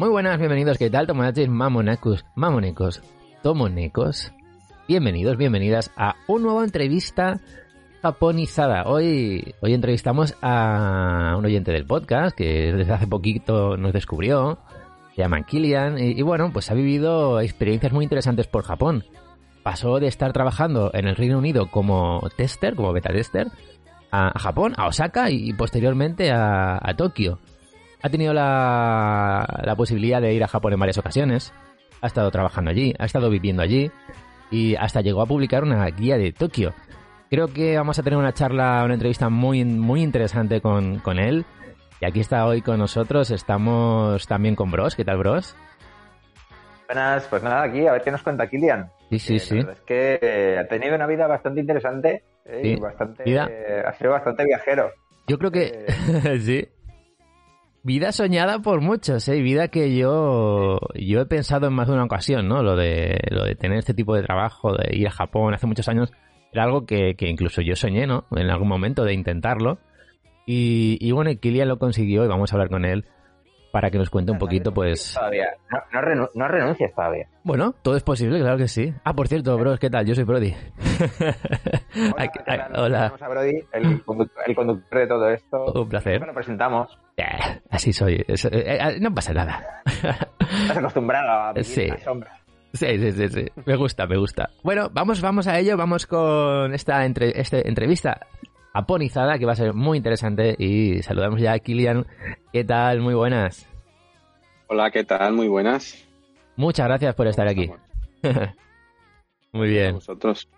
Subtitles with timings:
[0.00, 1.06] Muy buenas, bienvenidos, ¿qué tal?
[1.06, 3.02] Tomodachis, mamonacos, mamonecos,
[3.42, 4.32] tomonecos.
[4.88, 7.38] Bienvenidos, bienvenidas a una nueva entrevista
[8.00, 8.84] japonizada.
[8.86, 14.60] Hoy, hoy entrevistamos a un oyente del podcast que desde hace poquito nos descubrió.
[15.14, 19.04] Se llama Kilian y, bueno, pues ha vivido experiencias muy interesantes por Japón.
[19.62, 23.48] Pasó de estar trabajando en el Reino Unido como tester, como beta tester,
[24.10, 27.38] a, Japón, a Osaka y, posteriormente a Tokio.
[28.02, 31.52] Ha tenido la, la posibilidad de ir a Japón en varias ocasiones.
[32.00, 33.90] Ha estado trabajando allí, ha estado viviendo allí
[34.50, 36.72] y hasta llegó a publicar una guía de Tokio.
[37.28, 41.44] Creo que vamos a tener una charla, una entrevista muy, muy interesante con, con él.
[42.00, 43.30] Y aquí está hoy con nosotros.
[43.30, 44.96] Estamos también con Bros.
[44.96, 45.54] ¿Qué tal, Bros?
[46.88, 48.90] Buenas, pues nada, aquí a ver qué nos cuenta Kilian.
[49.10, 49.58] Sí, sí, Eh, sí.
[49.58, 54.44] Es que eh, ha tenido una vida bastante interesante eh, y bastante, ha sido bastante
[54.44, 54.90] viajero.
[55.28, 55.84] Yo creo que
[56.40, 56.66] sí.
[57.82, 59.40] Vida soñada por muchos, ¿eh?
[59.40, 62.62] Vida que yo yo he pensado en más de una ocasión, ¿no?
[62.62, 65.88] Lo de lo de tener este tipo de trabajo, de ir a Japón hace muchos
[65.88, 66.12] años,
[66.52, 68.26] era algo que, que incluso yo soñé, ¿no?
[68.32, 69.78] En algún momento de intentarlo.
[70.46, 73.06] Y, y bueno, Kilian lo consiguió y vamos a hablar con él
[73.72, 75.14] para que nos cuente un poquito, pues...
[75.14, 75.46] Todavía.
[75.70, 77.26] No, no, renu- no renuncias todavía.
[77.44, 78.92] Bueno, todo es posible, claro que sí.
[79.04, 80.04] Ah, por cierto, bros, ¿qué tal?
[80.06, 80.54] Yo soy Brody.
[80.54, 82.72] Hola, Ay, ¿qué ay, tal?
[82.80, 83.12] hola.
[83.20, 85.64] A Brody, el conductor, el conductor de todo esto.
[85.74, 86.18] Un placer.
[86.18, 86.98] Bueno, presentamos.
[87.16, 87.24] Eh,
[87.70, 88.14] así soy.
[88.26, 89.82] Eh, eh, no pasa nada.
[89.86, 91.86] Estás acostumbrado a Sí.
[91.86, 92.36] la sombra.
[92.72, 93.46] Sí, sí, sí, sí.
[93.66, 94.48] Me gusta, me gusta.
[94.62, 95.76] Bueno, vamos, vamos a ello.
[95.76, 98.26] Vamos con esta entre, este entrevista
[98.72, 100.54] aponizada que va a ser muy interesante.
[100.58, 102.06] Y saludamos ya a Kilian.
[102.52, 103.00] ¿Qué tal?
[103.00, 103.68] Muy buenas.
[104.68, 105.32] Hola, ¿qué tal?
[105.32, 106.06] Muy buenas.
[106.56, 107.70] Muchas gracias por estar aquí.
[109.52, 109.94] Muy a bien.
[109.94, 110.48] vosotros.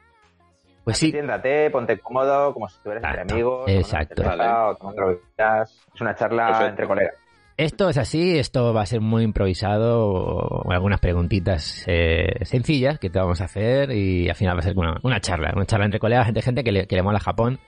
[0.84, 3.64] Pues sí, Siéntate, ponte cómodo, como si estuvieras entre amigos.
[3.68, 4.22] exacto.
[4.22, 5.12] tomando.
[5.38, 6.68] Es una charla Perfecto.
[6.70, 7.14] entre colegas.
[7.56, 8.36] esto es así.
[8.38, 10.64] Esto va a ser muy improvisado.
[10.68, 13.92] Algunas preguntitas eh, sencillas que te vamos a hacer.
[13.92, 15.52] Y al final va a ser una, una charla.
[15.54, 17.60] Una charla entre colegas, entre gente que le, que le mola Japón.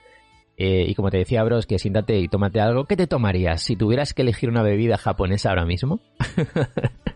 [0.56, 2.84] Eh, y como te decía, Bros, que siéntate y tómate algo.
[2.84, 6.00] ¿Qué te tomarías si tuvieras que elegir una bebida japonesa ahora mismo?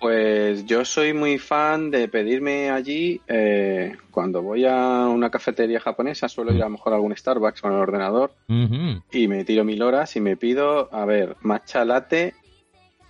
[0.00, 6.28] Pues yo soy muy fan de pedirme allí, eh, cuando voy a una cafetería japonesa,
[6.28, 9.80] suelo ir a lo mejor a algún Starbucks con el ordenador y me tiro mil
[9.80, 12.34] horas y me pido, a ver, matcha latte,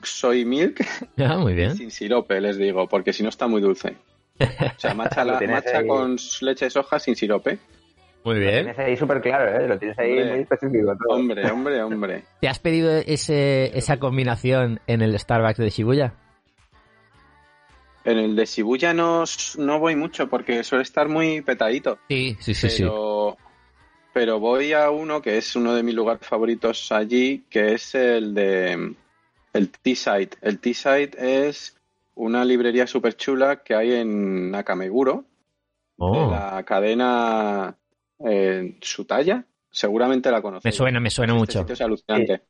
[0.02, 0.84] soy milk
[1.16, 1.74] Ah, muy bien.
[1.78, 3.96] sin sirope, les digo, porque si no está muy dulce.
[4.76, 5.86] O sea, matcha, Lo la- tienes matcha ahí.
[5.86, 7.58] con leche de soja sin sirope.
[8.24, 8.54] Muy Lo bien.
[8.64, 9.66] tienes ahí súper claro, ¿eh?
[9.68, 10.30] Lo tienes ahí Hombre.
[10.30, 10.96] muy específico.
[10.96, 11.16] todo.
[11.16, 12.24] Hombre, hombre, hombre.
[12.40, 16.14] ¿Te has pedido ese, esa combinación en el Starbucks de Shibuya?
[18.04, 19.24] En el de Shibuya no,
[19.58, 21.98] no voy mucho porque suele estar muy petadito.
[22.08, 22.82] Sí, sí, sí, sí.
[22.82, 23.36] pero,
[24.12, 28.34] pero voy a uno que es uno de mis lugares favoritos allí, que es el
[28.34, 28.94] de
[29.52, 30.30] el T-Side.
[30.40, 31.76] El T-Side es
[32.14, 35.24] una librería súper chula que hay en Nakameguro, de
[36.04, 37.76] Oh, la cadena
[38.26, 39.46] eh, Sutaya.
[39.70, 40.74] Seguramente la conocéis.
[40.74, 41.58] me suena, me suena Este mucho.
[41.60, 42.42] sitio es alucinante.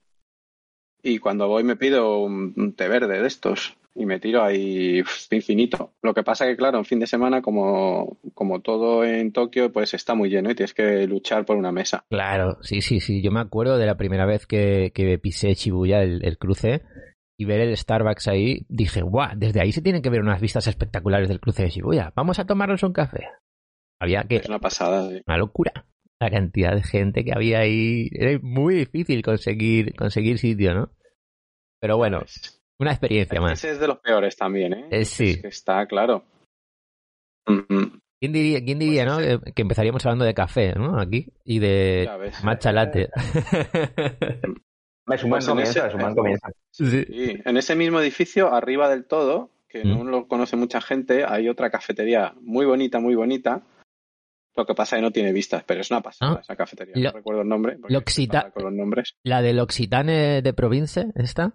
[1.04, 5.92] Y cuando voy me pido un, té verde de estos y me tiro ahí infinito.
[6.02, 9.94] Lo que pasa que, claro, en fin de semana, como, como todo en Tokio, pues
[9.94, 12.04] está muy lleno y tienes que luchar por una mesa.
[12.08, 13.20] Claro, sí, sí, sí.
[13.22, 16.82] Yo me acuerdo de la primera vez que, que pisé Shibuya, el, el cruce,
[17.36, 20.66] y ver el Starbucks ahí, dije, guau, desde ahí se tienen que ver unas vistas
[20.68, 22.12] espectaculares del cruce de Shibuya.
[22.14, 23.26] Vamos a tomarnos un café.
[24.02, 24.36] Había que...
[24.36, 25.08] Es una pasada.
[25.08, 25.22] sí.
[25.26, 25.72] Una locura.
[26.20, 28.08] La cantidad de gente que había ahí.
[28.12, 30.90] Era muy difícil conseguir, conseguir sitio, ¿no?
[31.80, 33.52] Pero bueno, Es- una experiencia más.
[33.52, 34.86] Ese es de los peores también, ¿eh?
[34.90, 35.30] Eh, sí.
[35.30, 36.24] Es que está claro.
[37.46, 39.40] ¿Quién diría, quién diría Pues ¿no?
[39.52, 40.98] Que, empezaríamos hablando de café, ¿no?
[41.00, 41.26] Aquí.
[41.44, 42.08] Y de
[42.44, 43.08] matcha latte.
[45.08, 46.46] Es un buen Pues comienzo, es un buen comienzo.
[46.70, 46.86] sí.
[47.04, 50.08] Sí, en ese mismo edificio, arriba del todo, que no Mm.
[50.08, 53.62] lo conoce mucha gente, hay otra cafetería muy bonita, muy bonita.
[54.54, 56.40] Lo que pasa es que no tiene vistas, pero es una pasada Ah.
[56.42, 56.94] esa cafetería.
[56.96, 57.78] Lo- no recuerdo el nombre.
[57.78, 59.14] porque L'Occita- me pasa Con los nombres.
[59.24, 61.54] La del Occitane de Province, ¿esta?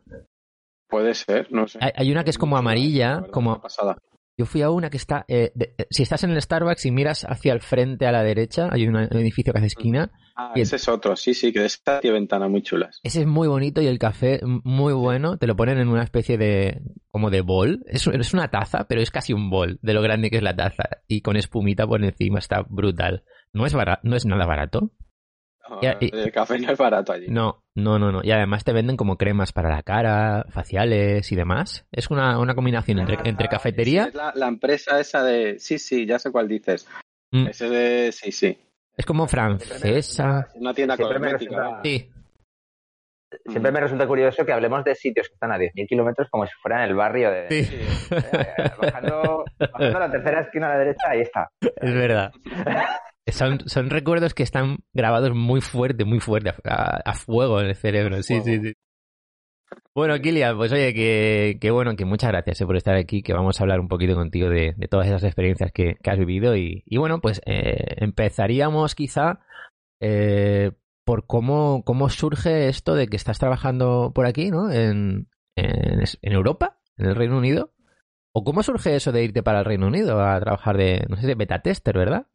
[0.90, 1.80] Puede ser, no sé.
[1.82, 3.62] Hay, hay una que es como amarilla, verdad, como...
[3.62, 3.98] pasada.
[4.40, 5.26] Yo fui a una que está...
[5.28, 8.70] eh, de- si estás en el Starbucks y miras hacia el frente a la derecha,
[8.72, 10.12] hay un edificio que hace esquina.
[10.40, 13.00] Ah, ese es otro, sí, sí, que de esta tiene ventanas muy chulas.
[13.02, 15.38] Ese es muy bonito y el café muy bueno.
[15.38, 16.80] Te lo ponen en una especie de...
[17.10, 17.84] como de bol.
[17.88, 20.56] Es, es una taza, pero es casi un bol de lo grande que es la
[20.56, 20.84] taza.
[21.08, 23.24] Y con espumita por encima, está brutal.
[23.52, 24.92] No es, bara- no es nada barato.
[25.70, 27.26] No, y- el café no es barato allí.
[27.30, 28.22] No, no, no, no.
[28.24, 31.88] Y además te venden como cremas para la cara, faciales y demás.
[31.92, 34.04] Es una, una combinación entre, Ah, entre cafetería.
[34.06, 35.58] es la, la empresa esa de...
[35.58, 36.88] Sí, sí, ya sé cuál dices.
[37.32, 37.48] Mm.
[37.48, 38.12] Ese de...
[38.12, 38.58] Sí, sí.
[38.98, 40.48] Es como francesa.
[40.56, 41.56] Una tienda Siempre me cosmética.
[41.62, 42.12] resulta- Sí,
[43.46, 46.54] siempre me resulta curioso que hablemos de sitios que están a 10.000 kilómetros como si
[46.62, 47.48] fueran el barrio de...
[47.50, 47.76] Sí.
[48.12, 51.50] eh, bajando, bajando la tercera esquina a la derecha, ahí está.
[51.62, 52.32] Es verdad.
[53.28, 57.76] Son, son recuerdos que están grabados muy fuerte, muy fuerte, a, a fuego en el
[57.76, 58.24] cerebro.
[58.24, 58.74] Sí, sí, sí.
[59.98, 63.34] Bueno, Kilian, pues oye, que, que bueno, que muchas gracias eh, por estar aquí, que
[63.34, 66.98] vamos a hablar un poquito contigo de, todas esas experiencias que, has vivido y, y
[66.98, 69.40] bueno, pues eh, empezaríamos quizá
[70.00, 70.74] eh,
[71.04, 74.72] por cómo, cómo surge esto de que estás trabajando por aquí, ¿no?
[74.72, 77.74] En, en, en Europa, en el Reino Unido.
[78.34, 81.26] ¿O cómo surge eso de irte para el Reino Unido a trabajar de, no sé,
[81.26, 82.28] de beta tester, ¿verdad?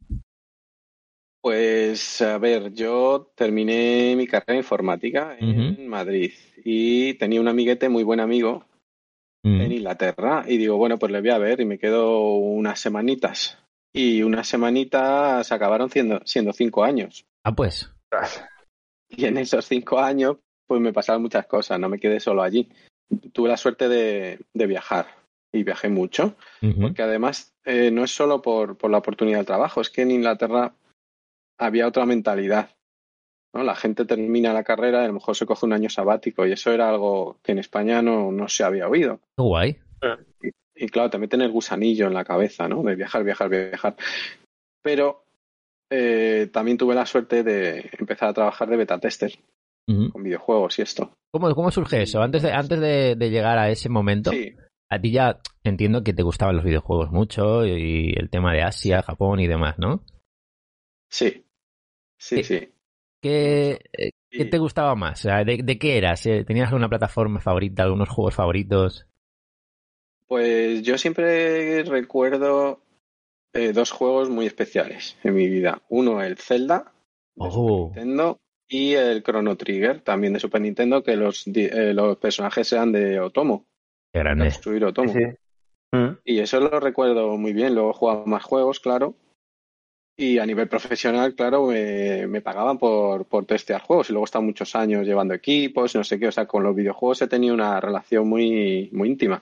[1.43, 6.31] Pues a ver, yo terminé mi carrera de informática en Madrid
[6.63, 8.65] y tenía un amiguete, muy buen amigo,
[9.43, 9.61] Mm.
[9.61, 13.59] en Inglaterra y digo, bueno, pues le voy a ver y me quedo unas semanitas.
[13.91, 17.25] Y unas semanitas acabaron siendo, siendo cinco años.
[17.43, 17.91] Ah, pues.
[19.15, 22.67] Y en esos cinco años, pues me pasaron muchas cosas, no me quedé solo allí.
[23.31, 25.05] Tuve la suerte de, de viajar
[25.51, 26.35] y viajé mucho,
[26.81, 30.09] porque además eh, no es solo por, por la oportunidad de trabajo, es que en
[30.09, 30.73] Inglaterra
[31.57, 32.69] había otra mentalidad.
[33.53, 33.63] ¿no?
[33.63, 36.51] La gente termina la carrera y a lo mejor se coge un año sabático y
[36.51, 39.19] eso era algo que en España no, no se había oído.
[39.37, 39.77] Guay.
[40.75, 42.81] Y claro, te meten el gusanillo en la cabeza, ¿no?
[42.83, 43.95] De viajar, viajar, viajar.
[44.81, 45.23] Pero
[45.89, 49.33] eh, también tuve la suerte de empezar a trabajar de beta tester
[49.85, 51.11] con videojuegos y esto.
[51.31, 52.21] ¿Cómo, cómo surge eso?
[52.21, 54.55] Antes de, antes de, de llegar a ese momento, Sí,
[54.93, 59.01] a ti ya entiendo que te gustaban los videojuegos mucho y el tema de Asia,
[59.01, 60.03] Japón y demás, ¿no?
[61.09, 61.42] sí,
[62.23, 62.59] sí, Sí.
[62.59, 62.69] sí.
[63.21, 65.19] ¿Qué, eh, ¿qué Y- te gustaba más?
[65.19, 66.25] O sea, ¿de, de qué eras?
[66.25, 69.07] Eh, ¿Tenías alguna plataforma favorita, algunos juegos favoritos?
[70.27, 72.79] Pues yo siempre recuerdo
[73.53, 75.81] eh, dos juegos muy especiales en mi vida.
[75.89, 76.91] Uno, el Zelda
[77.35, 77.51] de Oh.
[77.51, 82.17] Super Nintendo y el Chrono Trigger, también de Super Nintendo, que los, di- eh, los
[82.17, 83.65] personajes sean de Otomo,
[84.11, 84.45] Qué grande.
[84.45, 85.13] construir Otomo.
[85.13, 85.19] Sí.
[85.91, 86.17] Mm.
[86.25, 87.75] Y eso lo recuerdo muy bien.
[87.75, 89.13] Luego jugaba más juegos, claro.
[90.15, 94.09] Y a nivel profesional, claro, me, me pagaban por, por testear juegos.
[94.09, 96.27] Y luego he estado muchos años llevando equipos, no sé qué.
[96.27, 99.41] O sea, con los videojuegos he tenido una relación muy, muy íntima.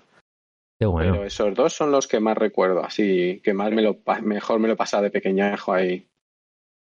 [0.80, 1.12] Qué bueno.
[1.12, 4.68] Pero esos dos son los que más recuerdo, así que más me lo, mejor me
[4.68, 6.08] lo pasaba de pequeñajo ahí.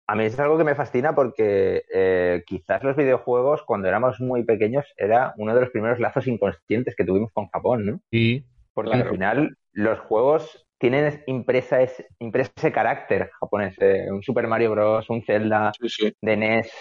[0.10, 4.44] A mí es algo que me fascina porque eh, quizás los videojuegos, cuando éramos muy
[4.44, 8.02] pequeños, era uno de los primeros lazos inconscientes que tuvimos con Japón, ¿no?
[8.12, 8.46] Sí.
[8.74, 9.06] Porque Claro.
[9.06, 13.76] al final los juegos tienen impresa, es, impresa ese carácter japonés.
[13.80, 16.14] eh, un Super Mario Bros., un Zelda Sí, sí.
[16.22, 16.68] de NES.
[16.68, 16.72] O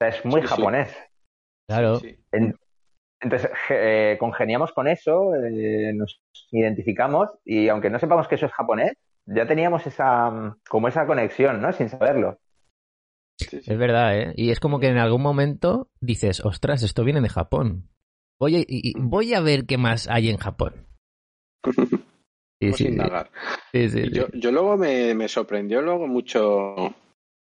[0.00, 0.96] sea, es muy Sí, japonés.
[1.68, 1.96] Claro.
[1.96, 2.18] Sí, sí.
[2.32, 2.54] En-
[3.20, 6.20] Entonces, eh, congeniamos con eso, eh, nos
[6.50, 8.92] identificamos y aunque no sepamos que eso es japonés,
[9.26, 11.72] ya teníamos esa, mm, como esa conexión, ¿no?
[11.72, 12.38] Sin saberlo.
[13.38, 14.32] Es verdad, ¿eh?
[14.36, 17.88] Y es como que en algún momento dices, ostras, esto viene de Japón.
[18.38, 20.86] Voy a, y voy a ver qué más hay en Japón.
[22.72, 23.30] Sí, sí, indagar.
[23.72, 26.94] Yo, yo luego me, me sorprendió luego mucho,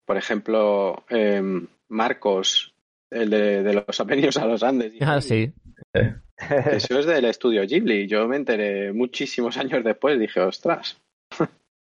[0.06, 2.74] por ejemplo, em, Marcos,
[3.10, 4.94] el de, de los Apeninos a los Andes.
[5.02, 5.54] Ah, sí.
[6.72, 8.08] Eso es del estudio Ghibli.
[8.08, 10.20] Yo me enteré muchísimos años después.
[10.20, 11.00] Dije, ostras.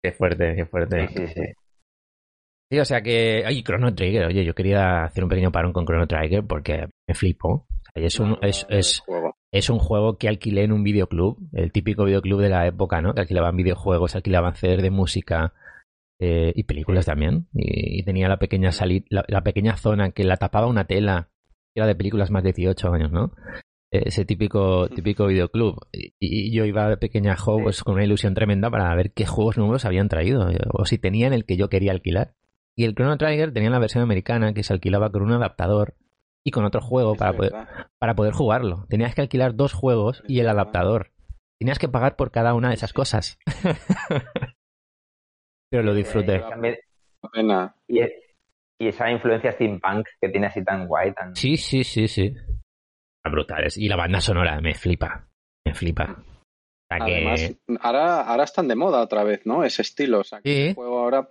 [0.03, 1.09] Qué fuerte, qué fuerte.
[1.09, 1.43] Sí,
[2.71, 3.43] sí, o sea que.
[3.45, 4.27] Ay, Chrono Trigger.
[4.27, 7.67] Oye, yo quería hacer un pequeño parón con Chrono Trigger porque me flipo.
[7.99, 9.35] Sea, es, un, es, es, Juego.
[9.53, 13.15] es un juego que alquilé en un videoclub, el típico videoclub de la época, ¿no?
[13.15, 15.55] Que alquilaban videojuegos, alquilaban CDs de música
[16.21, 17.47] eh, y películas también.
[17.55, 21.29] Y, y tenía la pequeña sali- la, la pequeña zona que la tapaba una tela,
[21.75, 23.33] que era de películas más de 18 años, ¿no?
[23.93, 25.77] Eh, Ese típico, típico videoclub.
[25.93, 27.63] Y, y yo iba de pequeñajo Sí.
[27.63, 30.99] pues, con una ilusión tremenda para ver qué juegos nuevos habían traído eh, o si
[30.99, 32.35] tenían el que yo quería alquilar.
[32.77, 35.95] Y el Chrono Trigger tenía la versión americana que se alquilaba con un adaptador
[36.47, 37.53] y con otro juego para poder,
[37.99, 38.87] para poder jugarlo.
[38.89, 41.13] Tenías que alquilar dos juegos y el adaptador.
[41.61, 43.39] Tenías que pagar por cada una de esas cosas.
[45.71, 46.37] Pero lo disfruté.
[46.63, 46.79] Eh,
[47.89, 48.01] y,
[48.81, 51.35] y esa influencia steampunk que tiene así tan guay, tan...
[51.37, 52.35] Sí, sí, sí, sí.
[53.25, 53.77] Brutales.
[53.77, 55.29] Y la banda sonora me flipa.
[55.67, 56.17] Me flipa.
[56.19, 59.65] O sea que- Además, ahora, ahora están de moda otra vez, ¿no?
[59.65, 60.21] Ese estilo.
[60.21, 60.63] O sea, que Sí.
[60.69, 61.31] el juego ahora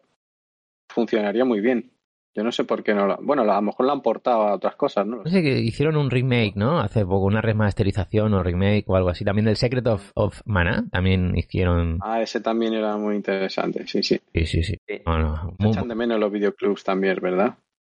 [0.91, 1.91] funcionaría muy bien.
[2.37, 3.17] Yo no sé por qué no lo...
[3.17, 5.23] Bueno, a lo mejor lo han portado a otras cosas, ¿no?
[5.23, 6.79] No sé, que hicieron un remake, ¿no?
[6.79, 9.25] Hace poco, una remasterización o remake o algo así.
[9.25, 10.85] También del Secret of, of Mana.
[10.91, 11.97] También hicieron.
[12.03, 14.21] Ah, ese también era muy interesante, sí, sí.
[14.35, 14.77] Sí, sí, sí.
[14.87, 15.01] Sí.
[15.05, 17.55] No, no, Se muy- echan de menos los videoclubs también, ¿verdad?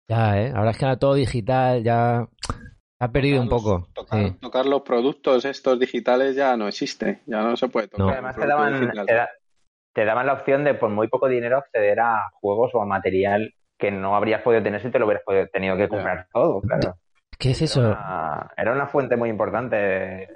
[0.09, 0.53] Ya, ¿eh?
[0.55, 2.29] Ahora es que era todo digital, ya.
[3.01, 3.89] Ha perdido un los- poco.
[3.93, 4.35] Tocar, Sí.
[4.41, 8.07] tocar los productos estos digitales ya no existe, ya no se puede tocar.
[8.07, 8.13] No.
[8.13, 9.29] Además te daban, te, da-
[9.95, 13.53] te daban la opción de por muy poco dinero acceder a juegos o a material
[13.79, 16.97] que no habrías podido tener si te lo hubieras podido- tenido que comprar todo, claro.
[17.39, 17.81] ¿Qué es eso?
[17.81, 20.29] Era una, era una fuente muy importante de,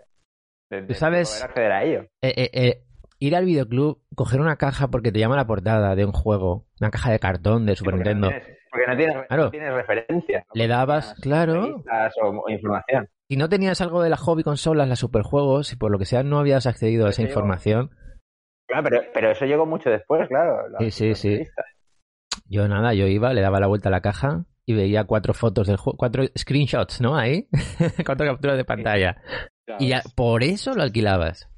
[0.71, 2.01] de- de sabes- poder acceder a ello.
[2.23, 2.83] Eh, eh, eh,
[3.19, 6.91] ir al videoclub, coger una caja porque te llama la portada de un juego, una
[6.91, 8.31] caja de cartón de Super Porque Nintendo.
[8.31, 9.43] No tienes, porque no tienes, Claro.
[9.45, 10.45] no tienes referencias.
[10.47, 10.53] ¿no?
[10.55, 11.83] Le dabas, claro.
[12.23, 13.09] O, información.
[13.29, 16.23] Si no tenías algo de la hobby consolas, las superjuegos, si por lo que sea
[16.23, 17.91] no habías accedido a esa Te digo- información,
[18.69, 20.69] Claro, pero, pero eso llegó mucho después, claro.
[20.69, 21.45] las- Sí, sí, las sí.
[22.53, 25.67] Yo nada, yo iba, le daba la vuelta a la caja y veía cuatro fotos
[25.67, 27.17] del juego, cuatro screenshots, ¿no?
[27.17, 27.49] Ahí,
[28.07, 29.17] cuatro capturas de pantalla.
[29.79, 31.49] Y ya, por eso lo alquilabas.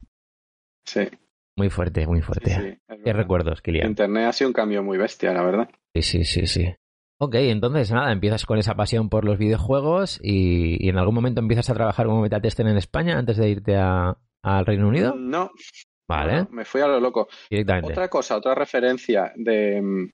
[0.87, 1.09] Sí,
[1.57, 2.51] Muy fuerte, muy fuerte.
[2.51, 3.89] sí, Qué recuerdos, Kilian.
[3.89, 5.69] Internet ha sido un cambio muy bestia, la verdad.
[5.95, 6.75] Sí, sí, sí, sí.
[7.21, 11.41] Ok, entonces nada, empiezas con esa pasión por los videojuegos y, y en algún momento
[11.41, 15.15] empiezas a trabajar como metatester en España antes de irte a- al Reino Unido.
[15.15, 15.51] No,
[16.09, 17.29] Vale, no, me fui a lo loco.
[17.49, 17.93] directamente.
[17.93, 20.11] Otra cosa, otra referencia de...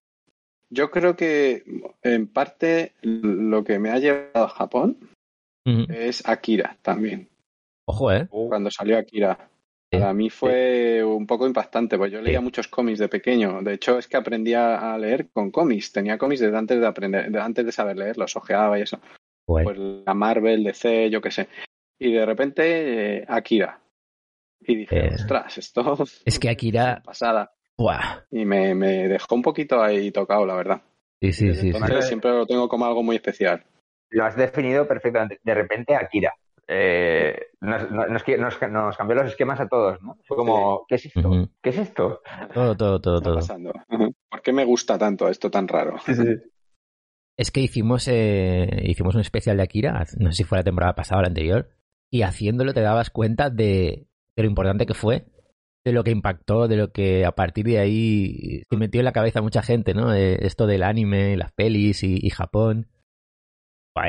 [0.70, 1.64] Yo creo que
[2.02, 5.10] en parte lo que me ha llevado a Japón
[5.64, 7.28] es Akira también.
[7.86, 8.28] Ojo, ¿eh?
[8.30, 9.48] Cuando salió Akira.
[9.92, 9.98] Sí.
[9.98, 12.44] Para mí fue un poco impactante, pues yo leía Sí.
[12.44, 13.60] muchos cómics de pequeño.
[13.62, 15.90] De hecho, es que aprendía a leer con cómics.
[15.92, 19.00] Tenía cómics desde antes de aprender, de antes de saber leer, los ojeaba y eso.
[19.44, 21.48] Pues la Marvel, DC, yo qué sé.
[21.98, 23.80] Y de repente, eh, Akira.
[24.60, 27.52] Y dije, Eh, ostras, esto es que Akira- pasada.
[27.80, 28.24] Buah.
[28.30, 30.82] Y me, me dejó un poquito ahí tocado, la verdad.
[31.22, 31.72] Sí, sí, sí.
[32.02, 33.64] siempre lo tengo como algo muy especial.
[34.10, 35.40] Lo has definido perfectamente.
[35.42, 36.34] De repente, Akira.
[36.68, 40.16] Eh, nos, nos, nos- nos cambió los esquemas a todos, ¿no?
[40.26, 41.48] Fue como, ¿qué es esto?
[41.62, 42.20] ¿Qué es esto?
[42.52, 43.34] Todo, todo, todo, ¿Qué está todo.
[43.34, 43.72] pasando?
[44.30, 45.96] ¿Por qué me gusta tanto esto tan raro?
[47.36, 50.94] Es que hicimos, eh, hicimos un especial de Akira, no sé si fue la temporada
[50.94, 51.70] pasada o la anterior,
[52.10, 54.06] y haciéndolo te dabas cuenta de,
[54.36, 55.24] de lo importante que fue,
[55.84, 59.12] de lo que impactó, de lo que a partir de ahí se metió en la
[59.12, 60.14] cabeza a mucha gente, ¿no?
[60.14, 62.88] Eh, esto del anime, las pelis y, y Japón.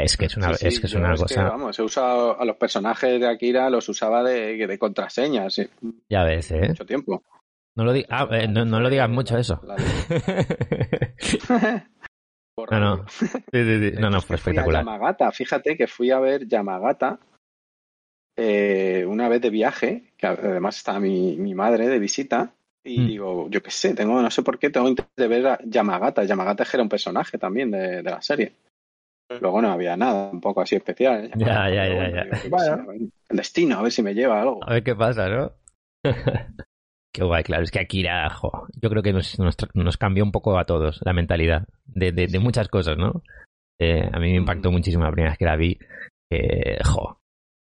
[0.03, 1.43] Es que es una, Sí, es que es una es que, cosa.
[1.43, 5.67] vamos, he usado a los personajes de Akira, los usaba de, de contraseñas sí,
[6.09, 6.69] Ya ves, ¿eh?
[6.69, 7.23] mucho tiempo.
[7.75, 9.59] No lo, ah, eh, no, no lo digas mucho eso.
[12.69, 13.05] No, no.
[13.07, 13.25] Sí.
[13.99, 14.85] No, no, fue espectacular.
[14.85, 17.17] Yamagata, fíjate que fui a ver Yamagata
[18.37, 23.07] eh, una vez de viaje, que además estaba mi, mi madre de visita, y Mm.
[23.07, 26.23] digo, yo qué sé, tengo, no sé por qué, tengo interés de ver a Yamagata.
[26.23, 28.53] Yamagata era un personaje también de, de la serie.
[29.39, 31.25] Luego no había nada, un poco así especial.
[31.25, 31.31] ¿eh?
[31.35, 32.23] Ya, ya, ya, ya.
[32.23, 32.65] digo, yo qué Bueno.
[32.65, 34.59] sé, a ver, el destino, a ver si me lleva algo.
[34.63, 35.51] A ver qué pasa, ¿no?
[37.13, 37.63] qué guay, claro.
[37.63, 40.99] Es que Akira, jo, yo creo que nos, nos, nos cambió un poco a todos
[41.05, 43.21] la mentalidad de, de, de muchas cosas, ¿no?
[43.79, 44.73] Eh, a mí me impactó Mm.
[44.73, 45.77] muchísimo la primera vez que la vi.
[46.31, 47.19] Eh, jo,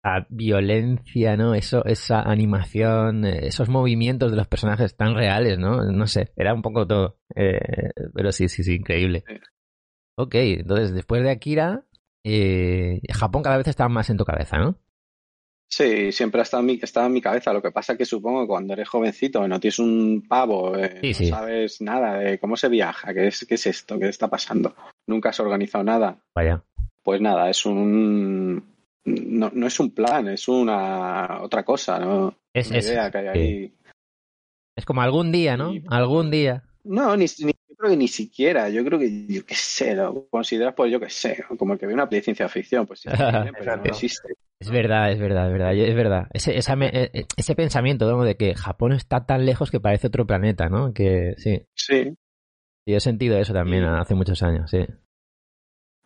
[0.04, 1.54] la violencia, ¿no?
[1.54, 5.82] Eso, esa animación, eh, esos movimientos de los personajes tan reales, ¿no?
[5.90, 7.18] No sé, era un poco todo.
[7.34, 9.24] Eh, pero sí, sí, sí, increíble.
[10.16, 11.84] Ok, entonces después de Akira,
[12.24, 14.78] eh, Japón cada vez está más en tu cabeza, ¿no?
[15.66, 17.52] Sí, siempre ha estado en mi, estaba en mi cabeza.
[17.52, 20.98] Lo que pasa es que supongo que cuando eres jovencito, no tienes un pavo, eh,
[21.00, 21.26] Sí, no sí.
[21.26, 24.76] sabes nada de cómo se viaja, qué es, qué es esto, qué está pasando.
[25.08, 26.22] Nunca has organizado nada.
[26.34, 26.62] Vaya.
[27.02, 28.73] Pues nada, es un...
[29.06, 32.34] No, no es un plan, es una otra cosa, ¿no?
[32.54, 33.74] Es, Una es- idea que hay ahí.
[34.76, 35.72] Es como algún día, ¿no?
[35.72, 36.64] Y- Algún día.
[36.84, 38.68] No, ni, ni- yo creo que ni siquiera.
[38.68, 41.86] Yo creo que, yo qué sé, lo consideras, pues yo qué sé, como el que
[41.86, 43.08] ve una peli de ciencia ficción, pues sí,
[43.58, 44.34] pero no existe.
[44.60, 46.26] Es verdad, es verdad, es verdad, es verdad.
[46.32, 48.24] Ese, esa me- eh, ese pensamiento ¿no?
[48.24, 50.92] de que Japón está tan lejos que parece otro planeta, ¿no?
[50.94, 52.14] Que sí, Sí,
[52.86, 54.78] yo he sentido eso también hace muchos años, sí.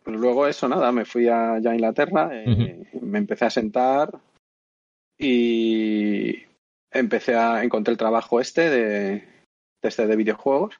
[0.09, 4.11] Luego eso, nada, me fui a, ya a Inglaterra, eh, me empecé a sentar
[5.17, 6.35] y
[6.91, 9.23] empecé a encontrar el trabajo este de, de
[9.81, 10.79] este de videojuegos.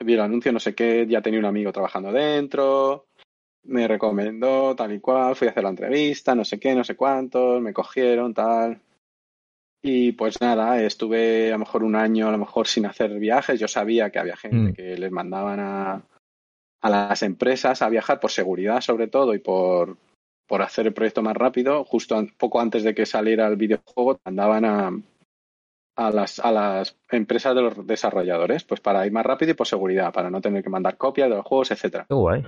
[0.00, 3.06] Vi el anuncio, no sé qué, ya tenía un amigo trabajando dentro,
[3.64, 6.96] me recomendó tal y cual, fui a hacer la entrevista, no sé qué, no sé
[6.96, 8.80] cuántos, me cogieron, tal.
[9.86, 13.60] Y pues nada, estuve a lo mejor un año, a lo mejor sin hacer viajes.
[13.60, 14.74] Yo sabía que había gente Mm.
[14.74, 16.02] que les mandaban a,
[16.84, 19.96] a las empresas a viajar por seguridad sobre todo y por,
[20.46, 21.84] por hacer el proyecto más rápido.
[21.84, 24.92] Justo an- poco antes de que saliera el videojuego, mandaban a,
[25.96, 29.66] a, las, a las empresas de los desarrolladores, pues para ir más rápido y por
[29.66, 32.04] seguridad, para no tener que mandar copias de los juegos, etcétera.
[32.06, 32.44] Qué guay.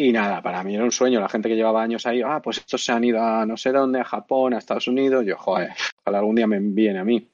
[0.00, 1.20] Y nada, para mí era un sueño.
[1.20, 3.72] La gente que llevaba años ahí, ah, pues estos se han ido a no sé
[3.72, 5.26] dónde, a Japón, a Estados Unidos.
[5.26, 5.70] Yo, joder,
[6.00, 7.28] ojalá algún día me envíen a mí.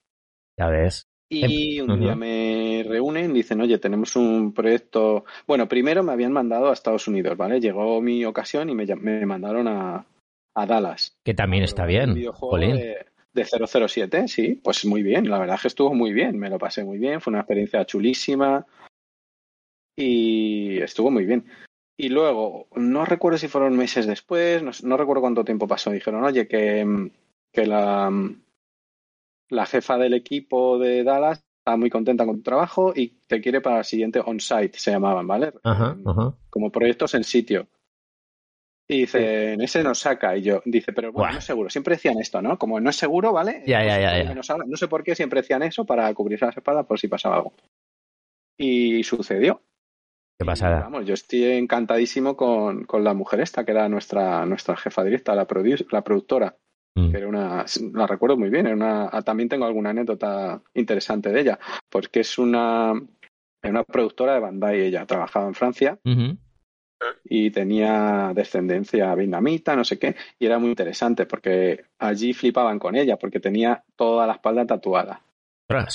[0.59, 1.07] Ya ves.
[1.29, 2.01] Y un Ujú.
[2.01, 5.25] día me reúnen, dicen, oye, tenemos un proyecto.
[5.47, 7.61] Bueno, primero me habían mandado a Estados Unidos, ¿vale?
[7.61, 10.07] Llegó mi ocasión y me, me mandaron a,
[10.55, 11.17] a Dallas.
[11.25, 12.15] Que también está Un bien.
[12.15, 12.77] videojuego Jolín.
[12.77, 15.29] de, de 007, sí, pues muy bien.
[15.29, 17.85] La verdad es que estuvo muy bien, me lo pasé muy bien, fue una experiencia
[17.85, 18.67] chulísima
[19.97, 21.45] y estuvo muy bien.
[21.97, 25.91] Y luego, no recuerdo si fueron meses después, no, no recuerdo cuánto tiempo pasó.
[25.91, 27.11] Dijeron, oye, que,
[27.53, 28.11] que la,
[29.51, 33.61] la jefa del equipo de Dallas está muy contenta con tu trabajo y te quiere
[33.61, 35.53] para el siguiente on-site, se llamaban, ¿vale?
[35.63, 36.35] Ajá, ajá.
[36.51, 37.69] Como proyectos en sitio.
[38.87, 40.37] Y dice, en ese nos saca.
[40.37, 41.33] Y yo, dice, pero bueno, Buah.
[41.33, 41.71] no es seguro.
[41.71, 42.59] Siempre decían esto, ¿no?
[42.59, 43.63] Como no es seguro, ¿vale?
[43.67, 44.35] Ya, ya, ya.
[44.35, 47.55] No sé por qué siempre decían eso para cubrirse las espaldas por si pasaba algo.
[48.59, 49.63] Y sucedió.
[50.39, 50.81] Qué Y, pasada.
[50.81, 55.35] vamos, yo estoy encantadísimo con, con la mujer esta, que era nuestra, nuestra jefa directa,
[55.35, 56.55] la, produ- la productora,
[56.97, 57.11] Mm.
[57.11, 61.33] que era una, la recuerdo muy bien, era una, ah, también tengo alguna anécdota interesante
[61.33, 61.59] de ella,
[61.91, 65.99] porque es una, una productora de Bandai, ella trabajaba en Francia
[67.25, 72.95] y tenía descendencia vietnamita, no sé qué, y era muy interesante porque allí flipaban con
[72.95, 75.21] ella, porque tenía toda la espalda tatuada.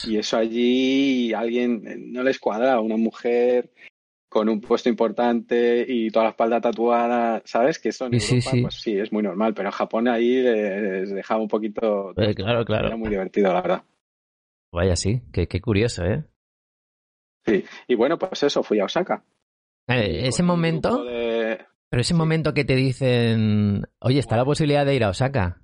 [0.05, 3.69] Y eso allí alguien eh, no les cuadraba, una mujer
[4.29, 7.79] con un puesto importante y toda la espalda tatuada, ¿sabes?
[7.79, 8.61] Que eso en Sí, sí, Europa, sí.
[8.61, 12.11] pues sí, es muy normal, pero en Japón ahí les dejaba un poquito...
[12.11, 12.97] Eh, claro, Era claro.
[12.97, 13.83] muy divertido, la verdad.
[14.71, 15.21] Vaya, sí.
[15.33, 16.23] Qué, qué curioso, ¿eh?
[17.45, 17.65] Sí.
[17.87, 19.23] Y bueno, pues eso, fui a Osaka.
[19.87, 24.93] Eh, Ese momento, de- pero ese momento que te dicen, oye, está la posibilidad de
[24.93, 25.59] ir a Osaka.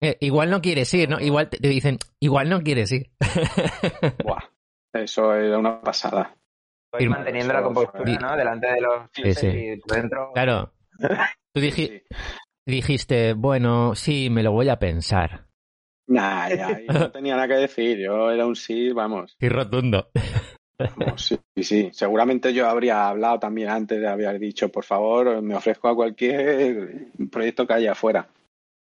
[0.00, 1.20] Eh, igual no quieres ir, ¿no?
[1.20, 3.10] Igual te, te dicen, igual no quieres ir.
[4.24, 4.44] Buah,
[4.94, 6.34] eso era una pasada.
[6.98, 7.16] Firma.
[7.16, 8.36] manteniendo la compostura, ¿no?
[8.36, 9.46] Delante de los Sí, sí.
[9.48, 10.30] y por dentro.
[10.34, 10.72] Claro.
[11.54, 11.60] Tú
[12.66, 15.46] dijiste, bueno, sí, me lo voy a pensar.
[16.08, 19.36] Nah, ya, yo no tenía nada que decir, yo era un sí, vamos.
[19.40, 20.10] Sí, rotundo.
[20.78, 21.90] Vamos, sí, sí, sí.
[21.92, 27.08] Seguramente yo habría hablado también antes de haber dicho, por favor, me ofrezco a cualquier
[27.30, 28.28] proyecto que haya afuera.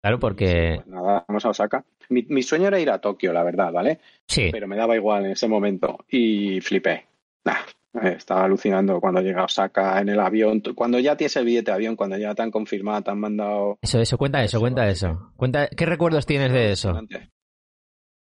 [0.02, 1.84] Claro, porque Pues nada, vamos a Osaka.
[2.10, 4.00] Mi, mi sueño era ir a Tokio, la verdad, ¿vale?
[4.28, 7.06] sí, Pero me daba igual en ese momento y flipé.
[7.46, 7.58] Nah,
[7.94, 10.62] estaba alucinando cuando llegué a Osaka en el avión.
[10.76, 13.78] Cuando ya tienes el billete de avión, cuando ya te han confirmado, te han mandado.
[13.82, 15.32] eso, eso, cuenta eso, cuenta eso.
[15.36, 17.00] Cuenta, ¿qué recuerdos tienes de eso?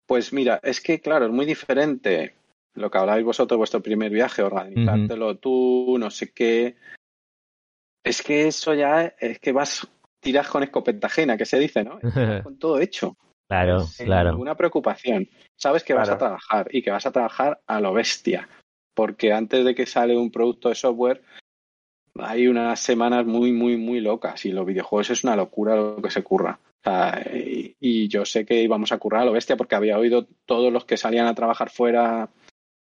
[0.07, 2.35] Pues mira, es que claro, es muy diferente
[2.75, 6.77] lo que habláis vosotros, vuestro primer viaje, organizártelo tú, no sé qué.
[8.05, 9.87] Es que eso ya es que vas,
[10.21, 12.01] tiras con escopeta ajena, que se dice, ¿no?
[12.43, 13.17] Con todo hecho.
[13.49, 14.31] Claro, Sin claro.
[14.31, 15.29] ninguna preocupación.
[15.57, 18.49] Sabes que vas a trabajar y que vas a trabajar a lo bestia.
[18.95, 21.23] Porque antes de que sale un producto de software,
[22.19, 24.45] hay unas semanas muy, muy, muy locas.
[24.45, 26.59] Y los videojuegos es una locura lo que se curra.
[26.63, 29.99] O sea, y, y yo sé que íbamos a currar a lo bestia porque había
[29.99, 32.31] oído todos los que salían a trabajar fuera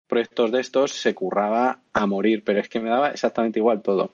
[0.08, 2.42] proyectos de estos, se curraba a morir.
[2.44, 4.12] Pero es que me daba exactamente igual todo.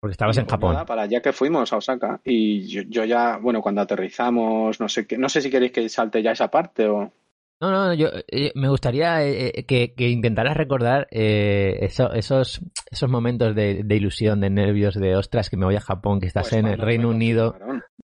[0.00, 0.72] Porque estabas en Japón.
[0.72, 4.88] nada, para allá que fuimos a Osaka y yo, yo ya, bueno, cuando aterrizamos, no
[4.88, 7.12] sé qué, no sé si queréis que salte ya esa parte o
[7.60, 12.60] No, no, yo eh, me gustaría eh, eh, que, que intentaras recordar eh, eso- esos,
[12.90, 16.26] esos momentos de, de ilusión, de nervios, de ostras, que me voy a Japón, que
[16.26, 17.54] estás Pues en el Reino Unido,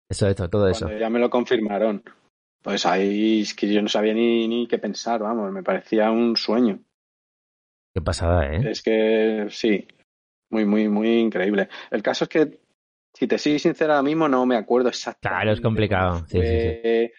[0.10, 0.92] eso, eso, todo eso.
[0.98, 2.04] Ya me lo confirmaron.
[2.62, 6.36] Pues ahí es que yo no sabía ni, ni qué pensar, vamos, me parecía un
[6.36, 6.80] sueño.
[7.94, 8.72] Qué pasada, ¿eh?
[8.72, 9.88] Es que sí,
[10.50, 11.70] muy, muy, muy increíble.
[11.92, 12.60] El caso es que,
[13.14, 15.30] si te soy sincero ahora mismo, no me acuerdo exactamente.
[15.44, 17.14] Claro, es complicado, sí, sí, fue.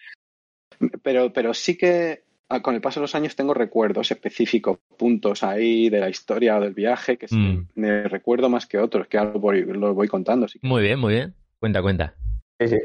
[1.01, 2.26] Pero, pero sí que
[2.61, 6.61] con el paso de los años tengo recuerdos específicos, puntos ahí de la historia o
[6.61, 7.67] del viaje que Mm.
[7.75, 10.47] me recuerdo más que otros, que algo voy, lo voy contando.
[10.47, 10.59] sí.
[10.61, 11.33] Muy bien, muy bien.
[11.59, 12.15] Cuenta, cuenta.
[12.59, 12.77] Sí, sí.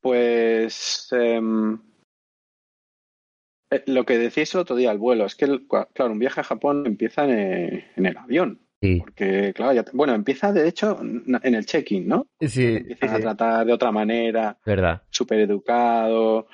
[0.00, 1.78] Pues em,
[3.70, 6.40] eh, lo que decíais el otro día, el vuelo, es que, el- claro, un viaje
[6.40, 8.60] a Japón empieza en, en el avión.
[8.80, 8.98] Sí.
[9.00, 12.28] Porque, claro, ya bueno, empieza de hecho en el check-in, ¿no?
[12.40, 15.02] Sí, Empiezan sí, a tratar de otra manera, verdad.
[15.10, 16.46] súper educado.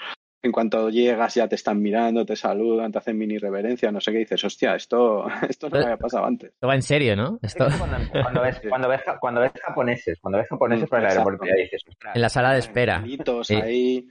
[0.45, 4.13] En cuanto llegas ya te están mirando, te saludan, te hacen mini reverencia, no sé
[4.13, 6.53] qué dices, hostia, esto, esto no me había pasado antes.
[6.53, 7.39] Esto va en serio, ¿no?
[7.41, 11.47] Esto Cuando, cuando ves, cuando, ves, cuando ves japoneses, cuando ves japoneses por el aeropuerto,
[11.47, 13.03] ya dices, en la sala de espera.
[13.43, 13.55] Sí.
[13.55, 14.09] ahí,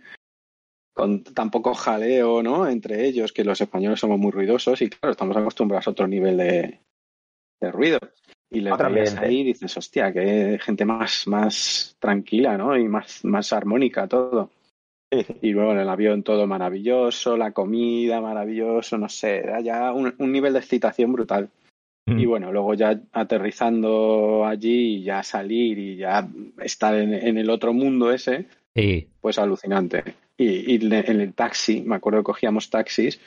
[0.91, 2.67] con tan poco jaleo, ¿no?
[2.67, 6.37] Entre ellos, que los españoles somos muy ruidosos y claro, estamos acostumbrados a otro nivel
[6.37, 6.79] de,
[7.61, 7.99] de ruido.
[8.49, 9.19] Y veías ambiente.
[9.19, 12.75] ahí y dices, hostia, que gente más, más tranquila, ¿no?
[12.75, 14.49] Y más, más armónica todo.
[15.41, 20.13] Y luego en el avión todo maravilloso, la comida maravilloso, no sé, era ya un,
[20.17, 21.49] un nivel de excitación brutal.
[22.05, 22.19] Mm.
[22.19, 26.27] Y bueno, luego ya aterrizando allí y ya salir y ya
[26.61, 28.45] estar en, en el otro mundo ese,
[28.75, 29.07] Sí.
[29.21, 30.03] pues alucinante.
[30.35, 33.19] Y, y en el taxi, me acuerdo que cogíamos taxis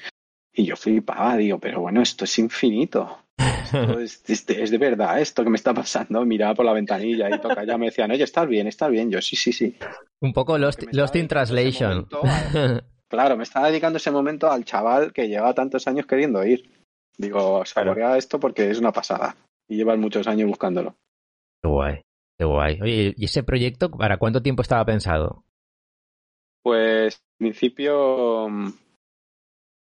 [0.57, 3.19] y yo flipaba, digo, pero bueno, esto es infinito.
[3.38, 6.25] Esto es, es de, es de verdad esto que me está pasando.
[6.25, 8.66] Miraba por la ventanilla y toca ya me decían, oye, ¿estás bien?
[8.66, 9.11] ¿Estás bien?
[9.11, 9.77] Yo, sí, sí, sí.
[10.21, 12.09] Un poco Lost, Lost in Translation.
[12.11, 12.23] momento
[13.09, 16.69] Claro, me estaba dedicando ese momento al chaval que lleva tantos años queriendo ir.
[17.19, 19.37] Digo, saborea esto porque es una pasada.
[19.69, 20.97] Y llevan muchos años buscándolo.
[21.62, 22.03] Qué guay,
[22.38, 22.81] qué guay.
[22.81, 25.45] Oye, ¿y ese proyecto para cuánto tiempo estaba pensado?
[26.62, 28.49] Pues, en principio,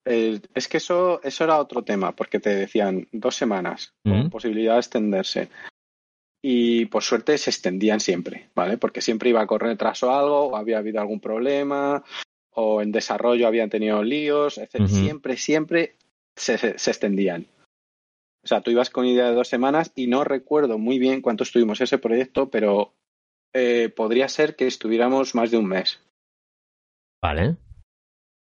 [0.06, 4.30] eh, es que eso, eso era otro tema, porque te decían dos semanas, con Mm.
[4.30, 5.50] posibilidad de extenderse.
[6.46, 8.78] Y por suerte se extendían siempre, ¿vale?
[8.78, 12.04] Porque siempre iba a correr retraso algo, o había habido algún problema,
[12.52, 14.88] o en desarrollo habían tenido líos, etc.
[14.88, 15.96] Siempre, siempre
[16.36, 17.46] se, se- se extendían.
[18.44, 21.44] O sea, tú ibas con idea de dos semanas y no recuerdo muy bien cuánto
[21.44, 22.94] estuvimos ese proyecto, pero
[23.54, 26.02] eh, podría ser que estuviéramos más de un mes.
[27.22, 27.56] Vale.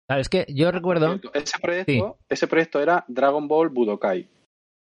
[0.08, 1.20] Claro, es que yo recuerdo.
[1.34, 4.28] Ese proyecto, ese proyecto era Dragon Ball Budokai.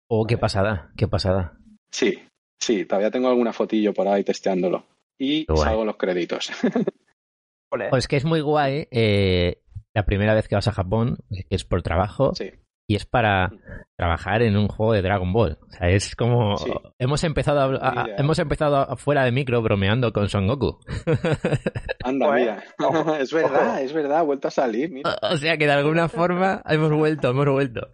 [0.10, 1.58] Oh, qué pasada, qué pasada.
[1.92, 2.22] Sí,
[2.62, 4.86] sí, todavía tengo alguna fotillo por ahí testeándolo.
[5.18, 5.64] Y guay.
[5.64, 6.52] salgo los créditos.
[7.72, 7.90] Ole.
[7.90, 9.62] Pues que es muy guay eh,
[9.94, 12.52] la primera vez que vas a Japón, que es por trabajo, Sí,
[12.88, 13.52] y es para
[13.98, 15.58] trabajar en un juego de Dragon Ball.
[15.62, 16.72] O sea, es como Sí.
[17.00, 20.78] hemos empezado a, hemos empezado a- fuera de micro bromeando con Son Goku.
[22.04, 22.42] anda, eh.
[22.42, 22.64] mira.
[22.80, 23.78] Ojo, es verdad, ojo.
[23.78, 24.92] es verdad, ha vuelto a salir.
[24.92, 25.16] Mira.
[25.22, 27.88] O sea que de alguna forma hemos vuelto, hemos vuelto.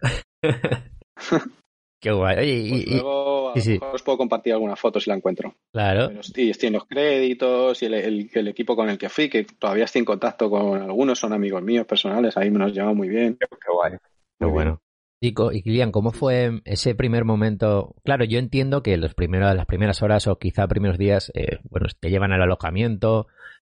[2.02, 2.36] Qué guay.
[2.38, 3.70] Oye, y, Pues y- luego a sí, lo sí.
[3.74, 5.54] mejor os puedo compartir alguna foto si la encuentro.
[5.72, 6.10] claro.
[6.22, 9.44] Sí, estoy en los créditos y el, el- el equipo con el que fui, que
[9.44, 13.08] todavía estoy en contacto con algunos, son amigos míos personales, ahí me nos llevamos muy
[13.08, 13.38] bien.
[13.38, 13.92] Qué guay.
[13.92, 14.81] Qué Muy bueno.
[15.22, 17.94] Y, y Kilian, ¿cómo fue ese primer momento?
[18.04, 21.86] Claro, yo entiendo que los primeros, las primeras horas o quizá primeros días, eh, bueno,
[22.00, 23.28] te llevan al alojamiento,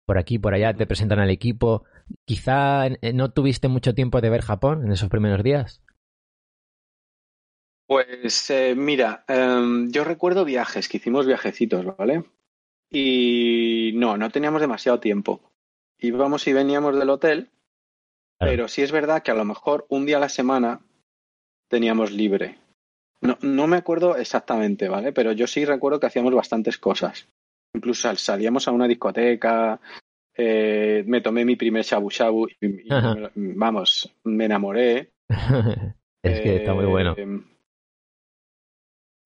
[0.07, 1.85] por aquí, por allá, te presentan al equipo.
[2.25, 5.85] Quizá eh, no tuviste mucho tiempo de ver Japón en esos primeros días.
[7.87, 12.25] Pues eh, mira, em, yo recuerdo viajes, que hicimos viajecitos, ¿vale?
[12.91, 15.53] Y no, no teníamos demasiado tiempo.
[15.99, 17.51] Íbamos y veníamos del hotel,
[18.39, 18.53] Claro.
[18.53, 20.86] pero sí es verdad que a lo mejor un día a la semana
[21.69, 22.59] teníamos libre.
[23.21, 25.13] No, no me acuerdo exactamente, ¿vale?
[25.13, 27.27] Pero yo sí recuerdo que hacíamos bastantes cosas.
[27.75, 29.81] Incluso sal- salíamos a una discoteca,
[30.37, 32.89] eh, me tomé mi primer shabu shabu y,
[33.35, 35.11] vamos, me enamoré.
[36.23, 37.15] es que está muy bueno.
[37.17, 37.41] Eh,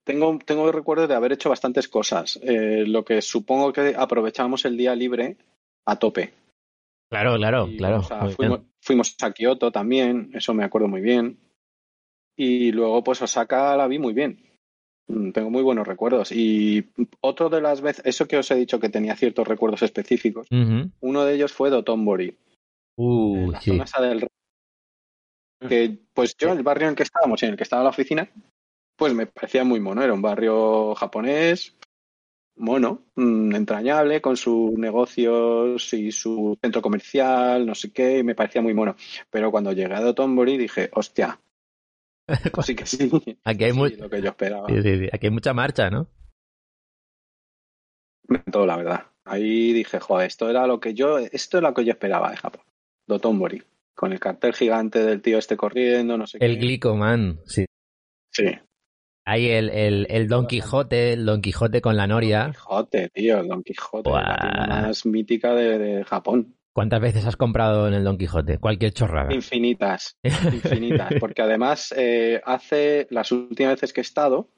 [0.04, 4.76] tengo, tengo recuerdo de haber hecho bastantes cosas, eh, lo que supongo que aprovechábamos el
[4.76, 5.36] día libre
[5.86, 6.32] a tope.
[7.10, 7.98] Claro, claro, Y, claro.
[7.98, 11.38] o sea, fuimos, fuimos a Kioto también, eso me acuerdo muy bien.
[12.42, 14.40] Y luego, pues Osaka la vi muy bien.
[15.08, 16.32] Mm, Tengo muy buenos recuerdos.
[16.32, 16.88] Y
[17.20, 20.48] otro de las veces, eso que os he dicho que tenía ciertos recuerdos específicos,
[21.00, 22.34] uno de ellos fue Dotonbori.
[22.96, 23.70] Uh, la sí.
[23.72, 24.26] zona esa del
[25.68, 28.30] que pues yo el barrio en el que estábamos en el que estaba la oficina
[28.96, 31.76] pues me parecía muy mono era un barrio japonés
[32.56, 38.34] mono mm, entrañable con sus negocios y su centro comercial no sé qué y me
[38.34, 38.96] parecía muy mono
[39.30, 41.38] pero cuando llegué a Dotonbori dije hostia
[42.52, 43.10] pues sí que sí,
[43.44, 45.08] Aquí hay Sí, muy- lo que yo esperaba Sí, sí, sí.
[45.12, 46.08] Aquí hay mucha marcha, ¿no?
[48.28, 51.84] encantó, la verdad ahí dije joder esto era lo que yo esto es lo que
[51.84, 52.62] yo esperaba de Japón
[53.06, 53.62] Dotonbori
[53.94, 57.64] con el cartel gigante del tío este corriendo no sé El qué Glicoman, sí.
[58.32, 58.44] sí
[59.26, 62.50] Hay el, el, el Don Quijote, el Don Quijote con la Don Noria.
[62.52, 64.22] Quijote, tío, el Don Quijote, Buah.
[64.22, 66.56] la más mítica de, de Japón.
[66.72, 68.58] ¿Cuántas veces has comprado en el Don Quijote?
[68.58, 69.32] Cualquier chorrada.
[69.34, 71.14] Infinitas, infinitas.
[71.18, 74.48] Porque además, eh, hace las últimas veces que he estado,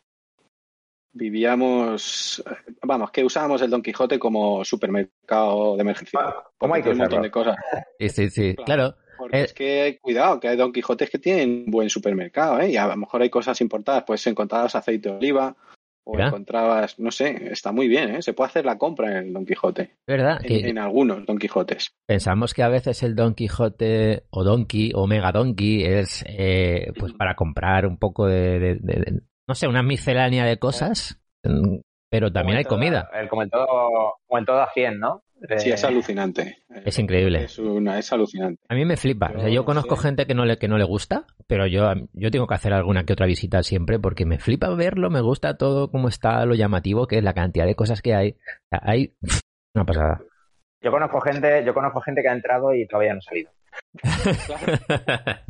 [1.15, 6.21] vivíamos, eh, vamos, que usábamos el Don Quijote como supermercado de emergencia.
[6.23, 7.57] Ah, ¿Cómo hay que un montón de cosas.
[7.99, 8.55] Sí, sí, sí.
[8.57, 8.65] Claro.
[8.67, 8.97] Claro.
[9.19, 9.45] Porque Eh.
[9.45, 12.71] es que, cuidado, que hay Don Quijotes que tienen un buen supermercado, ¿eh?
[12.71, 15.55] Y a lo mejor hay cosas importadas, pues encontrabas aceite de oliva
[16.05, 18.23] o encontrabas, no sé, está muy bien, ¿eh?
[18.23, 21.39] Se puede hacer la compra en el Don Quijote, verdad en, que en algunos Don
[21.39, 21.93] Quijotes.
[22.07, 27.13] pensamos que a veces el Don Quijote o Donkey o Mega Donkey es eh, pues
[27.13, 31.79] para comprar un poco de, de- de- de- no sé, una miscelánea de cosas, mm,
[32.13, 33.11] pero también Como hay comida.
[33.15, 33.67] el- como, en todo,
[34.27, 35.23] como en todo a 100, ¿no?
[35.35, 36.59] De- Sí, es alucinante.
[36.85, 37.45] Es increíble.
[37.45, 38.63] Es, una, es alucinante.
[38.69, 39.33] A mí me flipa.
[39.35, 42.31] O sea, Yo conozco gente que no le que no le gusta, pero yo yo
[42.31, 45.91] tengo que hacer alguna que otra visita siempre porque me flipa verlo, me gusta todo
[45.91, 48.31] cómo está, lo llamativo que es la cantidad de cosas que hay.
[48.33, 49.15] O sea, hay
[49.75, 50.21] una pasada.
[50.83, 53.51] Yo conozco gente, yo conozco gente que ha entrado y todavía no ha salido.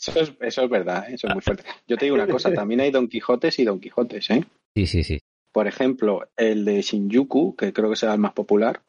[0.00, 1.64] Eso es, eso es verdad, eso es muy fuerte.
[1.86, 4.44] Yo te digo una cosa, también hay Don Quijotes y Don Quijotes, ¿eh?
[4.76, 5.18] sí, sí, sí.
[5.58, 8.80] Por ejemplo, el de Shinjuku, que creo que será el más popular,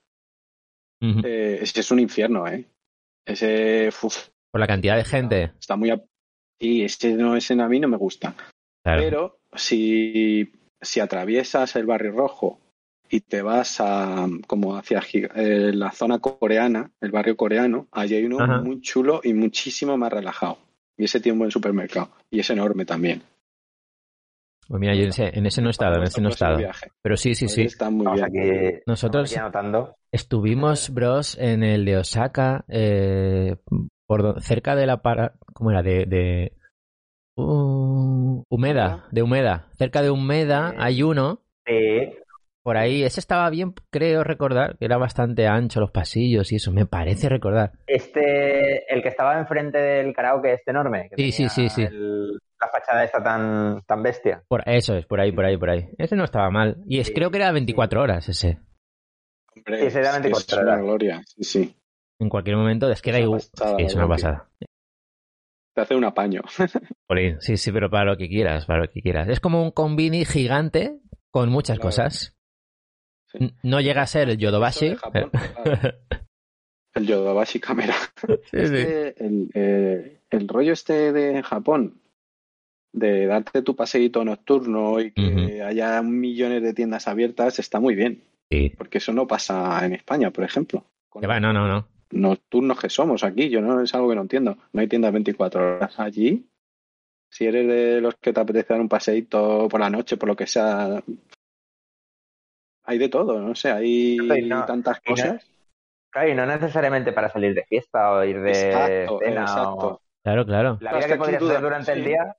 [1.02, 2.68] eh, ese es un infierno, ¿eh?
[3.26, 5.52] Ese, uf, Por la cantidad de gente.
[5.60, 5.90] está muy...
[5.90, 6.04] a-
[6.60, 8.36] Y ese no, ese a mí no me gusta.
[8.84, 9.02] Claro.
[9.02, 12.60] Pero si, si atraviesas el barrio rojo
[13.10, 15.02] y te vas a como hacia
[15.34, 18.62] eh, la zona coreana, el barrio coreano, allí hay uno Ajá.
[18.62, 20.60] muy chulo y muchísimo más relajado.
[20.96, 22.12] Y ese tiene un buen supermercado.
[22.30, 23.24] Y es enorme también.
[24.70, 26.60] Pues mira, yo en ese, en ese no he estado, en ese no he estado.
[27.02, 27.64] Pero sí, sí, sí.
[27.64, 28.24] Está muy bien.
[28.24, 29.96] aquí, Nosotros anotando.
[30.12, 33.56] estuvimos, bros, en el de Osaka, eh,
[34.06, 35.34] por cerca de la para...
[35.54, 35.82] ¿Cómo era?
[35.82, 36.06] De...
[36.06, 36.54] de...
[37.36, 39.70] Uh, Humeda, de Humeda.
[39.78, 42.14] Cerca de Humeda hay uno, Sí,
[42.62, 43.04] por ahí.
[43.04, 47.28] Ese estaba bien, creo recordar, que era bastante ancho los pasillos y eso, me parece
[47.30, 47.72] recordar.
[47.88, 51.10] Este, el que estaba enfrente del karaoke este enorme.
[51.10, 51.82] que Sí, sí, sí, sí.
[51.84, 54.44] el- la fachada esta tan, tan bestia.
[54.48, 55.90] Por, eso es, por ahí, por ahí, por ahí.
[55.98, 56.78] Ese no estaba mal.
[56.88, 58.60] Y es, Sí, creo que era 24 horas ese.
[59.56, 60.84] Hombre, Sí, ese era es que 24 es una horas.
[60.84, 61.22] gloria.
[61.26, 61.76] Sí, sí.
[62.20, 63.42] En cualquier momento, es que era Es una igual.
[63.52, 64.50] pasada, Sí, es una algo que- pasada.
[65.76, 66.42] Te hace un apaño.
[67.40, 69.28] Sí, sí, pero para lo que quieras, para lo que quieras.
[69.30, 71.00] Es como un combini gigante
[71.32, 71.88] con muchas Claro.
[71.88, 72.36] cosas.
[73.32, 73.54] Sí.
[73.64, 74.96] No llega a ser el Yodobashi.
[74.96, 75.32] Japón.
[76.96, 77.94] El Yodobashi Camera.
[78.52, 78.76] Sí, sí.
[78.76, 82.02] el, eh, el rollo este de Japón,
[82.92, 88.24] de darte tu paseíto nocturno y que haya millones de tiendas abiertas, está muy bien.
[88.52, 88.74] Sí.
[88.78, 90.84] Porque eso no pasa en España, por ejemplo.
[91.10, 91.88] Con Que va, no, no, no.
[92.12, 94.58] nocturnos que somos aquí, yo no es algo que no entiendo.
[94.74, 96.48] No hay tiendas 24 horas allí.
[97.32, 100.36] Si eres de los que te apetece dar un paseíto por la noche, por lo
[100.36, 101.04] que sea,
[102.86, 105.46] hay de todo, no sé, hay Sí, no, tantas no- cosas.
[106.12, 109.88] Claro, y no necesariamente para salir de fiesta o ir de Exacto, cena exacto.
[109.88, 110.02] o...
[110.24, 110.78] Claro, claro.
[110.82, 112.36] La vida que podrías hacer durante el día,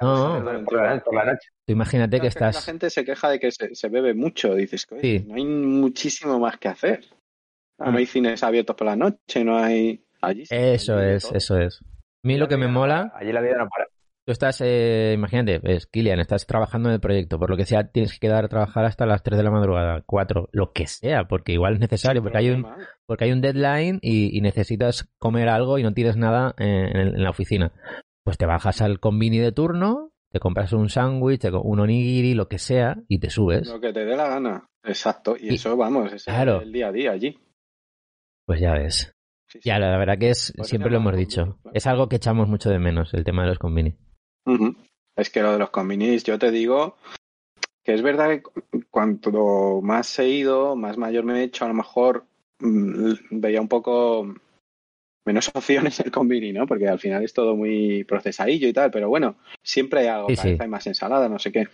[0.00, 1.48] No, hacer por la, por la noche.
[1.66, 2.64] tú imagínate que Claro, es La estás.
[2.66, 4.54] gente se queja de que se, se bebe mucho.
[4.54, 5.24] Dices que Sí.
[5.26, 7.00] no hay muchísimo más que hacer.
[7.78, 7.92] Ah, Mm.
[7.92, 10.02] No hay cines abiertos por la noche, no hay.
[10.22, 11.34] Allí Eso es, todo.
[11.36, 11.80] eso es.
[11.82, 11.86] A
[12.28, 13.86] mí lo que me mola, Allí la vida no para.
[14.26, 17.86] tú estás, eh, imagínate, es Kilian, estás trabajando en el proyecto, por lo que sea,
[17.92, 21.24] tienes que quedar a trabajar hasta las 3 de la madrugada, 4, lo que sea,
[21.28, 22.66] porque igual es necesario, porque hay un,
[23.06, 26.96] porque hay un deadline y, y necesitas comer algo y no tienes nada eh, en,
[27.14, 27.72] en la oficina.
[28.26, 32.58] Pues te bajas al convini de turno, te compras un sándwich, un onigiri, lo que
[32.58, 33.68] sea, y te subes.
[33.68, 34.66] Lo que te dé la gana.
[34.82, 35.36] Exacto.
[35.38, 36.60] Y, Y- eso, vamos, es Claro.
[36.60, 37.38] el día a día allí.
[38.44, 39.14] Pues ya ves.
[39.48, 39.68] Sí, sí.
[39.68, 41.42] Ya, la verdad que es, Pues siempre lo hemos dicho.
[41.42, 41.76] convini, claro.
[41.76, 43.96] Es algo que echamos mucho de menos, el tema de los convini.
[45.16, 46.96] Es que lo de los convinis, yo te digo
[47.84, 51.68] que es verdad que cu- cuanto más he ido, más mayor me he hecho, a
[51.68, 52.24] lo mejor
[52.58, 54.34] mm, veía un poco
[55.26, 56.66] menos opciones el convini, ¿no?
[56.66, 60.36] Porque al final es todo muy procesadillo y tal, pero bueno, siempre hay algo, Sí,
[60.36, 60.68] sí.
[60.68, 61.68] más ensalada, no sé qué.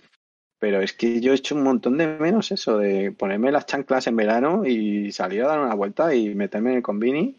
[0.58, 4.06] Pero es que yo he hecho un montón de menos eso, de ponerme las chanclas
[4.06, 7.36] en verano y salir a dar una vuelta y meterme en el convini,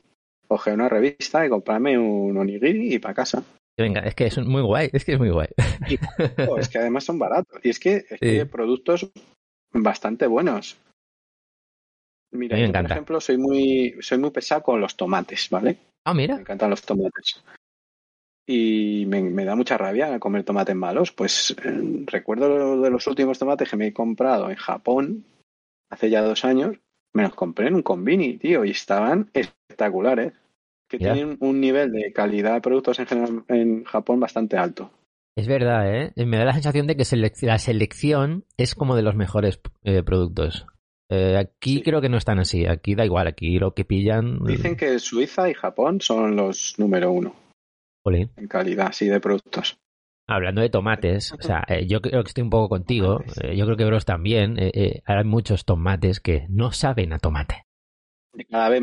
[0.47, 3.43] coger una revista y comprarme un onigiri y para casa.
[3.77, 5.47] Venga, es que es muy guay, es que es muy guay.
[6.47, 7.59] Oh, es que además son baratos.
[7.63, 9.09] Y es que, es que hay productos
[9.71, 10.77] bastante buenos.
[12.31, 15.77] Mira, yo, por ejemplo, soy muy, soy muy pesado con los tomates, ¿vale?
[16.05, 16.35] Ah, Me mira.
[16.39, 17.43] encantan los tomates.
[18.45, 21.11] Y me, me da mucha rabia comer tomates malos.
[21.11, 25.25] Pues eh, recuerdo lo de los últimos tomates que me he comprado en Japón
[25.89, 26.77] hace ya dos años.
[27.13, 30.33] Me los compré en un convini, tío, y estaban espectaculares.
[30.89, 34.91] Que tienen un nivel de calidad de productos en general en Japón bastante alto.
[35.35, 36.13] Es verdad, ¿eh?
[36.25, 40.03] Me da la sensación de que selec- la selección es como de los mejores eh,
[40.03, 40.67] productos.
[41.13, 41.81] Eh, aquí Sí.
[41.83, 42.65] creo que no están así.
[42.65, 44.39] Aquí da igual, aquí lo que pillan.
[44.45, 47.35] Dicen que Suiza y Japón son los número uno
[48.05, 49.77] en calidad, sí, de productos.
[50.27, 53.21] Hablando de tomates, o sea, eh, yo creo que estoy un poco contigo.
[53.41, 54.57] Eh, yo creo que Bros también.
[54.57, 57.63] eh, eh, hay muchos tomates que no saben a tomate.
[58.49, 58.81] Cada vez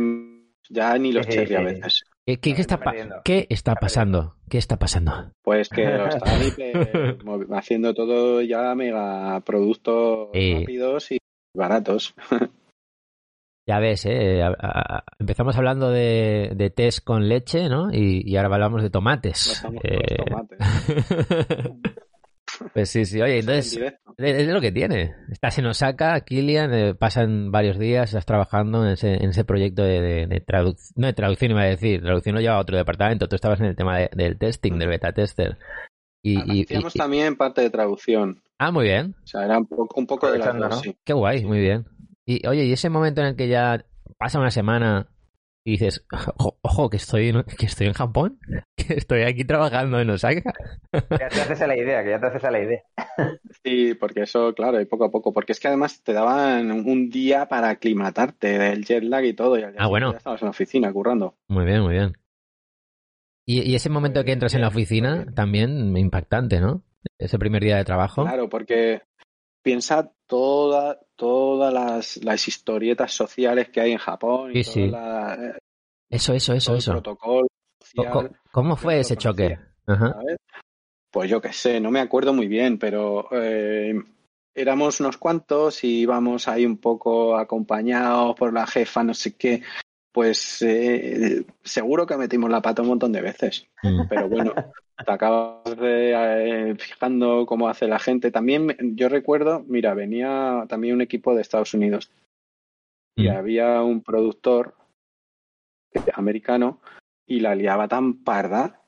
[0.71, 2.05] ya ni los cherry a veces.
[2.27, 2.79] ¿Qué, qué- qué Está.
[3.25, 4.37] ¿Qué está pasando?
[4.49, 5.33] ¿Qué está pasando?
[5.43, 11.19] Pues que lo están hiper- movi- haciendo todo ya mega productos rápidos y
[11.55, 12.15] baratos.
[13.69, 14.43] Ya ves, ¿eh?
[15.19, 17.93] Empezamos hablando de, de test con leche, ¿no?
[17.93, 19.63] Y, y ahora hablamos de No tomates.
[19.65, 20.59] con Eh, los tomates.
[22.75, 23.21] pues sí, sí.
[23.21, 23.79] Oye, En entonces,
[24.19, 25.15] es lo que tiene.
[25.31, 29.83] Estás en Osaka, Kilian, eh, pasan varios días, estás trabajando en ese, en ese proyecto
[29.85, 30.93] de, de, de traducción.
[30.97, 32.03] No de traducción, iba a decir.
[32.03, 33.29] Traducción lo lleva a otro departamento.
[33.29, 35.59] Tú estabas en el tema de- del testing, del beta tester.
[36.25, 38.43] Y, y- también parte de traducción.
[38.61, 39.17] Ah, muy bien.
[39.25, 40.73] O sea, era un poco, un poco de dos, ¿no?
[40.73, 40.97] sí.
[41.05, 41.87] Qué guay, muy bien.
[42.27, 43.85] Y oye, y ese momento en el que ya
[44.19, 45.09] pasa una semana
[45.65, 46.07] y dices,
[46.39, 48.39] ojo, ojo, que estoy en, que estoy en Japón,
[48.77, 50.53] que estoy aquí trabajando en Osaka.
[50.93, 52.83] Ya te haces a la idea, que ya te haces a la idea.
[53.63, 55.33] Sí, porque eso, claro, y poco a poco.
[55.33, 59.59] Porque es que además te daban un día para aclimatarte del jet lag y todo.
[59.59, 60.13] Y al día Ah, bueno.
[60.13, 61.37] Ya estabas en la oficina currando.
[61.49, 62.17] Muy bien, muy bien.
[63.47, 66.85] Y, y ese momento que entras en la oficina, también impactante, ¿no?
[67.19, 68.23] Ese primer día de trabajo.
[68.23, 69.03] Claro, porque
[69.63, 74.87] piensa toda, todas las, las historietas sociales que hay en Japón y Sí, sí.
[74.89, 75.59] la- eh,
[76.11, 76.93] Eso, eso, eso, todo el eso.
[76.93, 77.47] protocolo
[77.81, 78.37] social.
[78.53, 79.59] ¿Cómo fue ese choque?
[79.87, 80.17] Ajá.
[81.13, 83.95] pues yo qué sé, no me acuerdo muy bien, pero eh,
[84.55, 89.63] éramos unos cuantos y íbamos ahí un poco acompañados por la jefa, no sé qué.
[90.13, 93.67] Pues eh, seguro que metimos la pata un montón de veces.
[93.83, 94.09] Mm.
[94.09, 94.53] Pero bueno,
[95.07, 96.13] te acabas de,
[96.71, 98.31] eh, fijando cómo hace la gente.
[98.31, 102.11] También yo recuerdo, mira, venía también un equipo de Estados Unidos
[103.17, 103.37] y Mm.
[103.37, 104.75] había un productor
[106.15, 106.81] americano
[107.27, 108.81] y la liaba tan parda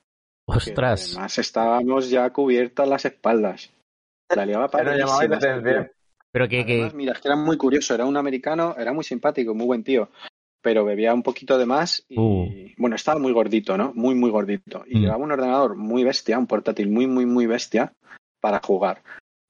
[0.46, 1.12] que Ostras.
[1.12, 3.70] además estábamos ya cubiertas las espaldas.
[4.34, 5.90] La liaba atención.
[6.32, 9.04] Pero que, que- Además, mira, es que era muy curioso, era un americano, era muy
[9.04, 10.08] simpático, muy buen tío,
[10.62, 12.48] pero bebía un poquito de más y, Uh.
[12.78, 13.92] bueno, estaba muy gordito, ¿no?
[13.94, 14.84] Muy, muy gordito.
[14.86, 15.00] Y Mm.
[15.02, 17.92] llevaba un ordenador muy bestia, un portátil muy, muy, muy bestia
[18.40, 19.02] para jugar.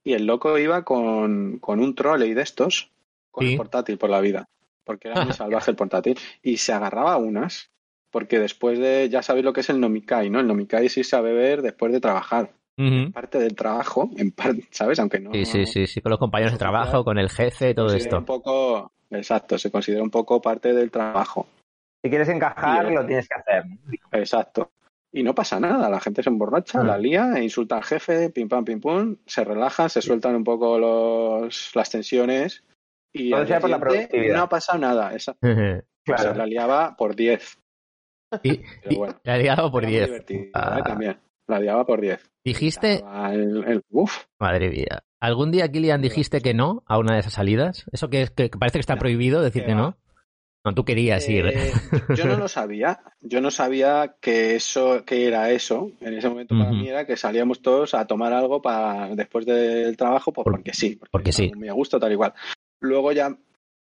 [0.03, 2.91] Y el loco iba con, con un trolley de estos,
[3.31, 3.51] con Sí.
[3.51, 4.45] el portátil por la vida,
[4.83, 7.69] porque era muy salvaje el portátil, y se agarraba a unas,
[8.11, 10.39] porque después de, ya sabéis lo que es el nomikai, ¿no?
[10.39, 12.51] El nomikai sí sabe beber después de trabajar.
[13.13, 14.99] Parte del trabajo, en parte, ¿sabes?
[14.99, 15.31] Aunque no...
[15.33, 18.17] Sí, sí, sí, sí, con los compañeros de trabajo, con el jefe, todo esto.
[18.17, 21.47] Un poco, exacto, se considera un poco parte del trabajo.
[22.03, 23.63] Si quieres encajar, lo tienes que hacer.
[24.11, 24.71] Exacto.
[25.15, 26.87] Y no pasa nada, la gente se emborracha, Mm.
[26.87, 30.43] la lía, e insulta al jefe, pim pam, pim pum, se relajan, se sueltan un
[30.43, 32.63] poco los, las tensiones
[33.13, 34.37] y Todo al sea día por la siguiente productividad.
[34.37, 35.13] no ha pasado nada.
[35.13, 35.85] Esa, Claro.
[36.15, 37.57] o sea, la liaba por 10.
[38.41, 40.07] y, Pero y- bueno, la liado por era muy 10.
[40.07, 40.77] divertido, Ah.
[40.79, 40.83] ¿eh?
[40.83, 41.19] También.
[41.47, 42.31] La liaba por 10.
[42.43, 47.19] Dijiste, el- el- uf, madre mía, ¿algún día, Kilian, dijiste que no a una de
[47.21, 47.85] esas salidas?
[47.91, 49.97] ¿Eso que, es- que parece que está No, prohibido decir que no?
[50.65, 51.45] No, tú querías ir.
[51.47, 51.73] Eh,
[52.15, 53.01] yo no lo sabía.
[53.19, 55.91] Yo no sabía que eso, que era eso.
[55.99, 59.97] En ese momento para mí era que salíamos todos a tomar algo para después del
[59.97, 61.45] trabajo, pues Por- porque sí, porque sí.
[61.45, 62.33] estaba Muy a gusto, tal igual.
[62.79, 63.35] Luego ya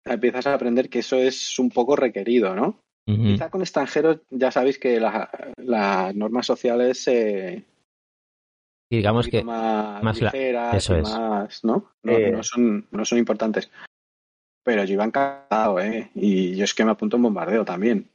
[0.05, 2.81] empiezas a aprender que eso es un poco requerido, ¿no?
[3.07, 3.23] Ujú.
[3.23, 7.65] Quizá con extranjeros ya sabéis que la- las normas sociales Y
[8.91, 10.31] digamos que más, la-
[10.75, 11.11] eso y es.
[11.11, 11.93] más, ¿no?
[12.03, 12.31] No, Eh.
[12.33, 13.71] no son, no son importantes.
[14.65, 16.11] Pero yo iba encantado, ¿eh?
[16.15, 18.09] Y yo es que me apunto en bombardeo también.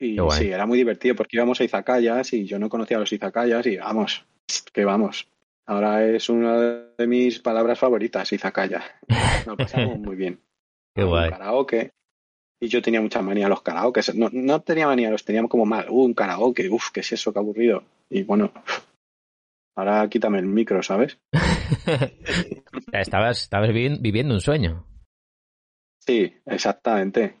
[0.00, 3.12] Y sí, era muy divertido porque íbamos a izakayas y yo no conocía a los
[3.12, 4.24] izakayas y vamos,
[4.72, 5.28] que vamos.
[5.66, 6.58] Ahora es una
[6.98, 8.82] de mis palabras favoritas, izakaya.
[9.46, 10.40] Nos pasamos muy bien.
[10.94, 11.30] Qué Un guay.
[11.30, 11.90] karaoke.
[12.60, 14.00] Y yo tenía mucha manía a los karaoke.
[14.14, 15.86] No, no tenía manía, los teníamos como mal.
[15.88, 17.32] Uh, un karaoke, uff, ¿qué es eso?
[17.32, 17.84] Qué aburrido.
[18.10, 18.52] Y bueno,
[19.76, 21.18] ahora quítame el micro, ¿sabes?
[22.92, 24.86] Estabas, estabas vivi- viviendo un sueño.
[26.00, 27.36] Sí, exactamente.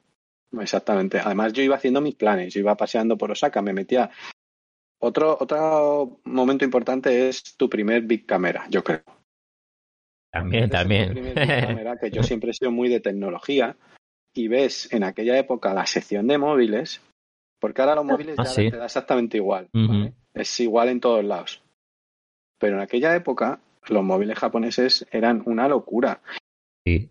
[0.60, 1.18] Exactamente.
[1.18, 2.52] Además, yo iba haciendo mis planes.
[2.54, 4.10] Yo iba paseando por Osaka, me metía.
[5.00, 9.02] Otro, otro momento importante es tu primer Big Camera, yo creo.
[10.30, 11.10] También, tu también.
[11.10, 13.76] primer Big Camera, que yo siempre he sido muy de tecnología.
[14.34, 17.02] Y ves en aquella época la sección de móviles,
[17.60, 18.70] porque ahora los móviles Ah, ya sí.
[18.70, 19.68] te da exactamente igual.
[20.32, 21.61] Es igual en todos lados.
[22.62, 26.22] Pero en aquella época, los móviles japoneses eran una locura.
[26.86, 27.10] Sí.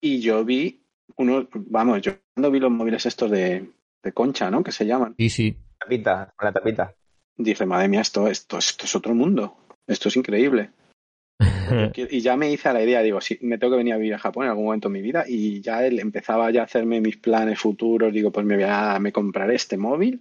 [0.00, 0.80] Y yo vi
[1.16, 3.68] unos, vamos, yo cuando vi los móviles estos de,
[4.00, 4.62] de concha, ¿no?
[4.62, 5.16] Que se llaman.
[5.18, 5.56] Sí, sí.
[5.76, 6.94] Tapita, la tapita.
[7.36, 9.56] Dije, madre mía, esto, esto, esto es otro mundo.
[9.88, 10.70] Esto es increíble.
[11.96, 14.14] Y ya me hice a la idea, digo, sí, me tengo que venir a vivir
[14.14, 15.24] a Japón en algún momento en mi vida.
[15.26, 18.12] Y ya él empezaba ya a hacerme mis planes futuros.
[18.12, 20.20] Digo, pues me voy a, me compraré este móvil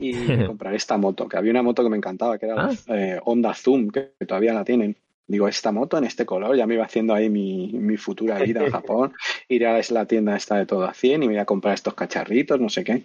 [0.00, 1.28] y me compraré esta moto.
[1.28, 2.94] Que había una moto que me encantaba, que era la Ah.
[2.96, 4.96] eh, Honda Zoom, que, que todavía la tienen.
[5.26, 8.62] Digo, esta moto en este color, ya me iba haciendo ahí mi, mi futura vida
[8.64, 9.12] a Japón.
[9.48, 11.94] Iré a la tienda esta de todo a 100 y me voy a comprar estos
[11.94, 13.04] cacharritos, no sé qué.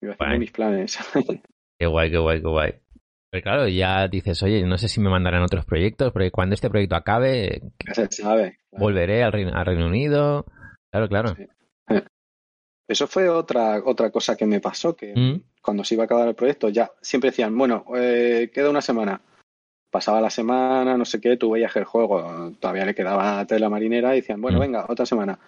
[0.00, 0.98] Iba haciendo mis planes.
[1.78, 2.74] Qué guay, qué guay, qué guay.
[3.30, 6.68] Pero claro, ya dices, oye, no sé si me mandarán otros proyectos, porque cuando este
[6.68, 7.62] proyecto acabe,
[7.94, 8.58] se sabe.
[8.72, 10.44] volveré al Reino, al Reino Unido.
[10.90, 11.34] Claro, claro.
[11.36, 11.46] Sí.
[12.88, 15.42] Eso fue otra, otra cosa que me pasó, que Mm.
[15.62, 19.20] Cuando se iba a acabar el proyecto ya siempre decían, bueno, eh, queda una semana.
[19.90, 23.68] Pasaba la semana, no sé qué, tú veías que el juego todavía le quedaba tela
[23.68, 24.60] marinera y decían, bueno, Mm.
[24.60, 25.38] venga, otra semana,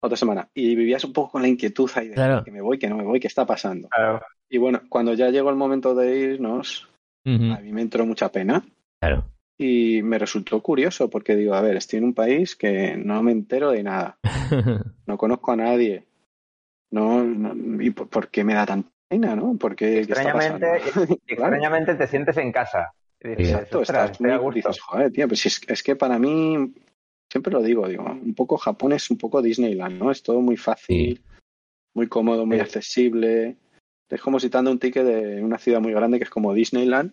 [0.00, 0.48] otra semana.
[0.54, 2.44] Y vivías un poco con la inquietud ahí de Claro.
[2.44, 3.88] que me voy, que no me voy, qué está pasando.
[3.88, 4.22] Claro.
[4.48, 6.88] Y bueno, cuando ya llegó el momento de irnos,
[7.26, 8.64] a mí me entró mucha pena
[9.02, 9.24] Claro.
[9.58, 13.32] y me resultó curioso porque digo, a ver, estoy en un país que no me
[13.32, 14.16] entero de nada,
[15.06, 16.04] no conozco a nadie.
[16.90, 19.56] No, no- ¿y por, por qué me da tanta no?
[19.58, 22.92] Porque ¿qué está Extrañamente, y- extrañamente te sientes en casa.
[23.20, 24.68] Dices, Exacto, "Ostras, estás muy, gusto".
[24.68, 26.72] dices, joder, tío, pues es, es que para mí,
[27.30, 30.10] siempre lo digo, digo, un poco Japón es un poco Disneyland, ¿no?
[30.10, 31.22] Es todo muy fácil,
[31.94, 32.62] muy cómodo, muy Sí.
[32.62, 33.56] accesible.
[34.10, 36.54] Es como si te anda un ticket de una ciudad muy grande que es como
[36.54, 37.12] Disneyland.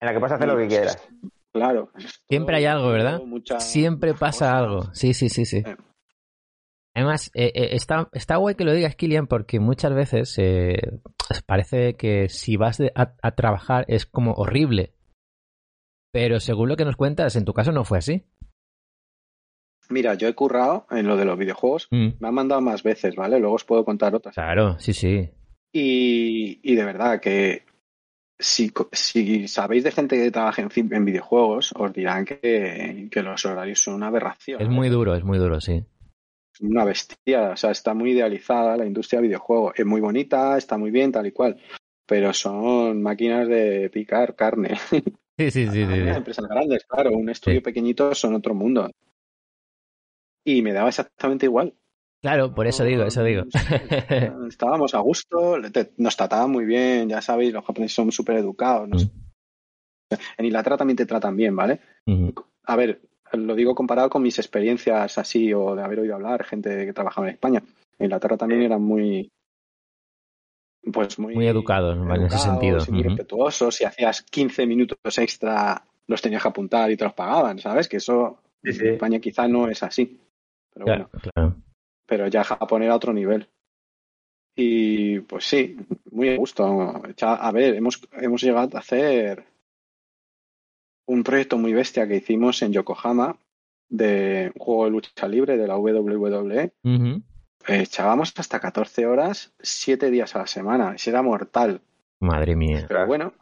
[0.00, 1.06] En la que puedes hacer lo que quieras.
[1.52, 1.90] Claro.
[2.28, 3.20] Siempre hay algo, ¿verdad?
[3.22, 4.94] mucha- Siempre pasa algo.
[4.94, 5.58] Sí, sí, sí, sí.
[5.58, 5.76] Eh.
[6.94, 10.76] Además, eh, eh, está, está guay que lo digas, Kilian, porque muchas veces, eh,
[11.46, 14.94] parece que si vas de- a, a trabajar es como horrible.
[16.12, 18.24] Pero según lo que nos cuentas, en tu caso no fue así.
[19.88, 21.88] Mira, yo he currado en lo de los videojuegos.
[21.90, 23.38] Mm, Me han mandado más veces, ¿vale?
[23.40, 24.34] Luego os puedo contar otras.
[24.34, 25.30] claro, sí, sí.
[25.72, 27.62] Y, y de verdad que
[28.38, 33.44] si, si sabéis de gente que trabaja en, en videojuegos, os dirán que, que los
[33.46, 34.60] horarios son una aberración.
[34.60, 35.84] Es muy duro, es muy duro, sí.
[36.60, 39.72] Una bestia, o sea, está muy idealizada la industria de videojuegos.
[39.76, 41.56] Es muy bonita, está muy bien, tal y cual.
[42.06, 44.78] Pero son máquinas de picar carne.
[45.38, 45.86] Sí, sí, sí, sí.
[45.86, 46.08] Sí.
[46.08, 47.62] empresas grandes, claro, un estudio Sí.
[47.64, 48.90] pequeñito son otro mundo.
[50.44, 51.74] Y me daba exactamente igual.
[52.20, 53.44] Claro, por eso digo, eso digo.
[54.48, 55.56] Estábamos a gusto,
[55.96, 58.86] nos trataban muy bien, ya sabéis, los japoneses son súper educados.
[58.88, 59.10] nos-
[60.36, 61.80] En Inglaterra también te tratan bien, ¿vale?
[62.64, 63.00] A ver,
[63.32, 67.28] lo digo comparado con mis experiencias así o de haber oído hablar, gente que trabajaba
[67.28, 67.62] en España.
[67.98, 69.30] En Inglaterra también eran muy.
[70.92, 71.34] Pues muy.
[71.34, 72.78] Muy educados, en ese sentido.
[72.88, 73.74] y muy respetuosos.
[73.74, 77.88] Si hacías 15 minutos extra, los tenías que apuntar y te los pagaban, ¿sabes?
[77.88, 78.86] Que eso Sí, sí.
[78.86, 80.18] en España quizá no es así.
[80.72, 81.56] Pero bueno, Claro,
[82.06, 83.48] pero ya Japón era otro nivel.
[84.56, 85.76] Y pues sí,
[86.10, 87.02] muy a gusto.
[87.22, 89.44] A ver, hemos, hemos llegado a hacer
[91.10, 93.36] un proyecto muy bestia que hicimos en Yokohama
[93.88, 96.72] de un juego de lucha libre de la WWE.
[96.84, 97.22] Ujú.
[97.66, 100.94] Eh, Echábamos hasta 14 horas, 7 días a la semana.
[100.96, 101.80] Y era mortal.
[102.20, 102.84] Madre mía.
[102.86, 103.32] Pero bueno,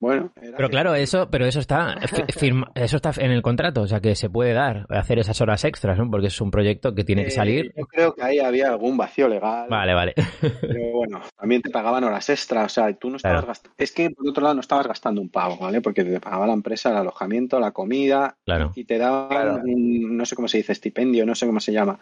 [0.00, 0.30] bueno.
[0.40, 3.86] era Pero claro, eso, pero eso está, fi- firma- eso está en el contrato, o
[3.86, 6.10] sea que se puede dar, hacer esas horas extras, ¿no?
[6.10, 7.72] Porque es un proyecto que tiene que Eh, salir.
[7.76, 9.66] yo creo que ahí había algún vacío legal.
[9.68, 10.14] Vale, vale.
[10.40, 13.46] Pero bueno, también te pagaban horas extras, o sea, tú no estabas Claro.
[13.48, 13.74] gastando.
[13.78, 15.80] Es que por otro lado no estabas gastando un pago, ¿vale?
[15.80, 18.72] Porque te pagaba la empresa el alojamiento, la comida Claro.
[18.76, 19.62] y te daban Claro.
[19.64, 21.98] un, no sé cómo se dice, estipendio, no sé cómo se llama.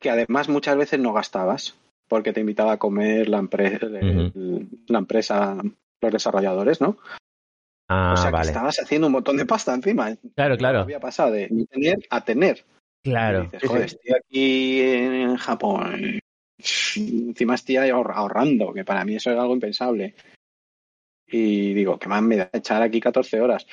[0.00, 1.76] Que además muchas veces no gastabas
[2.06, 5.56] porque te invitaba a comer la, empresa la empresa,
[6.00, 6.96] los desarrolladores, ¿no?
[7.90, 10.14] Ah, o sea, que estabas haciendo un montón de pasta encima.
[10.34, 10.80] Claro, claro.
[10.80, 12.64] Había pasado de no tener a tener.
[13.02, 13.42] Y Claro.
[13.44, 13.96] dices, Sí, joder, sí.
[13.96, 16.18] estoy aquí en Japón.
[16.96, 20.14] Encima estoy ahorrando, que para mí eso era algo impensable.
[21.26, 23.66] Y digo, ¿qué más me da echar aquí 14 horas?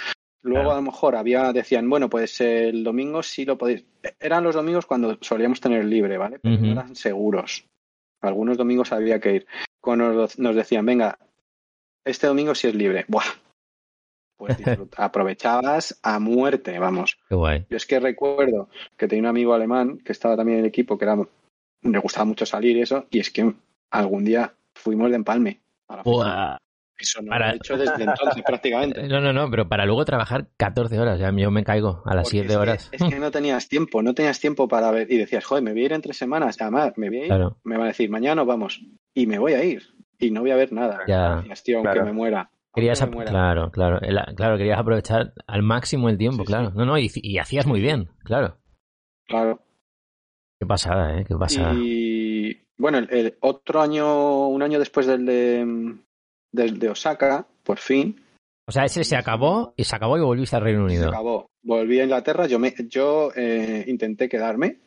[0.43, 0.71] Luego Claro.
[0.73, 3.83] a lo mejor había, decían, bueno, pues el domingo sí lo podéis.
[4.19, 6.39] Eran los domingos cuando solíamos tener libre, ¿vale?
[6.39, 7.65] Pero no eran seguros.
[8.21, 9.47] Algunos domingos había que ir.
[9.81, 11.17] Cuando nos decían, venga,
[12.05, 13.05] este domingo sí es libre.
[13.07, 13.23] Buah.
[14.37, 14.57] Pues
[14.97, 17.17] aprovechabas a muerte, vamos.
[17.29, 17.65] Qué guay.
[17.69, 20.97] Yo es que recuerdo que tenía un amigo alemán que estaba también en el equipo,
[20.97, 21.17] que era,
[21.81, 23.53] le gustaba mucho salir y eso, y es que
[23.91, 25.61] algún día fuimos de empalme.
[25.87, 26.03] a la.
[26.03, 26.57] Buah.
[26.97, 29.03] Eso no Para- lo he hecho desde entonces prácticamente.
[29.09, 32.23] No, no, no, pero para luego trabajar 14 horas, ya yo me caigo a las
[32.23, 32.89] Porque 7 es que- horas.
[32.93, 35.11] es que no tenías tiempo, no tenías tiempo para ver.
[35.11, 36.55] Y decías, joder, me voy a ir en tres semanas.
[36.61, 37.57] Además, me voy a ir, Claro.
[37.65, 38.81] me van a decir, mañana nos vamos.
[39.13, 39.83] Y me voy a ir.
[40.19, 41.01] Y no voy a ver nada.
[41.07, 41.33] Ya.
[41.33, 42.05] Aunque Claro.
[42.05, 42.49] me muera.
[42.73, 43.31] Querías, aunque ap- me muera.
[43.31, 46.71] claro, claro, el- claro, querías aprovechar al máximo el tiempo, Sí, claro.
[46.71, 46.77] sí.
[46.77, 48.57] No, no, y, y hacías muy bien, claro.
[49.27, 49.61] Claro.
[50.59, 51.25] Qué pasada, ¿eh?
[51.27, 51.73] Qué pasada.
[51.75, 55.95] Y bueno, el, el otro año, un año después del de,
[56.51, 58.21] del de Osaka, por fin,
[58.67, 61.09] O sea, ese se acabó y se acabó y volviste al Reino se Unido.
[61.09, 61.47] acabó.
[61.63, 64.79] Volví a Inglaterra, yo, me, yo eh, intenté quedarme.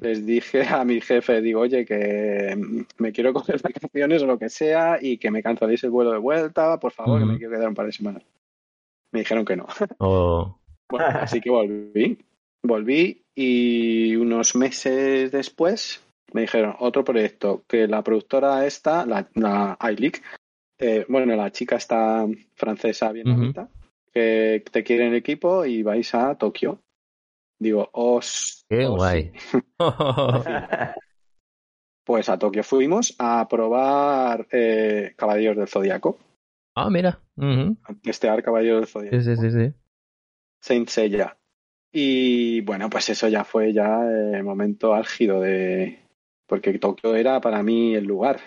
[0.00, 2.56] Les dije a mi jefe, digo, oye, que
[2.98, 6.18] me quiero coger vacaciones o lo que sea y que me canceléis el vuelo de
[6.18, 8.22] vuelta, por favor, que me quiero quedar un par de semanas.
[9.12, 9.66] Me dijeron que no.
[9.98, 10.58] O-
[10.90, 12.18] Bueno, así que volví.
[12.62, 16.02] Volví y unos meses después
[16.32, 20.22] me dijeron otro proyecto, que la productora esta, la, la iLeak,
[20.78, 23.68] eh, bueno, la chica está francesa bien bonita,
[24.12, 26.80] que te quiere en el equipo y vais a Tokio.
[27.64, 28.66] Digo, os...
[28.68, 29.32] Qué os- guay.
[32.06, 36.18] Pues a Tokio fuimos a probar eh, Caballeros del Zodíaco,
[36.76, 37.18] ah, mira.
[37.36, 37.78] Ujú.
[37.82, 39.16] a testear Caballeros del Zodíaco.
[39.20, 39.74] Sí, sí, sí, sí.
[40.60, 41.38] Saint Seiya.
[41.90, 46.00] Y bueno, pues eso ya fue ya el momento álgido de...
[46.46, 48.38] Porque Tokio era para mí el lugar.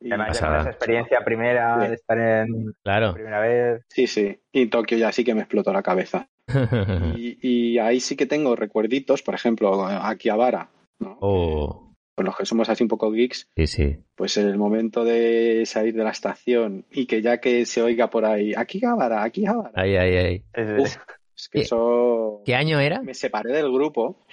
[0.00, 1.88] Y- Además, ya esa experiencia primera Sí.
[1.90, 3.14] de estar en Claro.
[3.14, 3.84] primera vez.
[3.88, 4.40] sí, sí.
[4.50, 6.28] Y Tokio ya sí que me explotó la cabeza.
[7.16, 7.38] Y,
[7.74, 11.18] y ahí sí que tengo recuerditos, por ejemplo, Akihabara, ¿no?
[11.20, 13.96] oh, Con los que somos así un poco geeks, sí, sí.
[14.16, 18.08] pues en el momento de salir de la estación y que ya que se oiga
[18.10, 20.44] por ahí, Akihabara, Akihabara, Ahí, ahí, ahí.
[20.54, 20.96] Es- Uf,
[21.36, 22.42] es que ¿Qué- eso...
[22.44, 23.00] ¿Qué año era?
[23.02, 24.24] me separé del grupo.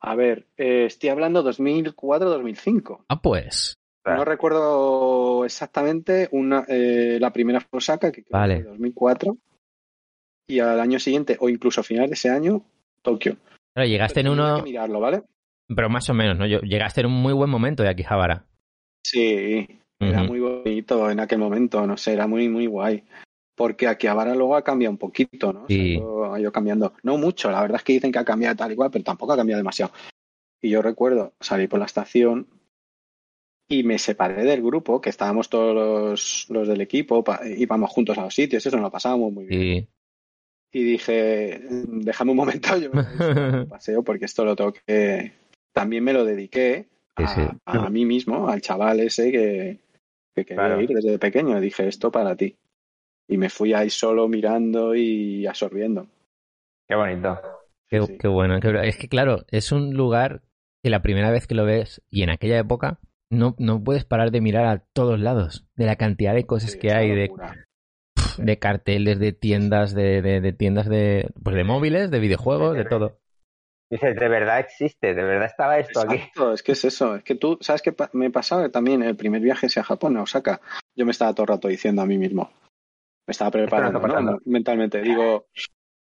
[0.00, 3.04] A ver, eh, estoy hablando 2004-2005.
[3.08, 3.74] Ah, pues.
[4.06, 8.56] No recuerdo exactamente una, eh, la primera fue Osaka, que creo Vale.
[8.56, 9.36] que fue 2004,
[10.48, 12.62] y al año siguiente, o incluso a finales de ese año,
[13.02, 13.36] Tokio.
[13.74, 15.22] Claro, llegaste en uno, que mirarlo, ¿vale?
[15.74, 16.46] pero más o menos, ¿no?
[16.46, 18.46] Llegaste en un muy buen momento de Akihabara.
[19.04, 19.68] Sí,
[20.00, 23.04] era muy bonito en aquel momento, no sé, era muy, muy guay.
[23.54, 25.66] Porque ahora luego ha cambiado un poquito, ¿no?
[25.68, 25.74] Sí.
[25.74, 26.94] Se ha ido, ha ido cambiando.
[27.02, 29.32] No mucho, la verdad es que dicen que ha cambiado tal y cual, pero tampoco
[29.32, 29.92] ha cambiado demasiado.
[30.62, 32.46] Y yo recuerdo salir por la estación
[33.68, 38.22] y me separé del grupo, que estábamos todos los, los del equipo, íbamos juntos a
[38.22, 39.60] los sitios, eso nos lo pasábamos muy bien.
[39.60, 39.88] Sí.
[40.72, 43.02] Y dije, déjame un momento, yo me
[43.66, 45.32] paseo porque esto lo tengo que...
[45.72, 47.48] También me lo dediqué a, Sí, sí.
[47.64, 49.78] a mí mismo, al chaval ese que,
[50.34, 50.80] que quería Claro.
[50.80, 51.60] ir desde pequeño.
[51.60, 52.56] Dije, esto para ti.
[53.28, 56.06] Y me fui ahí solo mirando y absorbiendo.
[56.88, 57.38] Qué bonito.
[57.88, 58.18] Qué, Sí.
[58.18, 58.60] qué bueno.
[58.60, 60.42] qué- Es que claro, es un lugar
[60.82, 62.98] que la primera vez que lo ves y en aquella época
[63.30, 66.78] no, no puedes parar de mirar a todos lados, de la cantidad de cosas Sí,
[66.78, 67.30] que hay, de,
[68.38, 72.84] de carteles, de tiendas, de, de, de tiendas de, pues de móviles, de videojuegos, de
[72.84, 73.18] todo.
[73.90, 76.22] Dices, de verdad existe, de verdad estaba esto aquí.
[76.52, 77.16] Es que es eso.
[77.16, 80.22] Es que tú, ¿sabes qué pa- me pasaba también el primer viaje hacia Japón, a
[80.22, 80.60] Osaka?
[80.94, 82.50] Yo me estaba todo el rato diciendo a mí mismo.
[83.26, 83.98] Me estaba preparando
[84.44, 85.00] mentalmente.
[85.00, 85.46] Digo,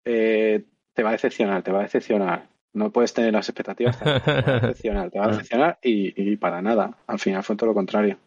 [0.05, 0.63] eh,
[0.93, 2.49] te va a decepcionar, te va a decepcionar.
[2.73, 3.97] No puedes tener las expectativas.
[3.99, 4.11] Te va
[4.57, 6.97] a decepcionar, te va a decepcionar y, y para nada.
[7.07, 8.17] Al final fue todo lo contrario.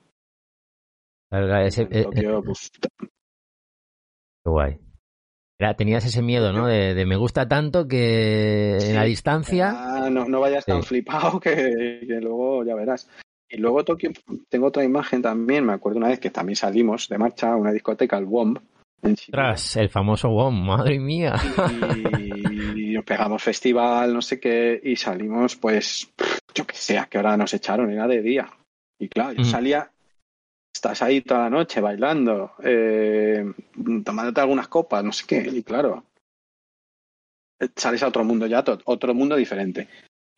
[1.30, 2.70] Claro, ese- En eh, Tokio, eh, pues,
[4.45, 4.78] qué guay.
[5.59, 6.66] Era, tenías ese miedo, ¿no?
[6.66, 9.72] De, de me gusta tanto que en la Sí, distancia.
[9.74, 10.88] Ah, no, no vayas tan Sí.
[10.88, 13.09] flipado que, que luego ya verás.
[13.49, 14.11] Y luego Tokio,
[14.49, 17.72] tengo otra imagen también, me acuerdo una vez que también salimos de marcha a una
[17.72, 18.59] discoteca, el WOMB,
[19.30, 21.34] Tras el famoso WOM, madre mía.
[21.70, 26.11] y nos pegamos festival, no sé qué, y salimos, pues,
[26.55, 28.49] yo qué sé, a qué hora nos echaron, era de día.
[28.99, 29.45] Y claro, yo Mm.
[29.45, 29.90] salía,
[30.85, 33.43] estás ahí toda la noche bailando, eh,
[34.05, 36.05] tomándote algunas copas, no sé qué, y claro,
[37.59, 39.89] eh, sales a otro mundo ya, otro mundo diferente.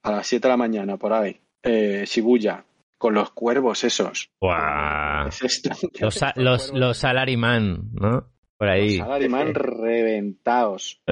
[0.04, 2.64] A las 7 de la mañana, por ahí, eh, Shibuya,
[2.96, 4.30] con los cuervos esos.
[4.40, 5.30] Guau.
[5.30, 5.62] ¿Qué es
[6.00, 8.30] Los, es los, los salaryman, ¿no?
[8.56, 8.98] Por Los ahí.
[8.98, 11.02] Salaryman reventados.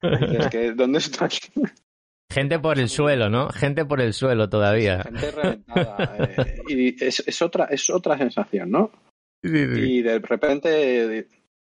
[0.00, 1.30] Dices que, ¿Dónde estoy?
[2.32, 3.48] Gente por el suelo, ¿no?
[3.50, 5.02] Gente por el suelo todavía.
[5.02, 6.16] Gente reventada.
[6.18, 8.90] eh, y es, es otra, es otra sensación, ¿no?
[9.42, 11.28] Y de repente,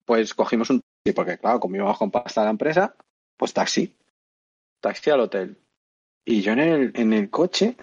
[0.05, 2.95] pues cogimos un taxi, porque claro, como íbamos con pasta de la empresa,
[3.35, 3.93] pues taxi.
[4.81, 5.57] Taxi al hotel.
[6.25, 7.75] Y yo en el, en el coche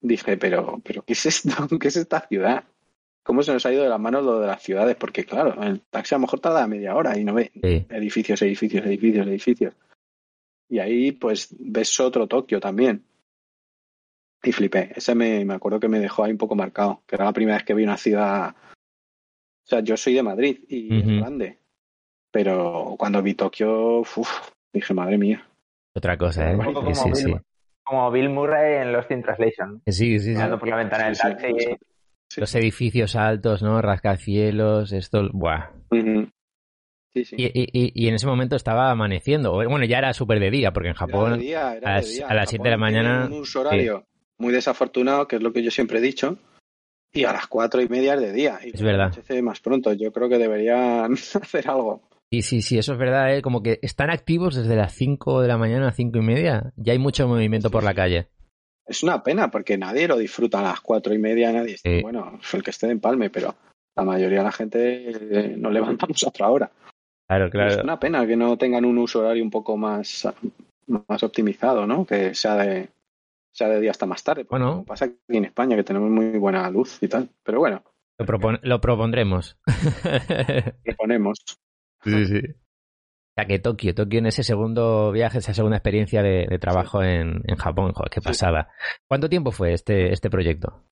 [0.00, 1.48] dije, pero, pero ¿qué es esto?
[1.80, 2.64] ¿Qué es esta ciudad?
[3.24, 4.96] ¿Cómo se nos ha ido de las manos lo de las ciudades?
[4.96, 7.86] Porque claro, el taxi a lo mejor tarda media hora y no ve Sí.
[7.90, 9.74] edificios, edificios, edificios, edificios.
[10.68, 13.04] Y ahí pues ves otro Tokio también.
[14.42, 14.92] Y flipé.
[14.94, 17.56] Ese me, me acuerdo que me dejó ahí un poco marcado, que era la primera
[17.56, 18.50] vez que vi una ciudad.
[18.50, 21.58] O sea, yo soy de Madrid y es grande.
[22.30, 25.48] Pero cuando vi Tokio, uf, dije, madre mía.
[25.94, 26.56] Otra cosa, ¿eh?
[26.56, 27.24] Sí, como sí, sí.
[27.26, 27.40] Bill,
[27.82, 29.82] como Bill Murray en Lost in Translation.
[29.86, 30.30] Sí, sí, sí.
[30.30, 31.54] Mirando por la ventana del Sí, sí, taxi.
[31.60, 31.76] sí.
[32.28, 32.40] Sí.
[32.40, 33.80] Los edificios altos, ¿no?
[33.80, 35.70] Rascacielos, esto, buah.
[37.16, 37.36] Sí, sí.
[37.38, 39.52] Y, y- y- y en ese momento estaba amaneciendo.
[39.54, 42.00] Bueno, ya era súper de día, porque en Era Japón de día, era a de
[42.02, 42.26] las- día.
[42.28, 44.04] a las siete de la mañana, Un uso horario
[44.38, 46.36] muy desafortunado, que es lo que yo siempre he dicho.
[47.14, 48.58] Y a las cuatro y media es de día.
[48.62, 49.14] Y Es verdad.
[49.42, 49.94] más pronto.
[49.94, 51.12] Yo creo que deberían
[51.42, 52.02] hacer algo.
[52.30, 53.40] Sí, sí, sí, eso es verdad, ¿eh?
[53.40, 56.74] Como que están activos desde las 5 de la mañana a 5 y media.
[56.76, 58.28] Ya hay mucho movimiento por la calle.
[58.86, 62.62] Es una pena porque nadie lo disfruta a las cuatro y media, nadie bueno, el
[62.62, 63.54] que esté de empalme, pero
[63.96, 66.70] la mayoría de la gente eh, nos levantamos a otra hora.
[67.28, 67.82] Claro, Es claro.
[67.82, 70.28] una pena que no tengan un uso horario un poco más,
[70.86, 72.06] más optimizado, ¿no?
[72.06, 72.88] Que sea de,
[73.52, 74.46] sea de día hasta más tarde.
[74.48, 74.70] Bueno.
[74.70, 77.28] como pasa aquí en España, que tenemos muy buena luz y tal.
[77.42, 77.82] Pero bueno,
[78.18, 79.56] Lo, propon- lo propondremos.
[80.84, 81.38] le ponemos.
[82.04, 82.38] sí, sí.
[82.38, 87.02] O sea, que Tokio, Tokio en ese segundo viaje, esa segunda experiencia de, de trabajo
[87.02, 88.28] en, en Japón, joder, qué Sí.
[88.28, 88.70] pasada.
[89.08, 90.84] ¿Cuánto tiempo fue este, este proyecto?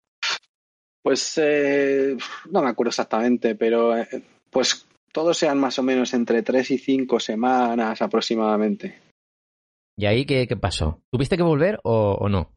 [1.03, 2.17] Pues eh,
[2.51, 4.07] no me acuerdo exactamente, pero eh,
[4.51, 8.99] pues todos sean más o menos entre tres y cinco semanas aproximadamente.
[9.97, 11.01] ¿Y ahí qué, qué pasó?
[11.13, 12.51] ¿Tuviste que volver o, o no?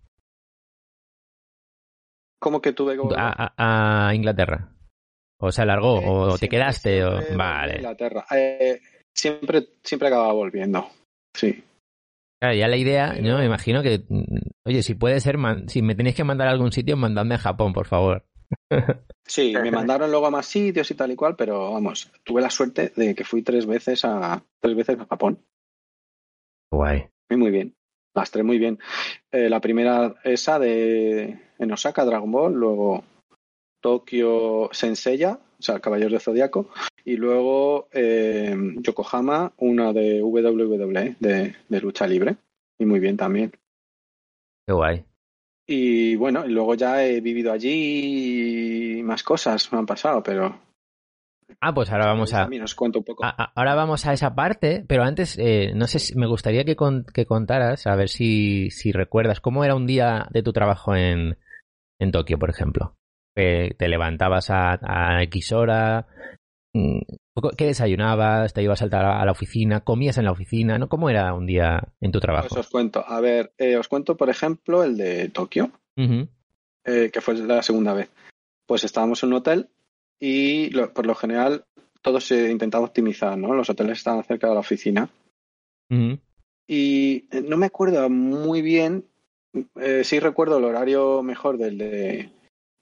[2.40, 3.20] ¿Cómo que tuve que volver?
[3.20, 4.74] A, a- a Inglaterra.
[5.40, 6.00] ¿O se alargó?
[6.02, 7.04] Eh, ¿O te quedaste?
[7.06, 7.22] o...
[7.38, 7.76] Vale.
[7.76, 8.26] Inglaterra.
[8.36, 8.82] Eh,
[9.16, 10.88] siempre, siempre acababa volviendo.
[11.36, 11.64] Sí.
[12.42, 14.24] Claro, ya la idea, yo me imagino que, mm,
[14.66, 17.40] oye, si puede ser, man- si me tenéis que mandar a algún sitio, mandadme a
[17.40, 18.26] Japón, por favor.
[19.26, 22.50] Sí, me mandaron luego a más sitios y tal y cual, pero vamos, tuve la
[22.50, 25.40] suerte de que fui tres veces a tres veces a Japón.
[26.72, 27.08] Guay.
[27.30, 27.76] Muy, muy bien.
[28.14, 28.80] Las tres muy bien.
[29.32, 33.04] Eh, la primera, esa de en Osaka, Dragon Ball, luego
[33.82, 36.70] Tokio Senseiya, o sea, Caballeros de Zodiaco,
[37.06, 42.38] y luego eh, Yokohama, una de WWE, de, de lucha libre.
[42.80, 43.52] Y muy bien también.
[44.66, 45.06] Qué guay.
[45.68, 50.62] Y bueno, luego ya he vivido allí y más cosas me han pasado, pero
[51.60, 53.26] Ah, pues ahora vamos a, también os cuento un poco.
[53.26, 56.64] a- a- ahora vamos a esa parte, pero antes, eh, no sé, si, me gustaría
[56.66, 60.54] que, con- que contaras, a ver si, si recuerdas, cómo era un día de tu
[60.54, 61.38] trabajo en,
[62.00, 62.96] en Tokio, por ejemplo.
[63.36, 66.08] Eh, te levantabas a, a X hora,
[66.74, 67.00] mm,
[67.58, 68.54] ¿qué desayunabas?
[68.54, 69.82] ¿Te ibas a saltar a la oficina?
[69.82, 70.78] ¿Comías en la oficina?
[70.78, 70.88] ¿no?
[70.90, 72.48] ¿Cómo era un día en tu trabajo?
[72.50, 73.04] Pues os cuento.
[73.08, 75.72] A ver, eh, os cuento, por ejemplo, el de Tokio,
[76.86, 78.10] eh, que fue la segunda vez.
[78.66, 79.70] Pues estábamos en un hotel
[80.20, 81.66] y lo- por lo general
[82.02, 83.54] todo se intentaba optimizar, ¿no?
[83.54, 85.10] Los hoteles estaban cerca de la oficina.
[86.68, 89.06] Y eh, no me acuerdo muy bien,
[89.76, 92.30] eh, sí recuerdo el horario mejor del de,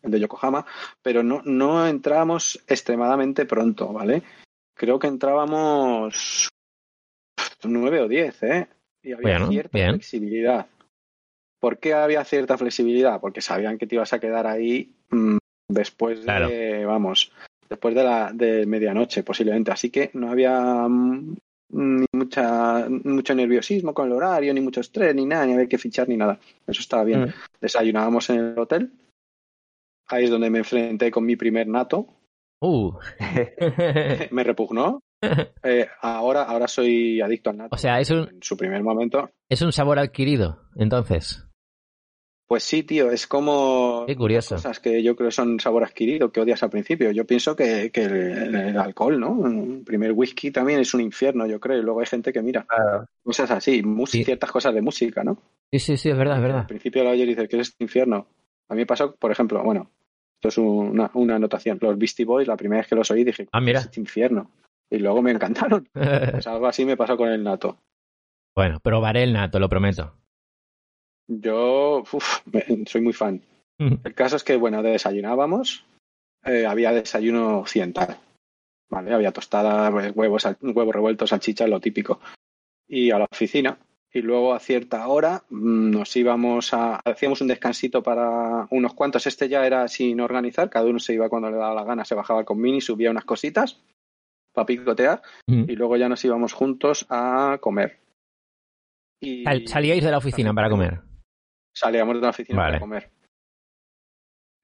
[0.01, 0.65] el de Yokohama,
[1.01, 4.23] pero no, no entrábamos extremadamente pronto, ¿vale?
[4.75, 6.49] Creo que entrábamos
[7.63, 8.67] nueve o diez, ¿eh?
[9.01, 9.89] Y había Bueno, cierta bien.
[9.91, 10.67] flexibilidad.
[11.59, 13.19] ¿Por qué había cierta flexibilidad?
[13.19, 15.37] Porque sabían que te ibas a quedar ahí mm,
[15.69, 16.49] después Claro.
[16.49, 17.31] de, vamos,
[17.69, 19.71] después de la de medianoche posiblemente.
[19.71, 21.35] Así que no había mm,
[21.69, 25.77] ni mucha, mucho nerviosismo con el horario, ni mucho estrés, ni nada, ni había que
[25.77, 26.39] fichar ni nada.
[26.67, 27.21] Eso estaba bien.
[27.21, 27.33] Mm.
[27.61, 28.91] Desayunábamos en el hotel.
[30.07, 32.07] Ahí es donde me enfrenté con mi primer nato.
[32.61, 32.91] Uh.
[34.31, 35.01] Me repugnó.
[35.63, 37.75] Eh, ahora, ahora soy adicto al nato.
[37.75, 39.29] o sea, es un, En su primer momento.
[39.49, 41.41] es un sabor adquirido, entonces.
[42.47, 44.53] Pues sí, tío, es como Qué curioso.
[44.55, 47.09] cosas que yo creo son sabor adquirido, que odias al principio.
[47.09, 49.31] Yo pienso que, que el, el alcohol, ¿no?
[49.31, 51.79] Un primer whisky también es un infierno, yo creo.
[51.79, 53.07] Y luego hay gente que mira Claro.
[53.23, 54.23] cosas así, Sí.
[54.23, 55.41] ciertas cosas de música, ¿no?
[55.71, 56.67] Sí, sí, sí, es verdad, es Al verdad.
[56.67, 58.27] principio la oyes y dices que es este infierno.
[58.69, 59.89] A mí me pasó, por ejemplo, bueno,
[60.35, 61.77] esto es una, una anotación.
[61.81, 63.79] Los Beastie Boys, la primera vez que los oí dije, Ah, mira.
[63.79, 64.51] "¿Qué es este infierno.
[64.89, 65.87] Y luego me encantaron.
[66.43, 67.77] Pues algo así me pasó con el nato.
[68.55, 70.13] bueno, probaré el nato, lo prometo.
[71.27, 72.41] Yo uf,
[72.85, 73.41] soy muy fan.
[73.79, 75.85] El caso es que, bueno, desayunábamos,
[76.45, 78.15] eh, había desayuno occidental,
[78.89, 79.13] ¿vale?
[79.13, 82.21] Había tostada, pues, huevos, huevos revueltos, salchicha, lo típico.
[82.87, 83.77] Y a la oficina.
[84.15, 87.01] Y luego a cierta hora mm, nos íbamos a...
[87.03, 89.27] Hacíamos un descansito para unos cuantos.
[89.27, 92.15] Este ya era sin organizar, cada uno se iba cuando le daba la gana, se
[92.15, 93.81] bajaba con mini, subía unas cositas
[94.53, 95.69] para picotear Mm.
[95.69, 97.99] y luego ya nos íbamos juntos a comer.
[99.21, 101.01] Y Salíais de la oficina para comer.
[101.75, 102.71] Salíamos de la oficina Vale.
[102.71, 103.11] para comer.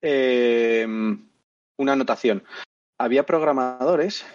[0.02, 0.88] Eh,
[1.78, 2.44] una anotación.
[2.98, 4.26] Había programadores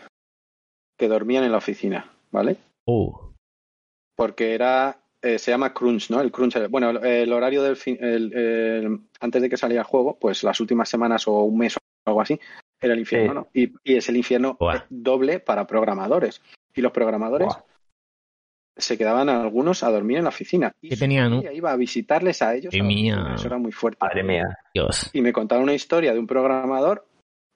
[0.98, 2.58] que dormían en la oficina, ¿vale?
[2.86, 3.32] Uh.
[4.14, 4.98] Porque era,
[5.34, 6.20] eh, se llama crunch, ¿no?
[6.20, 9.82] El crunch, el- bueno, el, el horario del fin, el- el- antes de que saliera
[9.82, 12.38] el juego, pues las últimas semanas o un mes o algo así,
[12.80, 13.60] era el infierno, Sí.
[13.68, 13.72] ¿no?
[13.84, 14.76] Y, y es el infierno Buah.
[14.76, 16.40] eh, doble para programadores.
[16.74, 17.62] Y los programadores Buah.
[18.76, 20.72] se quedaban algunos a dormir en la oficina.
[20.82, 21.52] Y ¿Qué tenían, no?
[21.52, 22.74] iba a visitarles a ellos.
[22.74, 22.86] A oficina.
[22.86, 23.32] mía.
[23.34, 23.98] Eso era muy fuerte.
[24.00, 24.44] Madre mía.
[24.74, 25.08] Dios.
[25.14, 27.06] Y me contaron una historia de un programador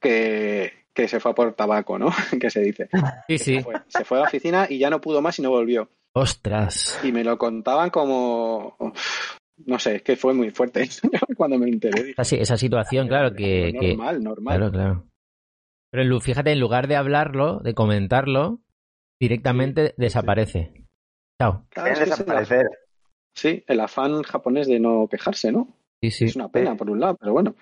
[0.01, 2.09] que, que se fue a por tabaco, ¿no?
[2.41, 2.89] que se dice.
[3.29, 3.61] Sí, sí.
[3.61, 5.91] Fue- se fue a la oficina y ya no pudo más y no volvió.
[6.15, 7.01] Ostras.
[7.05, 8.77] Y me lo contaban como...
[9.67, 10.89] No sé, es que fue muy fuerte.
[11.37, 14.57] Cuando me enteré Esa, si- esa situación, claro, que, que- normal, normal.
[14.57, 15.07] Claro, claro.
[15.93, 18.61] Pero fíjate, en lugar de hablarlo, de comentarlo,
[19.21, 20.73] directamente desaparece.
[21.41, 21.67] Chao.
[21.71, 22.67] Claro, es desaparecer.
[23.37, 25.77] sí, el afán japonés de no quejarse, ¿no?
[26.03, 26.25] Sí, sí.
[26.27, 27.55] Es una pena, por un lado, pero bueno.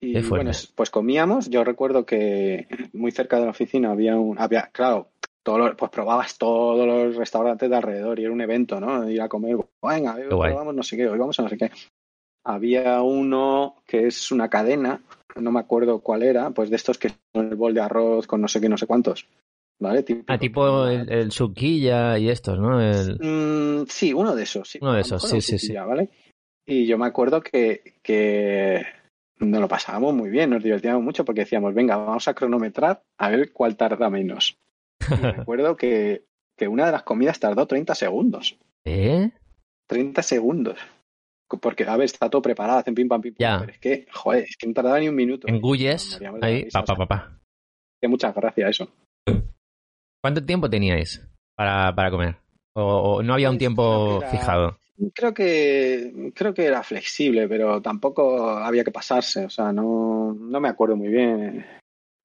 [0.00, 1.48] Y bueno, pues comíamos.
[1.50, 4.38] Yo recuerdo que muy cerca de la oficina había un.
[4.38, 5.10] Había, claro,
[5.46, 9.08] todos los- pues probabas todos los restaurantes de alrededor y era un evento, ¿no?
[9.08, 9.56] Ir a comer.
[9.80, 11.70] Venga, hoy probamos no sé qué, hoy vamos a no sé qué.
[12.44, 15.00] Había uno que es una cadena,
[15.36, 18.40] no me acuerdo cuál era, pues de estos que son el bol de arroz con
[18.40, 19.28] no sé qué, no sé cuántos.
[19.78, 20.02] ¿Vale?
[20.02, 22.80] Típico- Ah, tipo el, el suquilla y estos, ¿no?
[22.80, 23.18] El...
[23.20, 24.68] Mm, sí, uno de esos.
[24.70, 24.78] Sí.
[24.80, 25.74] Uno de esos, sí, sí, sí.
[25.74, 26.08] ¿vale?
[26.66, 28.84] Y yo me acuerdo que, que
[29.38, 33.28] nos lo pasábamos muy bien, nos divertíamos mucho porque decíamos, venga, vamos a cronometrar a
[33.28, 34.56] ver cuál tarda menos.
[35.10, 36.24] Y acuerdo que,
[36.56, 38.56] que una de las comidas tardó 30 segundos.
[38.84, 39.30] ¿Eh?
[39.88, 40.78] 30 segundos.
[41.60, 43.38] Porque, a ver, está todo preparado, hacen pim pam pim pam.
[43.38, 43.58] Ya.
[43.60, 45.46] Pero es que, joder, es que no tardaba ni un minuto.
[45.48, 47.38] Engulles, la ahí, risa, pa, pa, pa,
[48.02, 48.88] que muchas gracias eso.
[50.22, 51.24] ¿Cuánto tiempo teníais
[51.56, 52.36] para, para comer?
[52.74, 52.82] O,
[53.18, 54.78] o no había un Pues, tiempo creo que era- fijado?
[55.14, 59.44] Creo que creo que era flexible, pero tampoco había que pasarse.
[59.44, 61.66] O sea, no, no me acuerdo muy bien.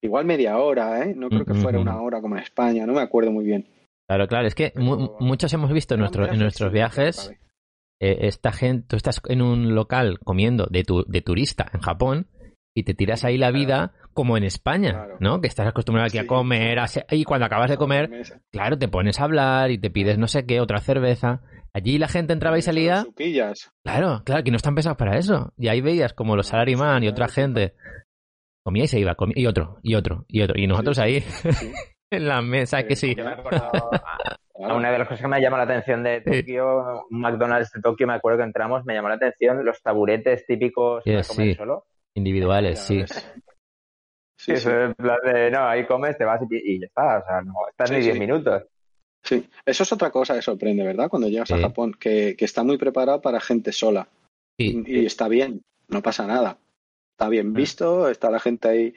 [0.02, 1.14] Igual media hora, ¿eh?
[1.16, 2.84] No creo que fuera una hora como en España.
[2.86, 3.68] No me acuerdo muy bien.
[4.08, 7.32] Claro, claro, es que mu- muchos hemos visto en, nuestro- nuestros viajes
[8.00, 12.26] eh, esta gente, tú estás en un local comiendo de, tu, de turista en Japón
[12.74, 15.16] y te tiras ahí la vida como en España, Claro.
[15.20, 15.40] ¿no?
[15.40, 18.10] Que estás acostumbrado aquí a comer a se- y cuando acabas de comer,
[18.50, 21.42] claro, te pones a hablar y te pides no sé qué, otra cerveza.
[21.72, 23.06] Allí la gente entraba y salía.
[23.84, 25.52] Claro, claro, que no están pensados para eso.
[25.56, 27.74] Y ahí veías como los salaryman y otra gente
[28.64, 30.58] comía y se iba, comía, y otro, y otro, y otro.
[30.58, 31.22] Y nosotros ahí
[32.12, 33.14] en la mesa, que sí.
[33.14, 36.40] Yo me acuerdo, a- una de las cosas que me llamó la atención de Sí.
[36.42, 40.46] Tokio, un McDonald's de Tokio, me acuerdo que entramos, me llamó la atención los taburetes
[40.46, 41.54] típicos para Yes, comer sí.
[41.54, 41.84] solo.
[42.14, 43.02] Individuales, sí.
[43.06, 43.14] Sí,
[44.38, 44.52] Sí, sí.
[44.52, 47.24] eso es en plan de, no, ahí comes, te vas y, y ya está, o
[47.26, 48.20] sea, no estás Sí, ni 10 sí.
[48.20, 48.62] minutos.
[49.24, 51.08] Sí, eso es otra cosa que sorprende, ¿verdad?
[51.08, 51.54] Cuando llegas Sí.
[51.54, 54.08] a Japón, que, que está muy preparado para gente sola.
[54.58, 54.82] Sí.
[54.86, 56.58] Y está bien, no pasa nada.
[57.22, 57.54] Está bien Mm.
[57.54, 58.94] visto, está la gente ahí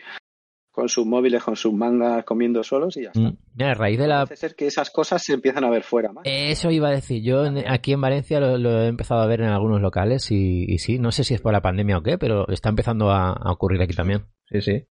[0.71, 3.19] con sus móviles, con sus mangas, comiendo solos y ya está.
[3.19, 4.25] Mm, Mira, a raíz de la...
[4.25, 6.23] Parece ser que esas cosas se empiezan a ver fuera más.
[6.25, 7.21] Eso iba a decir.
[7.21, 10.65] Yo en- aquí en Valencia lo, lo he empezado a ver en algunos locales y,
[10.67, 13.29] y sí, no sé si es por la pandemia o qué, pero está empezando a,
[13.31, 14.25] a ocurrir aquí también.
[14.49, 14.85] Sí, sí.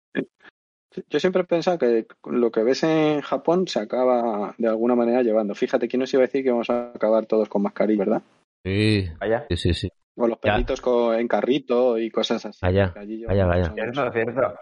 [1.08, 5.22] Yo siempre he pensado que lo que ves en Japón se acaba de alguna manera
[5.22, 5.54] llevando.
[5.54, 8.22] Fíjate, ¿quién nos iba a decir que vamos a acabar todos con mascarilla, verdad?
[8.62, 9.46] Sí, Vaya.
[9.48, 9.72] sí, sí.
[9.74, 9.88] sí.
[10.16, 12.58] O los perritos con- en carrito y cosas así.
[12.62, 13.72] Vaya, que allí vaya.
[13.74, 14.54] Cierto, cierto.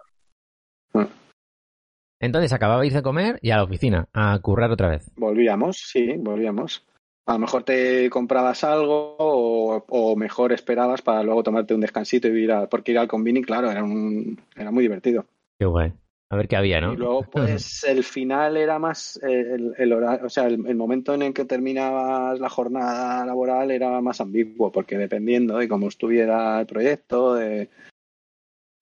[2.20, 5.10] Entonces acababais de comer y a la oficina, a currar otra vez.
[5.16, 6.86] Volvíamos, sí, volvíamos.
[7.26, 12.28] A lo mejor te comprabas algo o, o mejor esperabas para luego tomarte un descansito
[12.28, 15.24] y ir a, porque ir al convini, claro, era un, era muy divertido.
[15.58, 15.92] Qué guay.
[16.32, 16.92] A ver qué había, ¿no?
[16.94, 20.76] Y luego, pues, el final era más eh, el, el hora- o sea, el, el
[20.76, 25.88] momento en el que terminabas la jornada laboral era más ambiguo, porque dependiendo de cómo
[25.88, 27.68] estuviera el proyecto, de...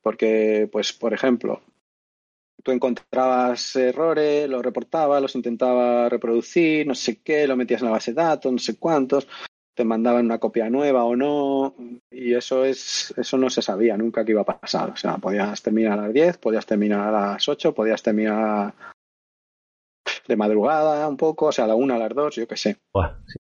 [0.02, 1.62] porque, pues, por ejemplo,
[2.62, 7.92] tú encontrabas errores, los reportabas, los intentabas reproducir, no sé qué, lo metías en la
[7.92, 9.26] base de datos, no sé cuántos,
[9.78, 11.72] te mandaban una copia nueva o no,
[12.10, 14.90] y eso es eso no se sabía nunca que iba a pasar.
[14.90, 18.74] O sea, podías terminar a las 10, podías terminar a las 8, podías terminar
[20.26, 22.76] de madrugada un poco, o sea, a la 1, a las 2, yo qué sé.
[22.92, 23.38] Buah, sí.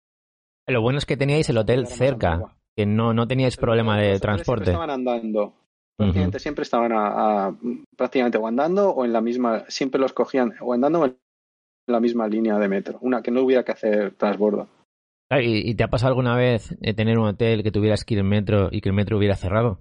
[0.70, 4.64] Lo bueno es que teníais el hotel cerca, que no, no teníais problema de transporte.
[4.64, 5.54] Siempre estaban andando.
[5.98, 7.56] Prácticamente siempre estaban a, a-
[7.98, 11.18] prácticamente o andando o en la misma, siempre los cogían o andando o en
[11.88, 14.70] la misma línea de metro, una que no hubiera que hacer transbordo.
[15.40, 18.28] ¿Y, te ha pasado alguna vez eh, tener un hotel que tuvieras que ir en
[18.28, 19.80] metro y que el metro hubiera cerrado?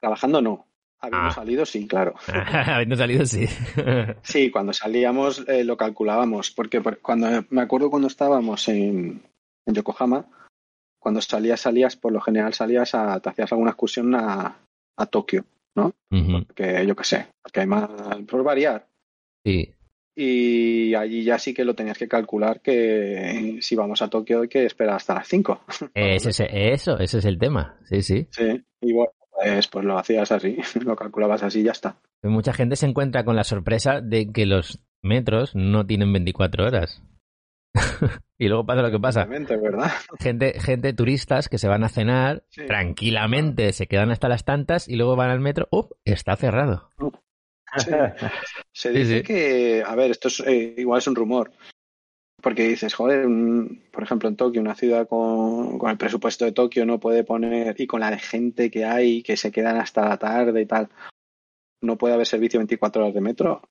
[0.00, 0.66] Trabajando no.
[0.98, 1.32] Habiendo Ah.
[1.32, 2.14] salido, sí, claro.
[2.66, 3.46] Habiendo salido, sí.
[4.22, 9.22] Sí, cuando salíamos eh, lo calculábamos, porque por- cuando me acuerdo cuando estábamos en,
[9.66, 10.24] en Yokohama,
[10.98, 14.56] cuando salías, salías, por lo general salías a, te hacías alguna excursión a,
[14.96, 15.44] a Tokio,
[16.10, 17.88] Ujú, que yo qué sé, porque hay más,
[18.28, 18.86] por variar.
[19.44, 19.72] Sí.
[20.18, 24.48] Y allí ya sí que lo tenías que calcular que si vamos a Tokio hay
[24.48, 25.60] que esperar hasta las 5.
[25.94, 27.78] Ese, es- eso, ese es el tema.
[27.84, 28.26] Sí, sí.
[28.30, 32.00] Sí, y bueno, pues, pues lo hacías así, lo calculabas así y ya está.
[32.22, 37.02] Mucha gente se encuentra con la sorpresa de que los metros no tienen 24 horas.
[38.38, 39.26] y luego pasa lo que pasa.
[39.26, 39.92] ¿verdad?
[40.18, 42.64] Gente, gente turistas que se van a cenar Sí.
[42.66, 45.68] tranquilamente, se quedan hasta las tantas y luego van al metro.
[45.70, 45.94] ¡Up!
[46.06, 46.90] Está cerrado.
[47.78, 47.90] Sí.
[48.72, 49.22] Se dice sí.
[49.24, 51.50] que, a ver, esto es, eh, igual es un rumor,
[52.42, 56.52] porque dices, joder, un- por ejemplo, en Tokio, una ciudad con, con el presupuesto de
[56.52, 60.08] Tokio no puede poner, y con la de gente que hay, que se quedan hasta
[60.08, 60.88] la tarde y tal,
[61.82, 63.62] no puede haber servicio 24 horas de metro.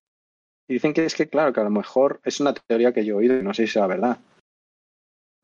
[0.68, 3.16] Y dicen que es que, claro, que a lo mejor es una teoría que yo
[3.16, 4.20] he oído, y no sé si sea verdad.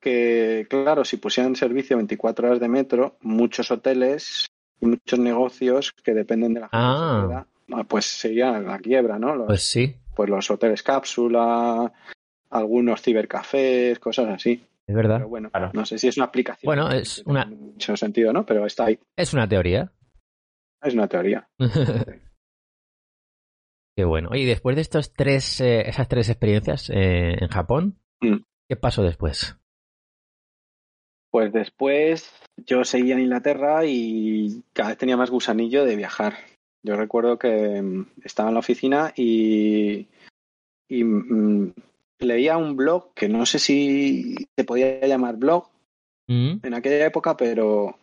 [0.01, 4.47] Que, claro, si pusieran servicio 24 horas de metro, muchos hoteles
[4.79, 7.29] y muchos negocios que dependen de la gente Ah.
[7.31, 7.47] ah,
[7.87, 9.35] pues sería la quiebra, ¿no?
[9.35, 11.91] Los, Pues sí, pues los hoteles cápsula,
[12.49, 14.65] algunos cibercafés, cosas así.
[14.87, 15.17] es verdad.
[15.17, 15.71] Pero bueno, Claro.
[15.73, 16.67] no sé si es una aplicación.
[16.67, 18.45] Bueno, es una- Mucho sentido, ¿no?
[18.45, 18.99] Pero está ahí.
[19.15, 19.91] Es una teoría.
[20.81, 21.47] Es una teoría.
[23.95, 24.29] Qué bueno.
[24.31, 28.43] Oye, y después de estos tres, eh, esas tres experiencias eh, en Japón, Mm.
[28.69, 29.57] ¿qué pasó después?
[31.31, 32.31] Pues después
[32.67, 36.33] yo seguía en Inglaterra y cada vez tenía más gusanillo de viajar.
[36.83, 40.07] Yo recuerdo que mm, estaba en la oficina y,
[40.89, 41.73] y mm,
[42.19, 45.67] leía un blog que no sé si se podía llamar blog
[46.27, 47.97] Mm, en aquella época, pero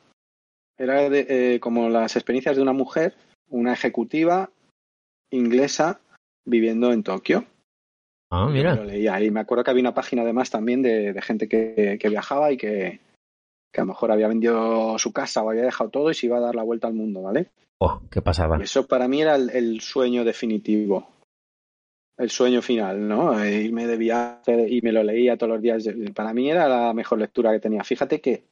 [0.77, 3.15] era de- eh, como las experiencias de una mujer,
[3.49, 4.51] una ejecutiva
[5.31, 6.01] inglesa
[6.45, 7.45] viviendo en Tokio.
[8.31, 8.75] Ah, mira.
[8.75, 11.97] Lo leía y me acuerdo que había una página además también de, de gente que,
[11.99, 13.01] que viajaba y que,
[13.79, 16.39] que a lo mejor había vendido su casa o había dejado todo y se iba
[16.39, 17.53] a dar la vuelta al mundo, ¿vale?
[17.79, 18.59] Oh, qué pasaba.
[18.59, 21.09] Y eso para mí era el, el sueño definitivo.
[22.17, 23.41] El sueño final, ¿no?
[23.41, 25.89] Eh, Irme de viaje y me lo leía todos los días.
[26.13, 27.85] Para mí era la mejor lectura que tenía.
[27.85, 28.43] Fíjate que,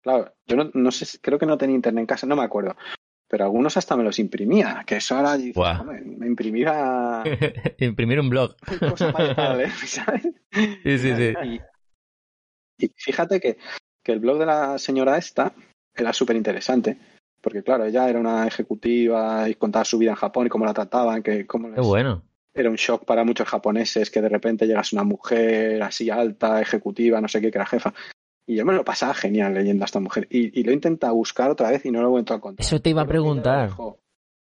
[0.00, 2.76] claro, yo no, no sé, creo que no tenía internet en casa, no me acuerdo.
[3.28, 5.56] Pero algunos hasta me los imprimía, que eso ahora dices.
[5.80, 7.24] "Hombre, me imprimía
[7.80, 8.54] Imprimir un blog.
[8.88, 9.68] cosas para.
[9.84, 10.22] ¿sabes?
[10.52, 11.34] Sí, sí, sí.
[11.44, 11.60] Y,
[12.86, 13.58] Y fíjate que,
[14.06, 15.52] que el blog de la señora esta
[15.92, 16.96] era súper interesante.
[17.40, 20.72] Porque claro, ella era una ejecutiva y contaba su vida en Japón y cómo la
[20.74, 22.22] trataban, que cómo Qué les- bueno.
[22.54, 27.20] era un shock para muchos japoneses que de repente llegas una mujer así alta, ejecutiva,
[27.20, 27.92] no sé qué, que era jefa.
[28.46, 30.28] Y yo me lo pasaba genial leyendo a esta mujer.
[30.30, 32.64] Y, y lo he intentado buscar otra vez y no lo he vuelto a encontrar.
[32.64, 33.70] Eso te iba a preguntar.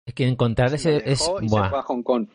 [0.05, 1.19] Es que encontrar Sí, ese es.
[1.19, 2.27] dejó y se fue a Hong Kong.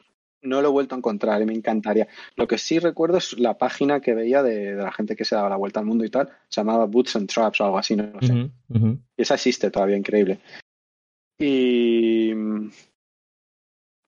[0.45, 2.07] No lo he vuelto a encontrar y me encantaría.
[2.36, 5.34] Lo que sí recuerdo es la página que veía de, de la gente que se
[5.34, 6.28] daba la vuelta al mundo y tal.
[6.49, 8.51] Se llamaba Boots and Traps o algo así, no lo sé.
[9.16, 10.38] Y esa existe todavía, increíble.
[11.38, 12.32] Y.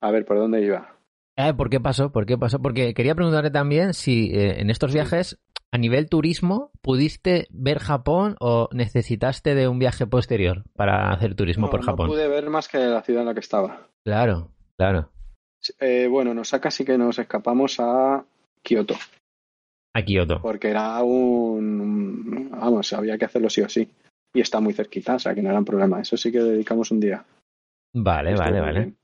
[0.03, 0.95] A ver, ¿por dónde iba?
[1.37, 2.13] Eh, ¿Por qué pasó?
[2.13, 2.61] ¿Por qué pasó?
[2.61, 5.39] Porque quería preguntarle también si eh, en estos viajes,
[5.73, 11.67] a nivel turismo, pudiste ver Japón o necesitaste de un viaje posterior para hacer turismo
[11.67, 12.09] No, por no Japón.
[12.09, 13.89] pude ver más que la ciudad en la que estaba.
[14.05, 15.11] Claro, claro.
[15.81, 18.25] Eh, bueno, nos saca sí que nos escapamos a
[18.63, 18.97] Kioto,
[19.95, 20.41] A Kioto.
[20.41, 23.89] porque era un, Vamos, había que hacerlo sí o sí.
[24.35, 26.01] Y está muy cerquita, o sea que no era un problema.
[26.01, 27.25] Eso sí que dedicamos un día.
[27.95, 28.81] Vale, vale, vale.
[28.81, 28.99] bien.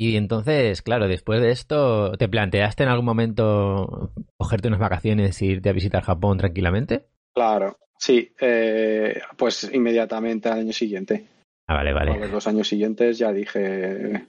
[0.00, 5.46] Y entonces, claro, después de esto, ¿te planteaste en algún momento cogerte unas vacaciones e
[5.46, 7.06] irte a visitar Japón tranquilamente?
[7.34, 8.32] Claro, sí.
[8.40, 11.26] eh, pues inmediatamente al año siguiente.
[11.66, 12.18] Ah, vale, A vale.
[12.20, 14.24] los dos años siguientes ya dije.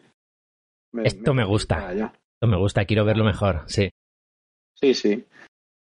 [1.04, 1.76] Esto me gusta.
[1.78, 2.14] para.
[2.34, 3.90] Esto me gusta, quiero verlo mejor, sí.
[4.76, 5.26] Sí, sí.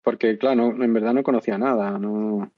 [0.04, 1.98] Porque, claro, no- en verdad no conocía nada.
[1.98, 2.52] No,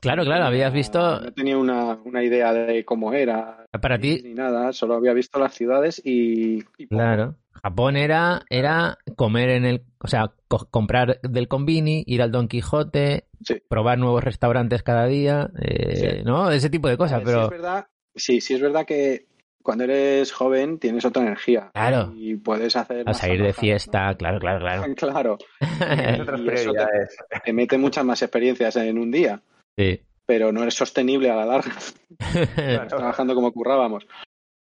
[0.00, 3.66] Claro, claro, habías No visto, tenía una, una idea de cómo era.
[3.80, 6.62] para ni- ti, Ni nada, solo había visto las ciudades y.
[6.88, 12.32] claro, Japón era, era comer en el, o sea, co- comprar del convini, ir al
[12.32, 13.62] Don Quijote, Sí.
[13.68, 16.22] probar nuevos restaurantes cada día, eh, Sí.
[16.24, 16.50] ¿no?
[16.50, 17.86] Ese tipo de cosas, Eh, sí, pero es verdad,
[18.16, 19.26] sí, sí, es verdad que
[19.62, 21.70] cuando eres joven tienes otra energía.
[21.72, 22.12] Claro.
[22.16, 23.08] Y puedes hacer.
[23.08, 24.94] a salir de fiesta, claro, claro, claro.
[24.96, 25.38] Claro.
[26.22, 27.38] Otras Y eso te-.
[27.44, 29.40] Te mete muchas más experiencias en un día,
[29.78, 30.00] Sí.
[30.26, 31.72] pero no es sostenible a la larga.
[32.54, 32.86] Claro.
[32.88, 34.06] trabajando como currábamos.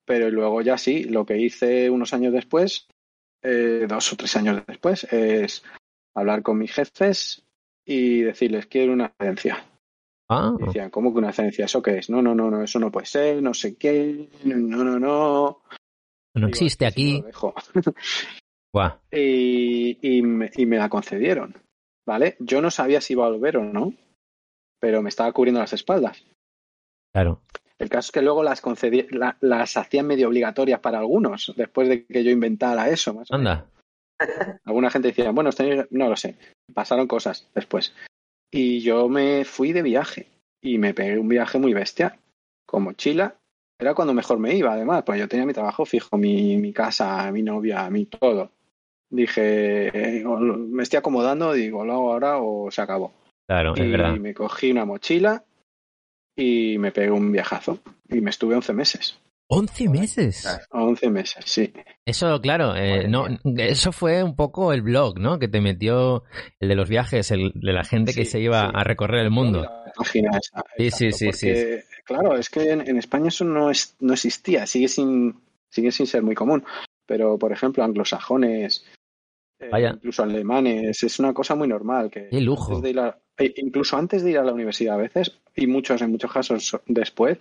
[0.06, 2.88] Pero luego ya sí, lo que hice unos años después,
[3.44, 5.64] eh, dos o tres años después, es
[6.16, 7.44] hablar con mis jefes
[7.86, 9.64] y decirles quiero una excedencia.
[10.30, 11.66] Ah, Y decían, ¿cómo que una excedencia?
[11.66, 12.10] ¿Eso qué es?
[12.10, 15.62] No, no, no, no, eso no puede ser, no sé qué, no, no, no.
[16.36, 17.20] no existe "Sí, sí, aquí.
[17.22, 17.54] lo dejo".
[18.74, 21.56] Buah, y, y me, y me la concedieron,
[22.08, 22.36] ¿vale?
[22.40, 23.94] Yo no sabía si iba a volver o no,
[24.82, 26.26] pero me estaba cubriendo las espaldas.
[27.14, 27.42] claro.
[27.78, 31.90] El caso es que luego las concedí, la- las hacían medio obligatorias para algunos, después
[31.90, 33.14] de que yo inventara eso.
[33.14, 33.54] Más o menos.
[33.58, 34.60] Anda.
[34.64, 35.50] Alguna gente decía, bueno,
[35.92, 36.38] no lo sé,
[36.74, 37.94] pasaron cosas después.
[38.56, 40.28] Y yo me fui de viaje
[40.62, 42.18] y me pegué un viaje muy bestia,
[42.66, 43.36] con mochila.
[43.78, 47.30] Era cuando mejor me iba, además, pues yo tenía mi trabajo fijo, mi, mi casa,
[47.34, 48.52] mi novia, mi todo.
[49.10, 53.12] Dije, eh, me estoy acomodando, digo, lo hago ahora o se acabó.
[53.46, 54.16] Claro, es y verdad.
[54.16, 55.44] me cogí una mochila
[56.38, 57.80] y me pegué un viajazo.
[58.08, 59.20] Y me estuve 11 meses.
[59.48, 60.48] 11 meses.
[60.72, 61.72] 11 meses, sí.
[62.06, 63.28] Eso, claro, eh, no,
[63.58, 65.38] eso fue un poco el blog, ¿no?
[65.38, 66.24] Que te metió
[66.60, 68.72] el de los viajes, el de la gente que se iba sí.
[68.74, 69.62] a recorrer el mundo.
[69.62, 71.48] La página esa, Sí, sí, sí, sí.
[71.48, 75.36] porque, Claro, es que en, en España eso no, es, no existía, sigue sin,
[75.70, 76.64] sigue sin ser muy común.
[77.08, 78.84] Pero, por ejemplo, anglosajones,
[79.60, 79.92] eh, Vaya.
[79.96, 82.10] incluso alemanes, es una cosa muy normal.
[82.10, 82.76] Que Qué lujo.
[82.76, 85.68] antes de ir a- eh, incluso antes de ir a la universidad a veces, y
[85.68, 87.38] muchos, en muchos casos después,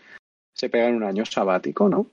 [0.54, 2.06] se pegan un año sabático, ¿no?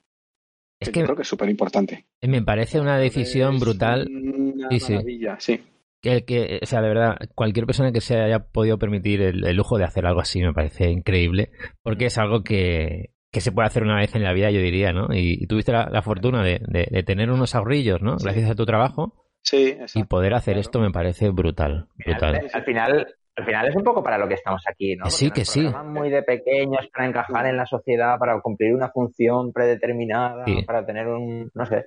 [0.80, 2.08] Es que creo que es súper importante.
[2.24, 4.94] me parece una decisión brutal Una Sí, sí.
[4.94, 5.62] maravilla, sí.
[6.02, 9.46] que el que, o sea, de verdad, cualquier persona que se haya podido permitir el,
[9.46, 11.52] el lujo de hacer algo así me parece increíble,
[11.84, 14.92] porque es algo que, que se puede hacer una vez en la vida, yo diría,
[14.92, 15.14] ¿no?
[15.14, 18.18] Y, y tuviste la, la fortuna de, de- de tener unos ahorrillos, ¿no?
[18.18, 18.26] Sí.
[18.26, 19.14] Gracias a tu trabajo,
[19.44, 20.08] Sí, y exacto.
[20.10, 20.62] poder hacer claro.
[20.62, 22.36] esto me parece brutal, brutal.
[22.38, 25.06] Al, al final, al final es un poco para lo que estamos aquí, ¿no?
[25.10, 25.70] Sí, Porque que sí.
[25.86, 30.64] muy de pequeños para encajar en la sociedad, para cumplir una función predeterminada, Sí.
[30.66, 31.86] para tener un, no sé.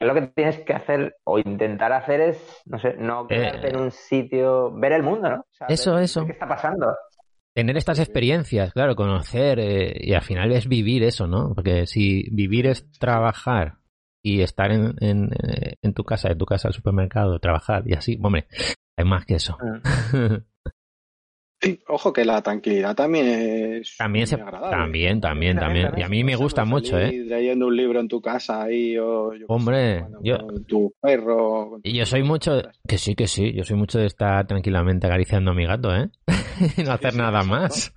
[0.00, 3.70] Lo que tienes que hacer o intentar hacer es, no sé, no quedarte Eh.
[3.70, 5.40] en un sitio, ver el mundo, ¿no?
[5.40, 6.24] O sea, Eso, ver- eso.
[6.26, 6.86] ¿Qué está pasando?
[7.54, 11.52] Tener estas experiencias, claro, conocer, eh, y al final es vivir eso, ¿no?
[11.54, 13.76] Porque si vivir es trabajar
[14.22, 17.94] y estar en, en, eh, en tu casa, de tu casa al supermercado, trabajar y
[17.94, 18.46] así, hombre,
[18.96, 19.56] hay más que eso.
[21.60, 24.70] Sí, ojo que la tranquilidad también es También se- agradable.
[24.70, 25.90] también, también, también.
[25.96, 27.10] Y a mí me gusta mucho, ¿eh?
[27.26, 30.94] Leyendo un libro en tu casa ahí o yo Hombre, sé, jugando yo- con tu
[31.00, 31.70] perro.
[31.70, 35.08] con Y yo soy mucho, que sí, que sí, yo soy mucho de estar tranquilamente
[35.08, 36.10] acariciando a mi gato, ¿eh?
[36.76, 37.92] y no hacer sí, nada más.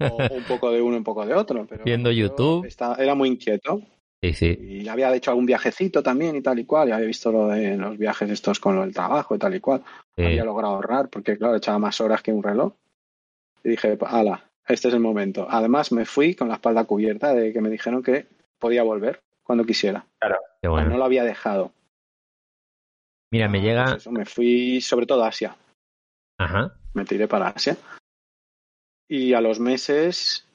[0.00, 1.66] o un poco de uno, un poco de otro.
[1.66, 2.68] Pero Viendo yo YouTube.
[2.98, 3.80] era muy inquieto.
[4.22, 4.56] Sí, sí.
[4.60, 6.88] Y había hecho algún viajecito también y tal y cual.
[6.88, 9.82] Y había visto lo de los viajes estos con el trabajo y tal y cual.
[10.16, 10.24] sí.
[10.24, 12.72] Había logrado ahorrar porque, claro, echaba más horas que un reloj.
[13.62, 15.46] Y dije, ala, este es el momento.
[15.50, 18.26] Además, me fui con la espalda cubierta de que me dijeron que
[18.58, 20.06] podía volver cuando quisiera.
[20.20, 20.28] Qué
[20.68, 20.96] No bueno.
[20.96, 21.72] lo había dejado.
[23.30, 23.84] Mira, me Ah, llega.
[23.84, 25.56] pues eso, me fui sobre todo a Asia.
[26.38, 26.74] Ajá.
[26.94, 27.76] Me tiré para Asia.
[29.08, 30.45] Y a los meses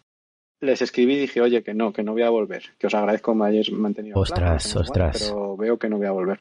[0.62, 2.64] les escribí y dije, oye, que no, que no voy a volver.
[2.78, 4.20] Que os agradezco me hayáis mantenido.
[4.20, 5.26] Ostras, que ostras.
[5.28, 6.40] Pero veo que no voy a volver.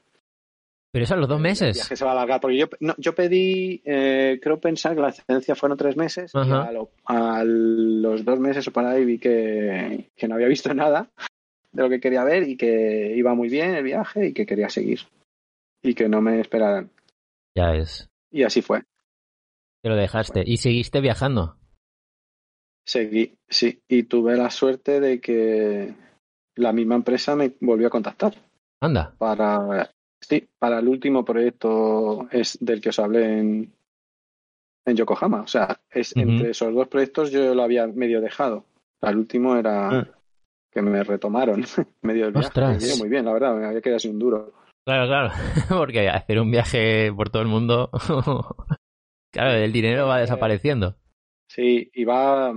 [0.92, 1.76] Pero eso a los dos El meses.
[1.76, 2.40] viaje se va a alargar.
[2.40, 6.32] Porque yo, no, yo pedí, eh, creo pensar que la excedencia fueron tres meses.
[6.34, 6.62] Y Ajá.
[6.64, 10.72] a, lo- a los dos meses o por ahí vi que, que no había visto
[10.74, 11.08] nada
[11.72, 14.68] de lo que quería ver y que iba muy bien el viaje y que quería
[14.68, 15.00] seguir.
[15.82, 16.90] Y que no me esperaran.
[17.56, 18.08] Ya es.
[18.32, 18.82] Y así fue.
[19.82, 20.42] Te lo dejaste.
[20.44, 21.56] Y seguiste viajando.
[22.84, 23.80] Seguí, sí.
[23.88, 25.94] Y tuve la suerte de que
[26.56, 28.34] la misma empresa me volvió a contactar
[28.80, 29.14] Anda.
[29.18, 33.72] para, sí, para el último proyecto es del que os hablé en,
[34.86, 35.42] en Yokohama.
[35.42, 38.64] O sea, es entre esos dos proyectos yo lo había medio dejado.
[39.02, 40.06] El último era Mm.
[40.72, 41.64] que me retomaron
[42.02, 42.78] medio del viaje.
[42.78, 44.52] Vino muy bien, la verdad, me había quedado así un duro.
[44.84, 45.30] Claro, claro.
[45.68, 47.90] Porque hacer un viaje por todo el mundo.
[49.32, 50.96] claro, el dinero va desapareciendo.
[51.50, 52.54] Sí, iba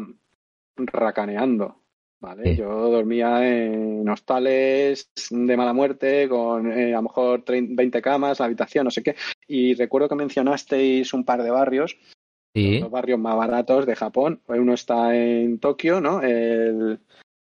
[0.78, 1.80] racaneando.
[2.20, 2.52] ¿Vale?
[2.52, 2.56] Sí.
[2.62, 8.40] Yo dormía en hostales de mala muerte con eh, a lo mejor 30, 20 camas,
[8.40, 9.16] la habitación, no sé qué.
[9.46, 11.98] Y recuerdo que mencionasteis un par de barrios,
[12.56, 12.80] Sí.
[12.80, 14.40] los barrios más baratos de Japón.
[14.48, 16.22] Uno está en Tokio, ¿no?
[16.22, 17.00] El,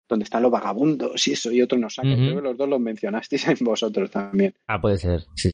[0.09, 2.09] donde están los vagabundos y eso, y otro en Osaka.
[2.09, 2.17] Ujú.
[2.17, 4.55] Creo que los dos los mencionasteis en vosotros también.
[4.67, 5.21] Ah, puede ser.
[5.35, 5.51] Sí.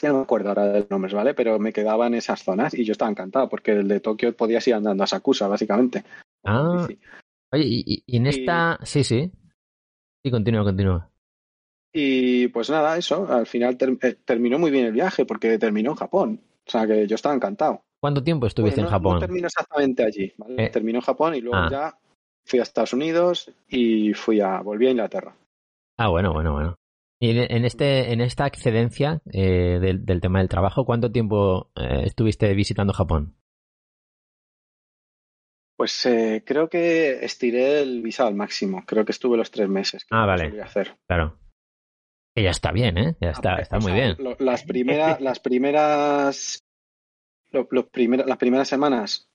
[0.00, 1.34] Es que no me acuerdo ahora de los nombres, ¿vale?
[1.34, 4.66] Pero me quedaba en esas zonas y yo estaba encantado porque el de Tokio podías
[4.66, 6.04] ir andando a Sakusa, básicamente.
[6.42, 6.98] Ah, Sí.
[7.52, 8.78] oye, y, en Y- esta.
[8.82, 9.30] Sí, sí.
[10.24, 11.10] Sí, continúa, continúa.
[11.92, 15.90] Y pues nada, eso, al final ter- eh, terminó muy bien el viaje porque terminó
[15.90, 16.40] en Japón.
[16.66, 17.82] O sea que yo estaba encantado.
[18.00, 19.14] ¿Cuánto tiempo estuviste Bueno, en Japón?
[19.14, 20.64] No terminó exactamente allí, ¿vale?
[20.64, 20.70] Eh.
[20.70, 21.68] Terminó en Japón y luego Ah.
[21.70, 21.98] ya
[22.46, 25.34] fui a Estados Unidos y fui a, volví a Inglaterra.
[25.98, 26.76] Ah, bueno, bueno, bueno.
[27.22, 31.70] Y en, en este, en esta excedencia eh, del, del tema del trabajo, ¿cuánto tiempo
[31.76, 33.36] eh, estuviste visitando Japón?
[35.76, 38.84] Pues eh, creo que estiré el visado al máximo.
[38.86, 40.04] Creo que estuve los tres meses.
[40.04, 40.60] que Ah, vale.
[40.62, 40.96] hacer.
[41.06, 41.38] Claro.
[42.34, 43.16] Que ya está bien, ¿eh?
[43.20, 44.16] Ya está, Ah, está o muy sea, bien.
[44.18, 46.62] lo- las primeras, las primeras,
[47.50, 49.28] lo- los primer- las primeras semanas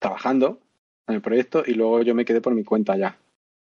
[0.00, 0.60] trabajando
[1.06, 3.18] en el proyecto y luego yo me quedé por mi cuenta ya.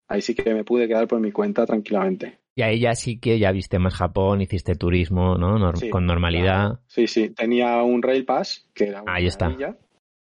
[0.07, 2.39] Ahí sí que me pude quedar por mi cuenta tranquilamente.
[2.55, 5.57] Y ahí ya sí que ya viste más Japón, hiciste turismo, ¿no?
[5.57, 6.79] Nor- Sí, Con normalidad.
[6.87, 7.29] Sí, sí.
[7.31, 9.45] Tenía un Rail Pass que era una Ahí está.
[9.49, 9.77] maravilla,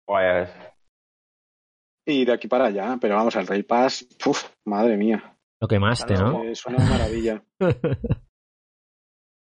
[0.06, 0.50] Pues,
[2.06, 2.98] y de aquí para allá.
[3.02, 5.36] Pero vamos, el Rail Pass, uf, madre mía.
[5.60, 6.44] Lo quemaste, ¿no?
[6.44, 7.44] Es una maravilla.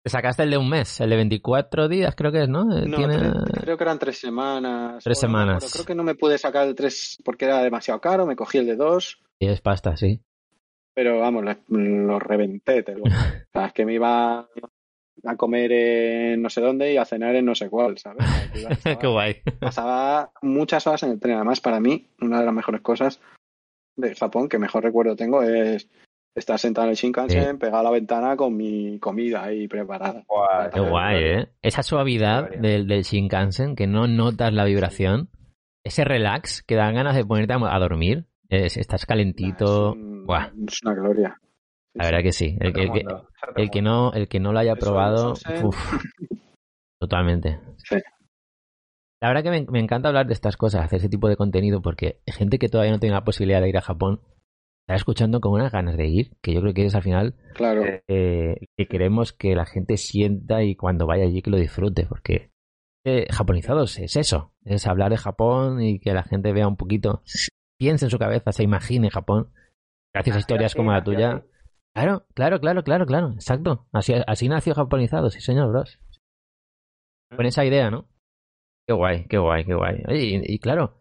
[0.04, 2.62] Te sacaste el de un mes, el de 24 días, creo que es, ¿no?
[2.76, 5.02] Eh, No, Tiene- creo que eran tres semanas.
[5.02, 5.72] Tres no semanas.
[5.72, 8.24] Creo que no me pude sacar el tres porque era demasiado caro.
[8.24, 9.20] Me cogí el de dos.
[9.38, 10.20] Y es pasta, sí.
[10.94, 12.82] Pero vamos, le- lo reventé.
[12.82, 13.08] Te lo- o
[13.52, 14.48] sea, es que me iba
[15.24, 18.24] a comer en no sé dónde y a cenar en no sé cuál, ¿sabes?
[19.00, 19.36] Qué guay.
[19.60, 21.36] Pasaba muchas horas en el tren.
[21.36, 23.20] Además, para mí, una de las mejores cosas
[23.96, 25.88] de Japón que mejor recuerdo tengo es
[26.34, 30.22] estar sentado en el Shinkansen, pegado a la ventana con mi comida ahí preparada.
[30.72, 31.48] Qué guay, ¿eh?
[31.62, 35.30] Esa suavidad del, del Shinkansen, que no notas la vibración,
[35.82, 39.90] ese relax que dan ganas de ponerte a, a dormir, es- estás calentito.
[39.92, 41.38] Es, un- Buah, es una gloria.
[41.94, 42.56] La verdad que sí.
[42.60, 42.98] El, que- el que,
[43.78, 45.32] el no, el que no lo haya Eso, probado,
[45.64, 45.76] uf,
[47.00, 47.58] totalmente.
[47.78, 47.96] Sí.
[49.22, 51.80] La verdad que me, me encanta hablar de estas cosas, hacer ese tipo de contenido,
[51.80, 54.20] porque gente que todavía no tiene la posibilidad de ir a Japón
[54.86, 57.82] está escuchando con unas ganas de ir, que yo creo que es al final Claro.
[58.08, 62.50] Eh, que queremos que la gente sienta y cuando vaya allí que lo disfrute, porque
[63.04, 67.22] eh, japonizados es eso, es hablar de Japón y que la gente vea un poquito,
[67.78, 69.52] piense en su cabeza, se imagine Japón,
[70.14, 71.44] gracias a historias como la tuya.
[71.94, 73.86] Claro, claro, claro, claro, claro, exacto.
[73.92, 75.98] Así, así nació japonizado, sí señor, bros.
[77.34, 78.06] Con esa idea, ¿no?
[78.86, 80.02] Qué guay, qué guay, qué guay.
[80.10, 80.98] Y, y claro,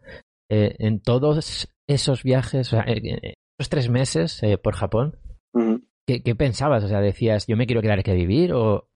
[0.50, 5.18] eh, en todos esos viajes, o sea, eh, eh, esos tres meses eh, por Japón.
[6.06, 6.84] ¿qué, qué pensabas?
[6.84, 8.88] O sea, decías, yo me quiero quedar aquí a vivir o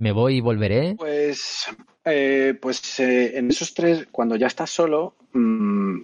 [0.00, 0.94] me voy y volveré.
[0.96, 1.66] Pues,
[2.60, 6.02] pues en esos tres, cuando ya estás solo, mm,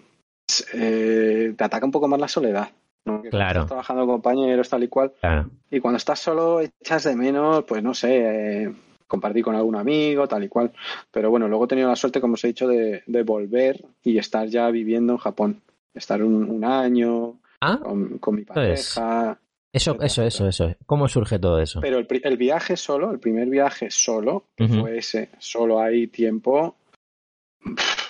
[0.73, 2.69] eh, te ataca un poco más la soledad.
[3.05, 3.23] ¿no?
[3.23, 3.61] Claro.
[3.61, 5.13] Estás trabajando con compañeros, tal y cual.
[5.21, 8.75] Claro, Y cuando estás solo, echas de menos, pues no sé, eh,
[9.07, 10.73] compartir con algún amigo, tal y cual.
[11.11, 14.19] Pero bueno, luego he tenido la suerte, como os he dicho, de, de volver y
[14.19, 15.61] estar ya viviendo en Japón.
[15.95, 19.39] Estar un, un año Ah, con, con mi Eso pareja.
[19.73, 20.77] Eso, eso, eso, eso.
[20.87, 21.81] ¿Cómo surge todo eso?
[21.81, 26.77] Pero el, viaje solo, el primer viaje solo, que fue ese, solo hay tiempo,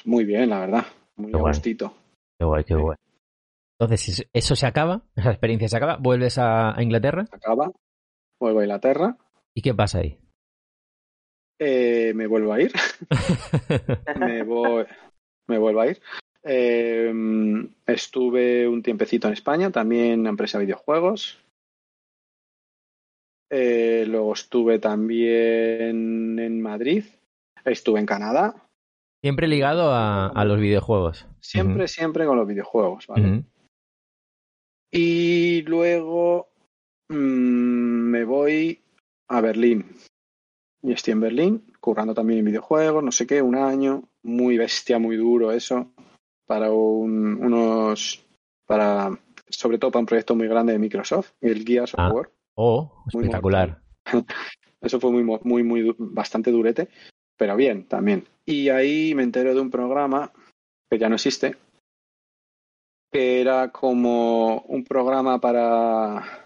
[0.05, 0.85] muy bien, la verdad.
[1.17, 1.95] Muy a gustito.
[2.39, 2.97] Qué guay, qué guay.
[3.79, 7.71] Entonces, es- eso se acaba, esa experiencia se acaba, vuelves a, a Inglaterra Acaba,
[8.41, 9.17] vuelvo a Inglaterra,
[9.55, 10.19] y ¿qué pasa ahí?
[11.61, 12.73] eh, me vuelvo a ir,
[14.19, 14.85] me, voy,
[15.49, 16.01] me vuelvo a ir.
[16.43, 17.13] Eh,
[17.87, 21.39] estuve un tiempecito en España, también en empresa de videojuegos.
[23.51, 27.05] Eh, luego estuve también en Madrid,
[27.65, 28.64] estuve en Canadá,
[29.25, 31.27] Siempre ligado a, a los videojuegos.
[31.41, 33.07] siempre, siempre con los videojuegos.
[33.07, 33.43] ¿vale?
[34.93, 36.49] Y luego
[37.09, 38.83] mm, me voy
[39.29, 39.87] a Berlín.
[40.83, 44.99] Y estoy en Berlín, currando también en videojuegos, no sé qué, un año, muy bestia,
[44.99, 45.91] muy duro eso,
[46.47, 48.23] para un- unos,
[48.67, 49.19] para,
[49.49, 52.11] sobre todo para un proyecto muy grande de Microsoft, el Gears of Ah.
[52.13, 52.31] War.
[52.57, 53.81] Oh, Muy espectacular.
[54.83, 56.91] Eso fue muy, muy, muy, bastante durete,
[57.37, 58.27] pero bien, también.
[58.47, 60.33] Y ahí me entero de un programa
[60.91, 61.57] que ya no existe,
[63.13, 66.45] que era como un programa para,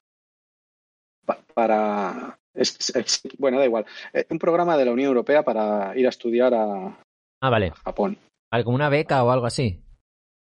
[1.25, 5.97] pa- para, es- es- bueno, da igual, Eh, un programa de la Unión Europea para
[5.97, 6.99] ir a estudiar a,
[7.41, 7.69] Ah, vale.
[7.69, 8.19] a Japón.
[8.51, 9.83] Vale, Como una beca o algo así.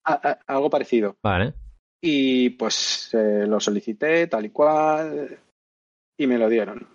[0.06, 1.16] A- a- algo parecido.
[1.24, 1.54] Vale.
[2.02, 5.40] Y pues eh, lo solicité tal y cual
[6.18, 6.88] y me lo dieron.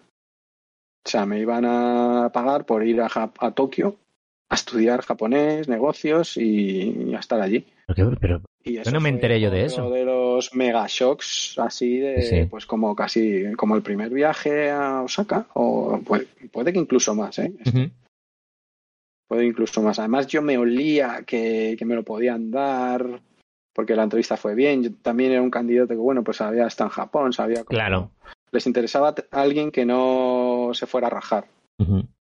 [1.05, 3.97] O sea, me iban a pagar por ir a, Jap- a Tokio
[4.51, 7.65] a estudiar japonés, negocios y, y a estar allí.
[7.87, 9.89] Pero, qué- pero- Y eso no me enteré yo de eso.
[9.91, 12.45] de los mega shocks, así de, Sí.
[12.51, 17.39] pues como casi, como el primer viaje a Osaka, o puede, puede que incluso más,
[17.39, 17.53] ¿eh?
[17.67, 17.91] Ujú.
[19.29, 19.99] Puede incluso más.
[19.99, 23.21] Además, yo me olía que, que me lo podían dar
[23.73, 24.83] porque la entrevista fue bien.
[24.83, 28.11] Yo también era un candidato que, bueno, pues había estado en Japón, sabía Claro.
[28.53, 31.47] Les interesaba alguien que no se fuera a rajar.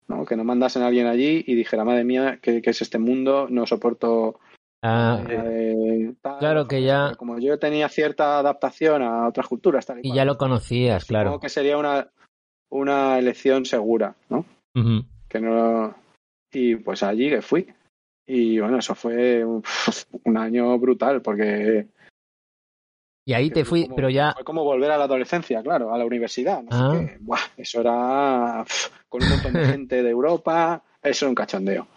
[0.07, 0.25] ¿no?
[0.25, 3.47] Que no mandasen a alguien allí y dijera, madre mía, ¿qué, qué es este mundo?
[3.49, 4.39] No soporto
[4.81, 9.97] Ah, eh, tal, claro que ya- Como yo tenía cierta adaptación a otras culturas, tal
[9.97, 11.39] y, y cual, ya lo conocías, supongo claro.
[11.41, 12.07] que sería una,
[12.71, 14.45] una elección segura, ¿no?
[15.27, 15.93] Que no
[16.53, 17.67] y pues allí que fui
[18.25, 19.61] y bueno eso fue un,
[20.23, 21.87] un año brutal porque
[23.29, 24.33] Y ahí te fui, como- pero ya...
[24.33, 27.05] fue como volver a la adolescencia claro a la universidad no Ah.
[27.19, 28.65] Buah, eso era
[29.07, 31.87] con un montón de gente de Europa eso era un cachondeo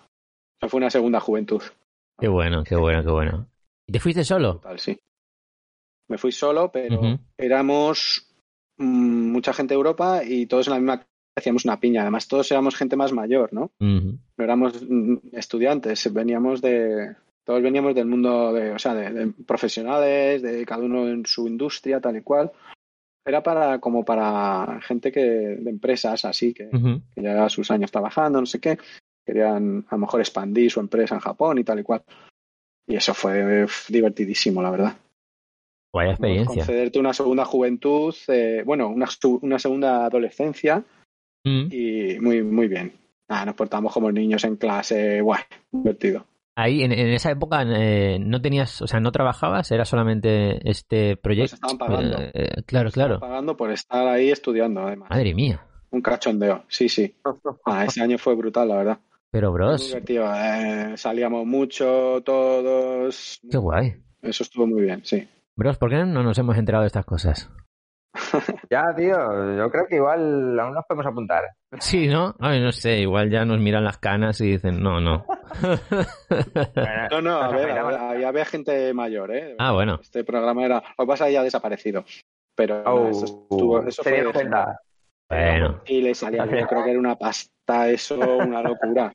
[0.60, 1.62] eso fue una segunda juventud
[2.20, 3.48] Qué bueno, qué bueno, qué bueno.
[3.86, 4.52] ¿Y te fuiste solo?
[4.54, 4.98] brutal sí
[6.08, 7.00] me fui solo pero
[7.38, 8.26] éramos
[8.76, 12.50] mm, mucha gente de Europa y todos en la misma hacíamos una piña además todos
[12.52, 14.18] éramos gente más mayor no Ujú.
[14.36, 19.32] no éramos mm, estudiantes, veníamos de, todos veníamos del mundo de, o sea, de, de
[19.44, 22.50] profesionales, de cada uno en su industria, tal y cual.
[23.24, 27.02] Era para, como para gente que, de empresas así, que, Ujú.
[27.14, 28.78] que ya sus años trabajando, no sé qué,
[29.24, 32.02] querían a lo mejor expandir su empresa en Japón y tal y cual.
[32.88, 34.96] Y eso fue uf, divertidísimo, la verdad.
[35.92, 36.64] Vaya experiencia.
[36.64, 39.06] Concederte una segunda juventud, eh, bueno, una,
[39.42, 40.84] una segunda adolescencia
[41.44, 41.66] Mm.
[41.72, 42.92] y muy, muy bien.
[43.28, 46.24] Ah, nos portamos como niños en clase, guay, divertido.
[46.54, 51.16] Ahí, en, en esa época, eh, no tenías, o sea, no trabajabas, era solamente este
[51.16, 51.56] proyecto.
[51.60, 52.18] Pues estaban pagando.
[52.18, 53.20] Eh, eh, claro, claro.
[53.20, 55.08] Pagando por estar ahí estudiando, además.
[55.10, 55.64] Madre mía.
[55.90, 57.14] Un cachondeo, sí, sí.
[57.64, 58.98] Ah, ese año fue brutal, la verdad.
[59.30, 60.26] Pero, Muy bros, divertido.
[60.34, 63.40] eh, salíamos mucho, todos.
[63.50, 63.94] qué guay.
[64.20, 65.26] Eso estuvo muy bien, sí.
[65.56, 67.50] Bros, ¿por qué no nos hemos enterado de estas cosas?
[68.70, 71.44] Ya, tío, yo creo que igual aún nos podemos apuntar.
[71.78, 72.34] Sí, ¿no?
[72.40, 75.24] Ay, no sé, igual ya nos miran las canas y dicen, no, no.
[77.10, 79.54] No, no, a ver, había, había gente mayor, ¿eh?
[79.58, 79.98] Ah, bueno.
[80.00, 80.82] Este programa era.
[80.98, 82.04] Lo que pasa ya ha desaparecido.
[82.54, 83.82] Pero Oh, eso estuvo.
[83.86, 84.24] Eso fue.
[85.28, 85.80] Bueno.
[85.86, 89.12] Y le salía, yo creo que era una pasta, eso, una locura.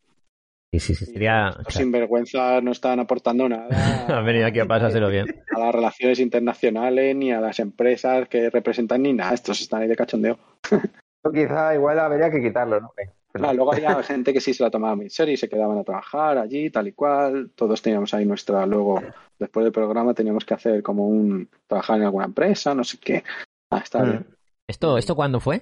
[0.80, 1.50] Sí, sí, sí, sería...
[1.64, 3.68] Los sinvergüenzas no estaban aportando nada.
[4.20, 5.26] Han venido aquí a pasárselo bien.
[5.56, 9.34] a las relaciones internacionales, ni a las empresas que representan, ni nada.
[9.34, 10.38] Estos están ahí de cachondeo.
[11.34, 12.92] Quizá igual habría que quitarlo, ¿no?
[13.34, 15.84] Luego había gente que sí se la tomaba muy en serio y se quedaban a
[15.84, 17.52] trabajar allí, tal y cual.
[17.56, 19.02] Todos teníamos ahí nuestra, luego,
[19.40, 23.24] después del programa, teníamos que hacer como un, trabajar en alguna empresa, no sé qué.
[23.72, 24.10] Ah, está Mm.
[24.10, 24.28] bien.
[24.68, 25.62] ¿Esto, ¿Esto cuándo fue?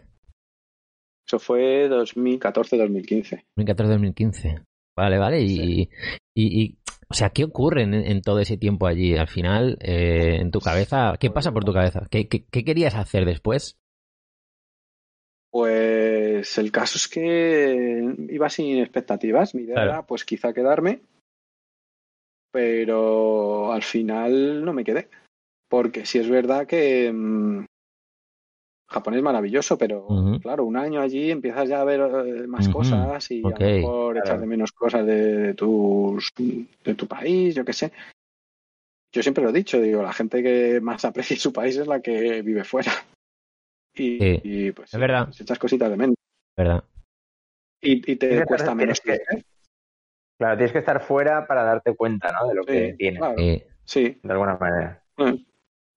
[1.27, 3.43] Eso fue 2014-2015.
[3.57, 4.63] 2014-2015.
[4.95, 5.41] Vale, vale.
[5.41, 5.89] Y,
[6.33, 6.77] y, y-
[7.07, 9.15] o sea, ¿qué ocurre en, en todo ese tiempo allí?
[9.15, 12.07] Al final, eh, en tu cabeza, ¿qué pasa por tu cabeza?
[12.09, 13.77] ¿Qué, qué, qué querías hacer después?
[15.51, 19.53] Pues el caso es que iba sin expectativas.
[19.55, 19.91] Mi idea Claro.
[19.91, 21.01] era, pues quizá quedarme,
[22.51, 25.09] pero al final no me quedé.
[25.69, 27.65] Porque sí es verdad que, mm,
[28.87, 30.07] Japón es maravilloso, pero
[30.41, 34.13] claro, un año allí empiezas ya a ver eh, más cosas y a lo mejor
[34.13, 34.27] Claro.
[34.27, 37.91] echas de menos cosas de, de tus, de tu país, yo qué sé.
[39.13, 42.01] Yo siempre lo he dicho, digo, la gente que más aprecia su país es la
[42.01, 42.91] que vive fuera.
[43.97, 45.25] Y, Sí, y, pues es sí, verdad.
[45.25, 46.15] pues echas cositas de menos.
[46.57, 46.83] ¿Verdad?
[47.81, 49.45] Y, y te que cuesta menos tienes que- crecer.
[50.37, 52.49] Claro, tienes que estar fuera para darte cuenta, ¿no?
[52.49, 53.37] De lo que tienes, claro.
[53.37, 53.63] Sí.
[53.85, 55.01] Sí, de alguna manera.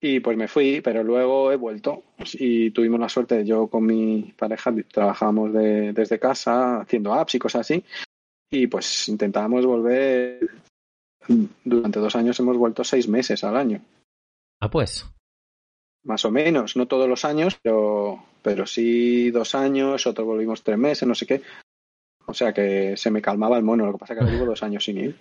[0.00, 2.04] Y pues me fui, pero luego he vuelto
[2.34, 7.38] y tuvimos la suerte, yo con mi pareja trabajábamos de- desde casa haciendo apps y
[7.40, 7.84] cosas así
[8.50, 10.48] y pues intentábamos volver,
[11.64, 13.80] durante dos años hemos vuelto seis meses al año,
[14.60, 15.04] Ah, pues.
[16.04, 20.78] más o menos, no todos los años, pero, pero sí dos años, otros volvimos tres
[20.78, 21.42] meses, no sé qué.
[22.26, 24.62] O sea que se me calmaba el mono, lo que pasa es que llevo dos
[24.62, 25.16] años sin ir.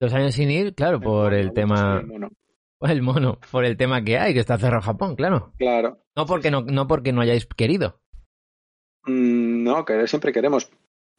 [0.00, 2.02] Dos años sin ir, claro, por el tema.
[2.80, 5.52] El mono, por el tema que hay, que está cerrado Japón, claro.
[5.58, 5.98] Claro.
[6.16, 8.00] No porque no, no porque no hayáis querido,
[9.06, 10.70] Mm, No, querer siempre queremos,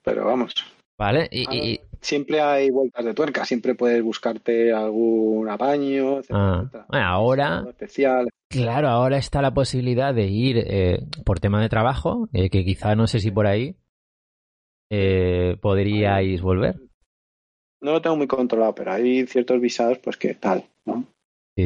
[0.03, 0.53] pero vamos,
[0.99, 1.27] ¿vale?
[1.31, 6.85] Y, y- siempre hay vueltas de tuerca, siempre puedes buscarte algún apaño, etcétera, Ah, etcétera.
[6.89, 8.27] bueno, ahora- especial.
[8.49, 12.95] claro, ahora está la posibilidad de ir eh, por tema de trabajo, eh, que quizá
[12.95, 13.75] no sé si por ahí
[14.91, 16.75] eh, podríais volver.
[17.81, 21.05] No lo tengo muy controlado, pero hay ciertos visados, pues que tal, ¿no?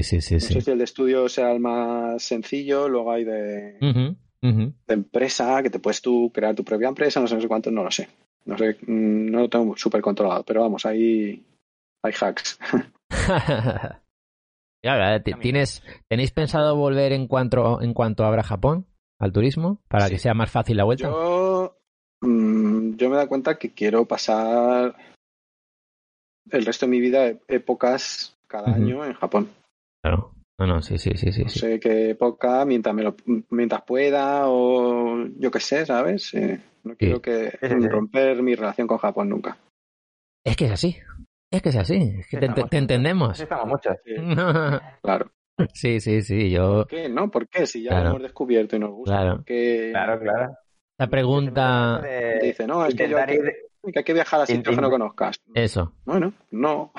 [0.03, 0.53] Sí, sí, sí, No sí.
[0.55, 3.77] sé si el de estudio sea el más sencillo, luego hay de,
[4.88, 7.84] empresa, que te puedes tú crear tu propia empresa, no sé, no sé cuánto, no
[7.84, 8.09] lo sé.
[8.45, 11.43] No sé, mm, no lo tengo súper controlado, pero vamos, ahí
[12.03, 12.59] hay hacks.
[15.23, 18.85] Ti- ¿Tienes, ¿Tenéis pensado volver en cuanto, en cuanto abra Japón
[19.17, 19.81] al turismo?
[19.88, 20.13] Para Sí.
[20.13, 21.07] que sea más fácil la vuelta.
[21.07, 21.76] Yo,
[22.22, 24.95] mm, yo me da cuenta que quiero pasar
[26.51, 29.49] el resto de mi vida épocas cada año en Japón.
[30.06, 30.32] Claro.
[30.60, 31.44] No, no, sí, sí, sí, sí.
[31.44, 31.60] No sí.
[31.60, 33.15] sé qué época, mientras, me lo,
[33.49, 36.32] mientras pueda o yo qué sé, ¿sabes?
[36.36, 37.49] Eh, no quiero que
[37.90, 39.57] romper mi relación con Japón nunca.
[40.45, 40.95] Es que es así.
[41.52, 41.95] Es que es así.
[42.19, 42.80] Es que te, Estamos te muchos.
[42.82, 43.40] entendemos.
[43.40, 43.95] Estamos muchos.
[45.02, 45.32] Claro.
[45.73, 46.52] Sí, sí, sí.
[46.52, 46.80] Yo.
[46.84, 47.10] ¿Por qué?
[47.10, 47.32] ¿No?
[47.32, 47.65] ¿Por qué?
[47.65, 48.03] Si ya Claro.
[48.03, 49.11] lo hemos descubierto y nos gusta.
[49.18, 49.36] Claro.
[49.38, 50.53] ¿por qué Claro, claro.
[50.99, 51.99] La pregunta.
[52.02, 53.53] De te dice, no, es que yo que, ir-
[53.91, 55.38] que hay que viajar a sitios que no conozcas.
[55.53, 55.94] Eso.
[56.06, 56.91] Bueno, no.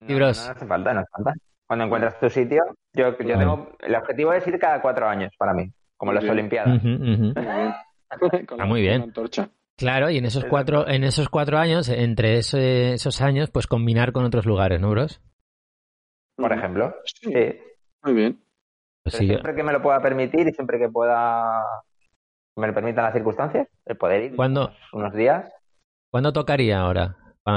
[0.00, 1.34] No, no hace falta, no hace falta.
[1.72, 2.62] Cuando encuentras tu sitio,
[2.92, 3.70] yo, tengo.
[3.80, 6.22] El objetivo es ir cada cuatro años para mí, como las.
[6.22, 6.76] Olimpiadas.
[6.76, 6.86] Ujú.
[6.88, 7.74] Muy bien.
[8.58, 9.48] La- muy antorcha.
[9.78, 14.12] Claro, y en esos cuatro, en esos cuatro años, entre ese- esos años, pues combinar
[14.12, 15.22] con otros lugares, ¿no, bros?
[16.36, 16.94] Por ejemplo.
[17.06, 17.58] Sí, Sí.
[18.04, 18.44] muy bien.
[19.02, 21.64] Pues yo- siempre que me lo pueda permitir y siempre que pueda.
[22.54, 24.74] me lo permitan las circunstancias, el poder ir ¿Cuándo?
[24.92, 25.50] unos días.
[26.10, 27.16] ¿Cuándo tocaría ahora?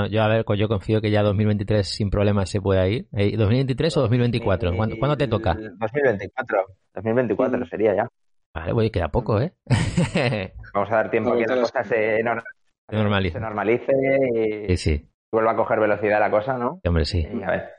[0.09, 3.07] Yo, a ver, yo confío que ya 2023 sin problemas se pueda ir.
[3.13, 4.75] Eh, ¿2023 o 2024?
[4.75, 5.51] ¿Cuándo, cuándo te toca?
[5.51, 6.65] El 2024.
[6.95, 7.65] 2024 Mm.
[7.69, 8.07] sería ya.
[8.53, 9.53] Vale, oye, queda poco, ¿eh?
[10.73, 12.23] Vamos a dar tiempo a que la cosa Se
[12.91, 13.33] normalice.
[13.33, 13.91] se normalice
[14.67, 16.79] y sí, sí, vuelva a coger velocidad la cosa, ¿no?
[16.81, 17.27] sí, hombre, sí.
[17.31, 17.69] Y a ver.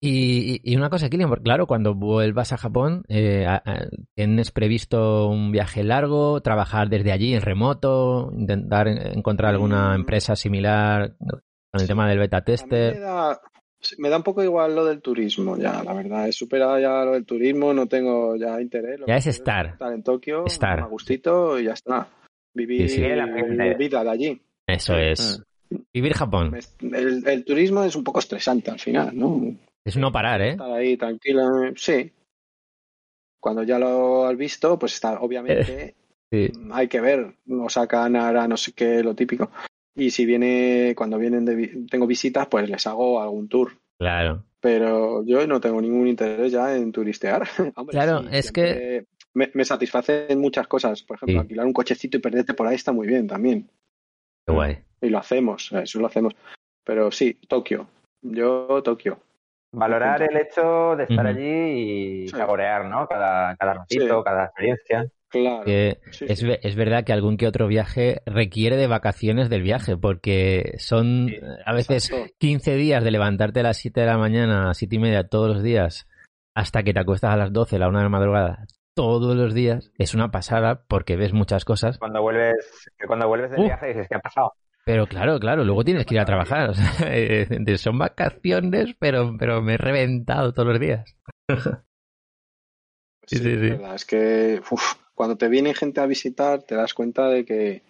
[0.00, 4.50] Y, y una cosa, Kilian, porque claro, cuando vuelvas a Japón, eh, a- a- ¿tienes
[4.50, 10.00] previsto un viaje largo, trabajar desde allí en remoto, intentar en- encontrar alguna Mm.
[10.00, 13.00] empresa similar con el tema del beta me tester?
[13.00, 13.40] da,
[13.98, 16.28] me da un poco igual lo del turismo, ya, la verdad.
[16.28, 19.00] He superado ya lo del turismo, no tengo ya interés.
[19.00, 19.66] Lo Ya es estar.
[19.66, 20.80] Estar en Tokio, Estar.
[20.80, 22.06] a gustito y ya está.
[22.54, 23.74] Vivir Sí, ambiente.
[23.76, 24.42] vida de allí.
[24.66, 25.42] Eso es.
[25.70, 25.76] Mm.
[25.92, 26.54] Vivir Japón.
[26.80, 29.40] El turismo es un poco estresante al final, ¿no?
[29.86, 30.50] Es no parar, ¿eh?
[30.50, 32.10] Estar ahí tranquila, sí.
[33.40, 35.94] Cuando ya lo has visto, pues está, obviamente,
[36.30, 36.50] Sí.
[36.72, 39.48] hay que ver, no sacan ahora no sé qué, lo típico.
[39.94, 43.78] Y si viene, cuando vienen de, tengo visitas, pues les hago algún tour.
[43.98, 44.42] Claro.
[44.60, 47.46] Pero yo no tengo ningún interés ya en turistear.
[47.76, 51.02] Hombre, Claro, sí, es siempre Me, me satisfacen muchas cosas.
[51.04, 51.38] Por ejemplo, Sí.
[51.42, 53.70] alquilar un cochecito y perderte por ahí está muy bien también.
[54.46, 54.78] Qué guay.
[55.00, 56.34] Y lo hacemos, eso lo hacemos.
[56.84, 57.86] Pero sí, Tokio.
[58.22, 59.20] Yo, Tokio.
[59.78, 62.36] Valorar el hecho de estar allí y Sí.
[62.36, 63.06] saborear, ¿no?
[63.06, 64.22] Cada, cada ratito, Sí.
[64.24, 65.06] cada experiencia.
[65.28, 65.64] Claro.
[65.64, 69.96] Que Sí, es, es verdad que algún que otro viaje requiere de vacaciones del viaje,
[69.96, 72.32] porque son Sí, a veces Exacto.
[72.38, 75.48] 15 días de levantarte a las 7 de la mañana, a 7 y media todos
[75.48, 76.08] los días,
[76.54, 79.92] hasta que te acuestas a las 12, la 1 de la madrugada, todos los días.
[79.98, 81.98] Es una pasada porque ves muchas cosas.
[81.98, 83.64] Cuando vuelves, que cuando vuelves del Uh.
[83.64, 84.52] viaje dices, ¿qué ha pasado?
[84.86, 86.70] Pero claro, claro, luego tienes que ir a trabajar.
[86.70, 91.16] o sea, eh, son vacaciones, pero, pero me he reventado todos los días.
[93.28, 93.70] Sí, Sí, sí, es sí.
[93.70, 93.94] verdad.
[93.96, 97.82] Es que uf, cuando te viene gente a visitar, te das cuenta de que.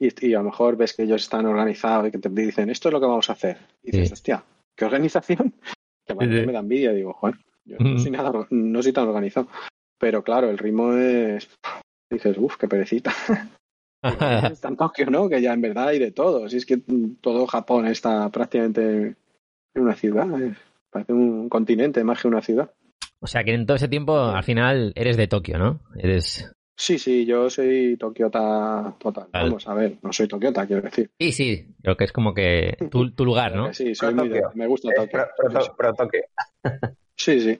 [0.00, 2.88] Y, y a lo mejor ves que ellos están organizados y que te dicen, esto
[2.88, 3.58] es lo que vamos a hacer.
[3.82, 4.12] Y dices, Sí.
[4.14, 4.42] hostia,
[4.74, 5.52] ¿qué organización?
[6.06, 6.92] Que me da envidia.
[6.92, 7.36] Digo, joder,
[7.66, 9.48] yo no soy, nada, no soy tan organizado.
[9.98, 11.48] Pero claro, el ritmo es.
[12.10, 13.12] Dices, uff, qué perecita.
[14.52, 15.28] Está en Tokio, ¿no?
[15.28, 16.48] Que ya en verdad hay de todo.
[16.48, 16.80] Si es que
[17.20, 19.16] todo Japón está prácticamente
[19.74, 20.26] en una ciudad.
[20.90, 22.70] Parece un continente más que una ciudad.
[23.20, 25.80] O sea que en todo ese tiempo, al final, eres de Tokio, ¿no?
[25.96, 26.50] Eres.
[26.76, 29.28] Sí, sí, yo soy tokiota total.
[29.32, 29.46] Vale.
[29.46, 31.08] Vamos a ver, no soy tokiota, quiero decir.
[31.20, 33.72] Sí, sí, creo que es como que tu, tu lugar, ¿no?
[33.72, 34.56] Sí, soy muy de- Tokio.
[34.56, 35.10] me gusta Es Tokio.
[35.36, 36.24] pro- pro- pro toque.
[37.16, 37.58] Sí, sí.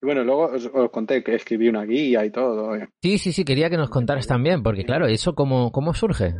[0.00, 2.76] Y bueno, luego os, os conté que escribí una guía y todo.
[3.02, 6.34] Sí, sí, sí, quería que nos contaras también, porque claro, ¿eso cómo, cómo surge?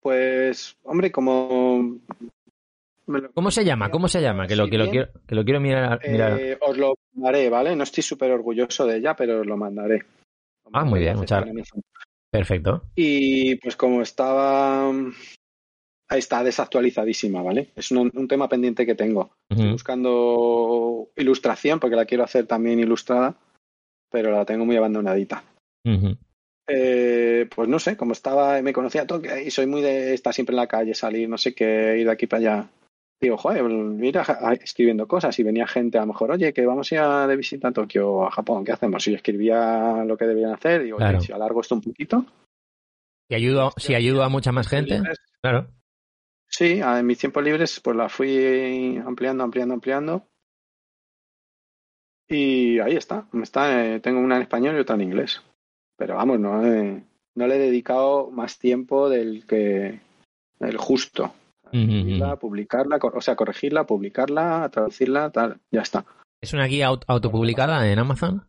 [0.00, 1.98] Pues, hombre, como...
[3.06, 3.90] lo- ¿Cómo se llama?
[3.90, 4.46] ¿Cómo se llama?
[4.46, 6.00] Que lo, que lo quiero, que lo quiero mirar.
[6.08, 6.38] mirar.
[6.38, 7.74] Eh, os lo mandaré, ¿vale?
[7.74, 10.04] No estoy súper orgulloso de ella, pero os lo mandaré.
[10.72, 11.44] Ah, muy bien, muchas
[12.30, 12.82] Perfecto.
[12.94, 14.92] Y pues como estaba...
[16.10, 17.68] Está desactualizadísima, ¿vale?
[17.76, 19.30] Es un, un tema pendiente que tengo.
[19.50, 23.34] Estoy buscando ilustración, porque la quiero hacer también ilustrada,
[24.10, 25.44] pero la tengo muy abandonadita.
[26.66, 30.52] Eh, pues no sé, como estaba, me conocía Tokio y soy muy de estar siempre
[30.54, 32.68] en la calle, salir, no sé qué, ir de aquí para allá.
[33.20, 36.90] Digo, joder, mira, ja- escribiendo cosas y venía gente a lo mejor, oye, que vamos
[36.90, 39.06] a ir a- de visita a Tokio o a Japón, ¿qué hacemos?
[39.06, 41.20] Y yo escribía lo que debían hacer, digo, oye, Claro.
[41.20, 42.24] si alargo esto un poquito.
[43.28, 45.02] Si ayudo, si ayudo a mucha más gente,
[45.42, 45.68] claro.
[46.48, 50.28] Sí, en mis tiempos libres pues la fui ampliando, ampliando, ampliando.
[52.28, 55.42] Y ahí está, está eh, tengo una en español y otra en inglés.
[55.96, 57.02] Pero vamos, no, eh,
[57.34, 60.00] no le he dedicado más tiempo del que
[60.60, 61.32] el justo.
[61.70, 62.38] Ujú.
[62.40, 66.04] publicarla, o sea, corregirla, publicarla, traducirla, tal, ya está.
[66.40, 68.48] ¿Es una guía aut- autopublicada en Amazon?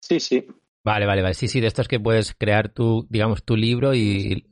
[0.00, 0.46] Sí, sí,
[0.86, 1.34] Vale, vale, vale.
[1.34, 4.46] Sí, sí, de estos que puedes crear tu, digamos, tu libro y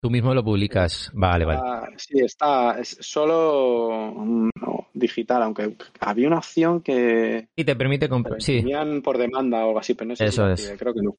[0.00, 1.10] tú mismo lo publicas.
[1.14, 1.60] Vale, vale.
[1.62, 7.76] Ah, sí, está, es solo mm, no, digital, aunque había una opción que Y te
[7.76, 8.40] permite comprar.
[8.42, 8.64] Sí.
[9.04, 10.78] por demanda o algo así, pero no sé Eso si es.
[10.78, 11.16] creo que no.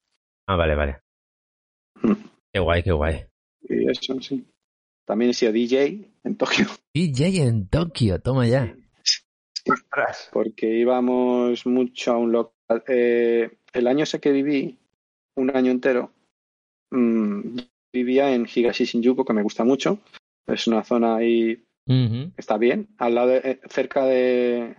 [0.48, 0.98] Ah, vale, vale.
[2.02, 2.14] Mm.
[2.54, 3.26] Qué guay, qué guay.
[3.70, 4.46] Y eso, sí.
[5.06, 8.76] También he sido DJ en Tokio, DJ en Tokio, toma ya.
[9.70, 10.30] Ostras.
[10.34, 12.84] porque íbamos mucho a un local.
[12.88, 14.78] Eh, el año ese que viví,
[15.36, 16.12] un año entero,
[16.92, 17.58] mm,
[17.94, 20.00] vivía en Higashi Shinjuku, que me gusta mucho.
[20.48, 21.64] Es una zona ahí
[22.36, 24.76] que está bien, al lado de- eh, cerca de,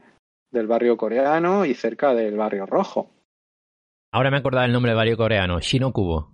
[0.51, 3.11] del barrio coreano y cerca del barrio rojo,
[4.15, 6.31] Ahora me he acordado el nombre del barrio coreano, Shinokubo.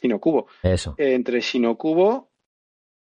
[0.00, 0.46] Shinokubo.
[0.62, 0.94] Eso.
[0.98, 2.28] Entre Shinokubo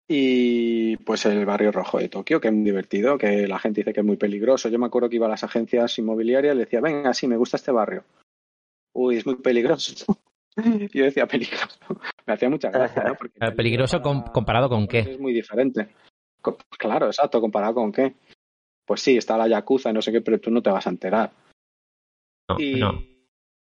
[0.09, 3.93] y pues el barrio rojo de Tokio, que es muy divertido, que la gente dice
[3.93, 4.67] que es muy peligroso.
[4.67, 7.37] Yo me acuerdo que iba a las agencias inmobiliarias y le decía, venga, sí, me
[7.37, 8.03] gusta este barrio.
[8.93, 10.17] Uy, es muy peligroso.
[10.93, 11.79] Yo decía peligroso.
[12.27, 13.15] Me hacía mucha gracia, ¿no?
[13.15, 14.99] Porque ¿Peligroso com- comparado con qué?
[14.99, 15.89] Es muy diferente.
[16.77, 18.13] Claro, exacto, comparado con qué.
[18.85, 20.89] Pues sí, está la yakuza y no sé qué, pero tú no te vas a
[20.89, 21.31] enterar.
[22.49, 23.03] No, Y, no.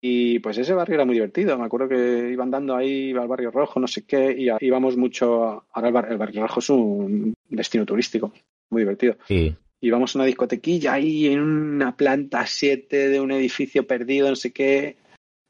[0.00, 1.58] y pues ese barrio era muy divertido.
[1.58, 4.96] Me acuerdo que iba andando ahí, iba al barrio rojo, no sé qué, y íbamos
[4.96, 5.44] mucho.
[5.44, 8.32] a- Ahora el, bar- el barrio rojo es un destino turístico,
[8.70, 9.16] muy divertido.
[9.26, 9.54] Sí.
[9.82, 14.52] Íbamos a una discotequilla ahí en una planta 7 de un edificio perdido, no sé
[14.52, 14.96] qué,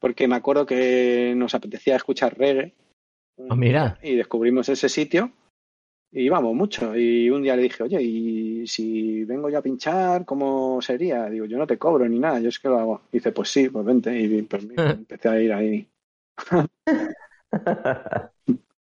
[0.03, 2.74] porque me acuerdo que nos apetecía escuchar reggae.
[3.49, 3.99] Ah, mira.
[4.03, 5.31] Y descubrimos ese sitio
[6.12, 6.95] y íbamos mucho.
[6.97, 11.31] Y un día le dije, oye, y si vengo yo a pinchar, ¿cómo sería?
[11.31, 13.03] Digo, yo no te cobro ni nada, yo es que lo hago.
[13.12, 14.20] Y dice, pues sí, pues vente.
[14.20, 15.87] Y pues empecé a ir ahí.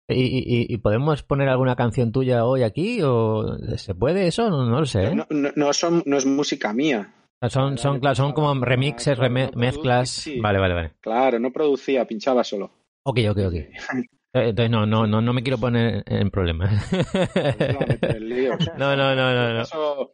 [0.08, 3.00] ¿Y, y- y podemos poner alguna canción tuya hoy aquí?
[3.02, 4.48] ¿O se puede eso?
[4.50, 5.06] No, no lo sé.
[5.06, 5.14] ¿eh?
[5.16, 7.12] No, no, no son, no es música mía.
[7.48, 10.08] Son, son, claro, son como remixes, reme- mezclas.
[10.10, 10.40] Sí.
[10.40, 10.92] Vale, vale, vale.
[11.00, 12.70] Claro, no producía, pinchaba solo.
[13.04, 13.54] Ok, ok, ok.
[14.34, 16.70] Eh, Entonces no, no, no, no me quiero poner en problemas.
[16.92, 17.80] No.
[18.76, 19.62] No, no, no, no.
[19.62, 20.12] Eso-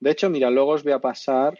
[0.00, 1.56] de hecho, mira, luego os voy a pasar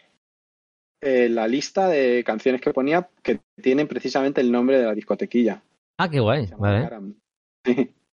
[1.01, 5.62] eh, la lista de canciones que ponía que tienen precisamente el nombre de la discotequilla.
[5.99, 6.47] Ah, qué guay.
[6.59, 6.89] Vale,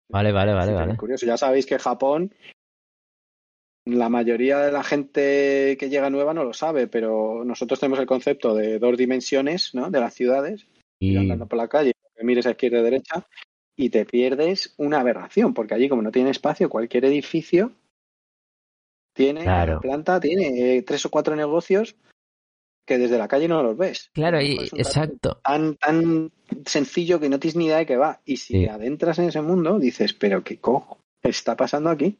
[0.08, 0.72] vale, vale, vale.
[0.72, 0.96] Vale.
[0.96, 1.26] Curioso.
[1.26, 2.34] Ya sabéis que Japón,
[3.84, 8.06] la mayoría de la gente que llega nueva no lo sabe, pero nosotros tenemos el
[8.06, 9.90] concepto de dos dimensiones, ¿no?
[9.90, 10.66] De las ciudades,
[11.00, 13.26] Y andando por la calle, que mires a izquierda y derecha,
[13.76, 17.72] y te pierdes una aberración, porque allí, como no tiene espacio, cualquier edificio
[19.14, 19.80] tiene Claro.
[19.80, 21.96] planta, tiene eh, tres o cuatro negocios
[22.86, 24.10] que desde la calle no los ves.
[24.14, 25.40] claro, y, exacto.
[25.44, 26.30] tan, tan
[26.66, 28.20] sencillo que no tienes ni idea de qué va.
[28.24, 28.66] Y si Sí.
[28.68, 32.18] adentras en ese mundo, dices, pero ¿qué cojo está pasando aquí?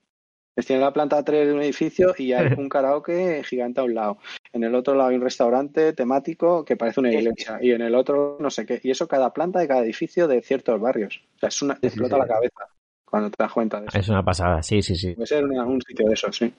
[0.55, 3.95] Pues tiene la planta 3 de un edificio y hay un karaoke gigante a un
[3.95, 4.19] lado.
[4.53, 7.59] En el otro lado hay un restaurante temático que parece una iglesia.
[7.61, 8.81] Y en el otro no sé qué.
[8.83, 11.23] Y eso cada planta de cada edificio de ciertos barrios.
[11.37, 12.21] O sea, es una, te sí, explota sí.
[12.21, 12.67] la cabeza
[13.05, 13.99] cuando te das cuenta de eso.
[13.99, 15.15] Es una pasada, sí, sí, sí.
[15.15, 16.53] Puede ser una- un sitio de esos, sí.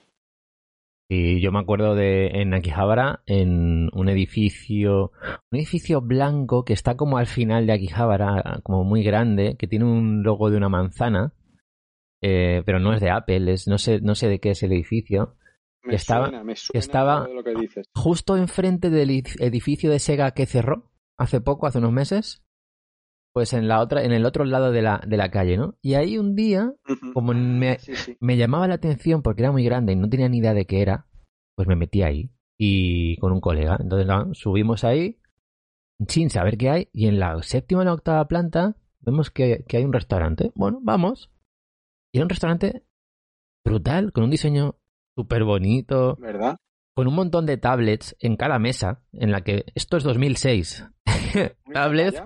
[1.08, 5.12] Y yo me acuerdo de en Akihabara, en un edificio,
[5.52, 9.84] un edificio blanco que está como al final de Akihabara, como muy grande, que tiene
[9.84, 11.32] un logo de una manzana,
[12.26, 14.72] eh, pero no es de Apple, es, no sé, no sé de qué es el
[14.72, 15.36] edificio.
[15.82, 17.86] Me Que estaba- suena, me que suena estaba- todo lo que dices.
[17.94, 22.42] Justo enfrente del ed- edificio de Sega que cerró hace poco, hace unos meses,
[23.34, 25.76] pues en la otra, en el otro lado de la, de la calle, ¿no?
[25.82, 26.72] Y ahí un día
[27.12, 28.16] como me, Sí, sí.
[28.20, 30.80] me llamaba la atención porque era muy grande y no tenía ni idea de qué
[30.80, 31.06] era,
[31.56, 33.76] pues me metí ahí y con un colega.
[33.80, 35.18] Entonces subimos ahí
[36.08, 39.76] sin saber qué hay y en la séptima o la octava planta vemos que, que
[39.76, 40.50] hay un restaurante.
[40.54, 41.30] Bueno, vamos.
[42.14, 42.84] Y era un restaurante
[43.66, 44.76] brutal, con un diseño
[45.16, 46.58] súper bonito, ¿Verdad?
[46.96, 50.86] con un montón de tablets en cada mesa, en la que esto es 2006.
[51.72, 52.22] tablets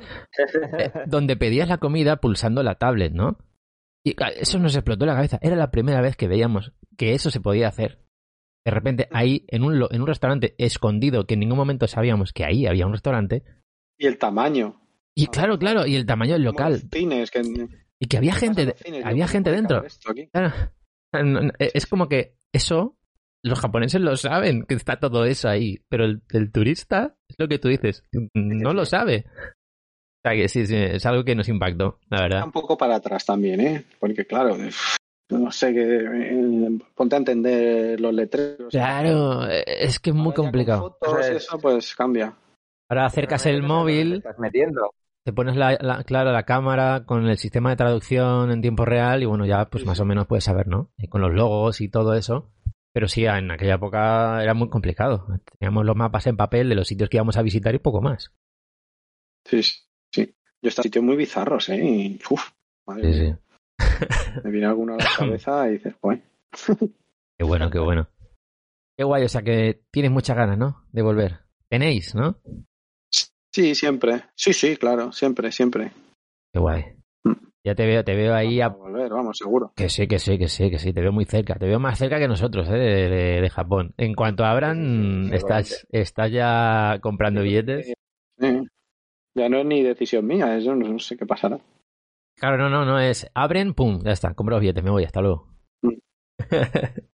[0.78, 3.38] eh, donde pedías la comida pulsando la tablet, ¿no?
[4.04, 5.38] Y eso nos explotó la cabeza.
[5.40, 8.04] Era la primera vez que veíamos que eso se podía hacer.
[8.66, 12.32] De repente, ahí, en un, lo- en un restaurante escondido, que en ningún momento sabíamos
[12.34, 13.42] que ahí había un restaurante.
[13.98, 14.82] Y el tamaño.
[15.14, 16.72] Y claro, claro, y el tamaño del local.
[16.72, 17.40] los cines, que...
[18.00, 19.84] Y que había gente, de- había gente dentro.
[20.32, 20.52] Claro.
[21.58, 22.96] Es como que eso,
[23.42, 25.78] los japoneses lo saben, que está todo eso ahí.
[25.88, 28.04] Pero el, el turista, es lo que tú dices,
[28.34, 29.24] no lo sabe.
[29.26, 32.44] O sea que sí, sí, es algo que nos impactó, la verdad.
[32.44, 33.84] un poco para atrás también, ¿eh?
[33.98, 34.58] Porque claro,
[35.30, 38.70] no sé, que eh, ponte a entender los letreros.
[38.70, 40.80] Claro, es que es muy complicado.
[41.00, 42.34] fotos y Eso es- eso pues cambia.
[42.90, 44.92] Ahora acercas el móvil, estás metiendo.
[45.28, 49.22] Te pones la, la- claro, la cámara con el sistema de traducción en tiempo real
[49.22, 50.90] y bueno, ya pues Sí, más o menos puedes saber, ¿no?
[50.96, 52.50] Y con los logos y todo eso.
[52.94, 55.26] Pero sí, en aquella época era muy complicado.
[55.58, 58.32] Teníamos los mapas en papel de los sitios que íbamos a visitar y poco más.
[59.44, 60.34] Sí, sí.
[60.62, 61.76] Yo estoy en sitios muy bizarros, ¿eh?
[61.84, 62.50] Y, uf,
[62.86, 63.34] madre Sí, sí.
[64.44, 66.20] me viene alguno a la cabeza y dices, pues,
[67.38, 68.08] Qué bueno, qué bueno.
[68.96, 70.84] Qué guay, o sea que tienes muchas ganas, ¿no?
[70.90, 71.40] De volver.
[71.68, 72.38] Tenéis, ¿no?
[73.50, 74.22] Sí, siempre.
[74.34, 75.92] Sí, sí, claro, siempre, siempre.
[76.52, 76.84] Qué guay.
[77.24, 77.32] Mm.
[77.64, 79.72] Ya te veo, te veo ahí Vamos a volver, vamos, seguro.
[79.76, 81.98] Que sí, que sí, que sí, que sí, te veo muy cerca, te veo más
[81.98, 82.72] cerca que nosotros, ¿eh?
[82.72, 83.92] de, de- de Japón.
[83.98, 87.92] En cuanto abran, Sí, sí, estás, estás ya comprando billetes.
[88.40, 88.62] Eh,
[89.34, 91.58] ya no es ni decisión mía, eso no, no sé qué pasará.
[92.36, 95.20] Claro, no, no, no es, abren, pum, ya está, compro los billetes, me voy, hasta
[95.20, 95.48] luego.
[95.82, 95.94] Mm.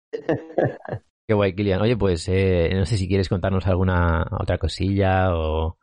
[1.27, 1.81] Qué guay, Kilian.
[1.81, 5.79] Oye, pues eh, no sé si quieres contarnos alguna otra cosilla o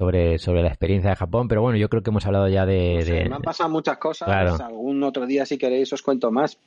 [0.00, 2.94] sobre, sobre la experiencia de Japón, pero bueno, yo creo que hemos hablado ya de...
[2.96, 4.26] No sé, de- Me han pasado muchas cosas.
[4.26, 4.54] Claro.
[4.64, 6.58] Algún otro día, si queréis, os cuento más.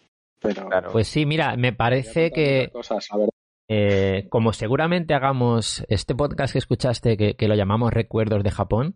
[0.42, 0.92] Pero Claro.
[0.92, 2.70] Pues sí, mira, me parece que...
[2.74, 3.30] muchas Cosas, a ver.
[3.70, 8.96] Eh, como seguramente hagamos este podcast que escuchaste, que, que lo llamamos Recuerdos de Japón,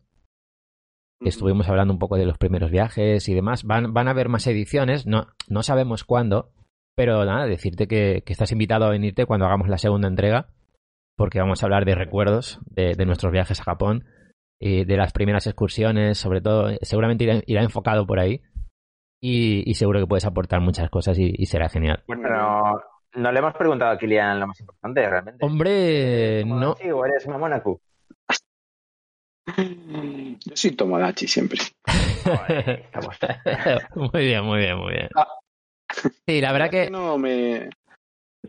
[1.22, 4.28] que estuvimos hablando un poco de los primeros viajes y demás, van, van a haber
[4.28, 6.52] más ediciones, no, no sabemos cuándo,
[6.94, 10.50] pero nada, decirte que, que estás invitado a venirte cuando hagamos la segunda entrega,
[11.16, 14.04] porque vamos a hablar de recuerdos de, de nuestros viajes a Japón
[14.60, 18.42] y de las primeras excursiones, sobre todo, seguramente irá, irá enfocado por ahí.
[19.22, 22.04] Y, y seguro que puedes aportar muchas cosas y, y será genial.
[22.08, 22.80] Bueno,
[23.16, 25.46] no, le hemos preguntado a Kilian lo más importante, realmente.
[25.46, 27.82] Hombre, ¿Eres no, Tomodachi o eres Mamonaku?
[29.58, 31.60] Yo soy Tomodachi siempre.
[32.24, 32.90] Joder,
[33.96, 35.10] muy bien, muy bien, muy bien.
[35.16, 35.28] Ah.
[36.28, 37.70] Sí, la verdad que no me.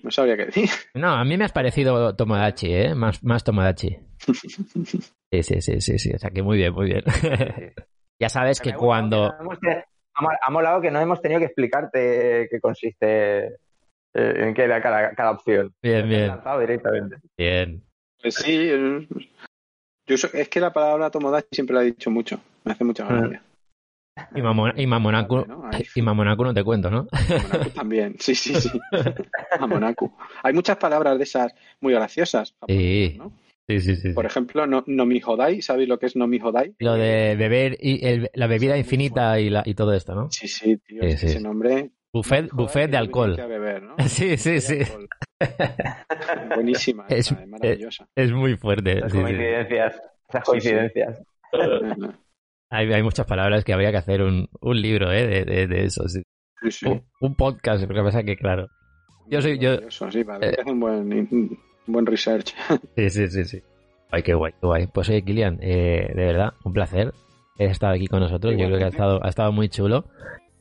[0.03, 0.69] No sabría qué decir.
[0.95, 2.95] no, a mí me has parecido Tomodachi, ¿eh?
[2.95, 3.99] Más, más Tomodachi.
[5.33, 6.13] Sí, sí, sí, sí, sí.
[6.15, 7.03] O sea que muy bien, muy bien.
[8.21, 9.33] ya sabes que cuando...
[9.61, 9.83] que no
[10.15, 13.55] Ha mo- ha molado que no hemos tenido que explicarte qué consiste, eh,
[14.15, 15.75] en qué era cada, cada opción.
[15.83, 17.17] Bien, bien, lanzado directamente.
[17.37, 17.83] bien.
[18.23, 18.57] Pues sí.
[18.57, 19.07] eh,
[20.07, 22.41] Yo so- es que la palabra Tomodachi siempre la he dicho mucho.
[22.65, 23.43] Me hace mucha gracia.
[24.35, 25.45] Y, Mamona- y Mamonaku,
[25.95, 27.07] y Mamonaku no te cuento, ¿no?
[27.29, 28.17] Mamonaku también.
[28.19, 28.71] Sí, sí, sí.
[29.61, 30.11] Mamonaku.
[30.43, 32.55] Hay muchas palabras de esas muy graciosas.
[32.67, 33.17] Sí.
[33.19, 33.33] ¿no?
[33.69, 34.11] Sí, sí, sí.
[34.13, 35.61] Por ejemplo, no, Nomihodai.
[35.61, 36.75] ¿Sabéis lo que es Nomihodai?
[36.79, 40.31] Lo de beber y el- la bebida infinita y, la, y todo esto, ¿no?
[40.31, 41.03] Sí, sí, tío.
[41.03, 41.37] Sí, es que sí.
[41.37, 41.91] Ese nombre.
[42.13, 43.35] Buffet, buffet de alcohol.
[43.37, 43.97] tenía que beber, ¿no?
[44.09, 44.79] Sí, sí, sí.
[46.55, 47.07] Buenísima.
[47.09, 48.09] Es- esa, es maravillosa.
[48.15, 49.03] Es muy fuerte.
[49.09, 49.19] Sí.
[49.19, 50.01] coincidencias.
[50.33, 51.23] Sí, coincidencias.
[52.69, 55.25] Hay, hay muchas palabras que habría que hacer un, un libro, ¿eh?
[55.25, 56.09] De, de, de eso.
[56.09, 56.21] sí.
[56.63, 56.87] Sí, sí.
[56.87, 58.69] Un, un podcast, lo que pasa que, claro.
[59.29, 61.09] Yo soy- yo- sí, para eh, un buen,
[61.87, 62.55] buen research.
[62.97, 63.63] Sí, sí, sí, sí.
[64.11, 64.87] Ay, qué guay, qué guay.
[64.87, 67.13] Pues oye, Kilian, eh, de verdad, un placer.
[67.59, 68.55] He estado aquí con nosotros.
[68.57, 70.05] Yo creo que ha estado, ha estado muy chulo.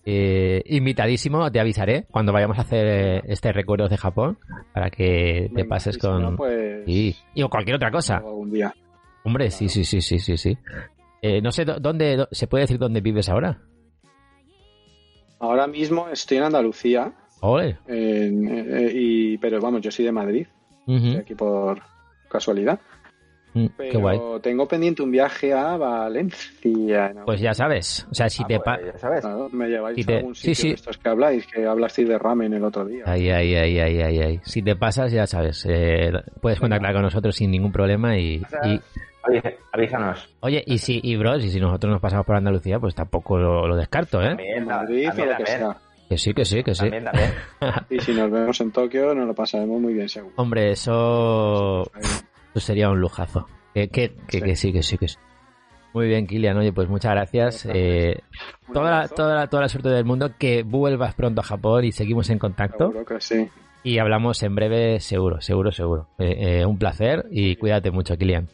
[0.06, 4.38] Eh, invitadísimo, te avisaré cuando vayamos a hacer eh, este recuerdos de Japón
[4.74, 6.38] para que te pases no, con.
[6.38, 7.16] pues, Sí.
[7.34, 8.18] Y o cualquier otra cosa.
[8.18, 8.74] algún día.
[9.24, 10.58] Hombre, sí, sí, sí, sí, sí, sí.
[11.22, 13.60] Eh, no sé dó- dónde, dó- se puede decir dónde vives ahora.
[15.40, 17.78] Ahora mismo estoy en Andalucía, Ole.
[17.88, 20.48] Eh, y, pero vamos, yo soy de Madrid,
[20.86, 20.96] Ujú.
[20.98, 21.82] estoy aquí por
[22.30, 22.80] casualidad.
[23.54, 24.20] Mm, Pero Qué guay.
[24.42, 27.14] tengo pendiente un viaje a Valencia.
[27.16, 27.24] ¿no?
[27.26, 28.06] Pues ya sabes.
[28.12, 28.60] O sea, si Ah, te...
[28.60, 29.22] pues, ya sabes.
[29.22, 30.68] Claro, me lleváis Si te- a algún sí, sitio sí.
[30.70, 33.04] de estos que habláis, que hablasteis de ramen el otro día.
[33.08, 34.40] Ahí, ahí, ahí, ahí, ahí, ahí.
[34.44, 35.66] Si te pasas, ya sabes.
[35.70, 38.42] eh, puedes contactar con nosotros sin ningún problema y...
[38.66, 38.82] y-
[39.24, 40.36] Avise- Avísanos.
[40.42, 43.68] oye, y si, y bros, y si nosotros nos pasamos por Andalucía, pues tampoco lo,
[43.68, 44.28] lo descarto, ¿eh?
[44.28, 45.78] También, Madrid también, o lo que sea.
[46.10, 46.82] Que sí, que sí, que sí.
[46.82, 47.34] también, también.
[47.90, 50.34] Y si nos vemos en Tokio, nos lo pasaremos muy bien, seguro.
[50.38, 53.48] Hombre, eso, eso sería un lujazo.
[53.74, 54.42] Que, que, que, Sí.
[54.42, 55.18] que sí, que sí, que sí.
[55.94, 56.58] Muy bien, Kilian.
[56.58, 57.66] Oye, pues muchas gracias.
[57.74, 58.20] Eh,
[58.74, 60.32] toda, la, toda, la, toda la suerte del mundo.
[60.38, 62.88] Que vuelvas pronto a Japón y seguimos en contacto.
[62.90, 63.48] Seguro que sí.
[63.84, 66.08] Y hablamos en breve, seguro, seguro, seguro.
[66.20, 68.48] Eh, eh, un placer y cuídate mucho, Kilian.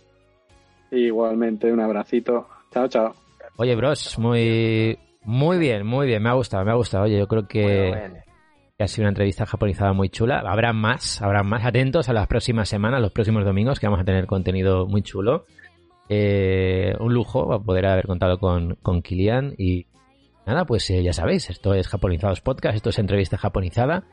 [0.92, 2.48] Igualmente, un abracito.
[2.72, 3.16] Chao, chao.
[3.58, 6.22] Oye, bros, muy, muy bien, muy bien.
[6.24, 7.04] Me ha gustado, me ha gustado.
[7.06, 8.16] Oye, yo creo que, Bueno, bueno.
[8.78, 10.40] que ha sido una entrevista japonizada muy chula.
[10.40, 11.66] Habrá más, habrá más.
[11.66, 15.46] Atentos a las próximas semanas, los próximos domingos, que vamos a tener contenido muy chulo.
[16.10, 19.54] Eh, un lujo poder haber contado con, con Kilian.
[19.58, 19.86] Y
[20.46, 24.04] nada, pues eh, ya sabéis, esto es Japonizados Podcast, esto es entrevista japonizada.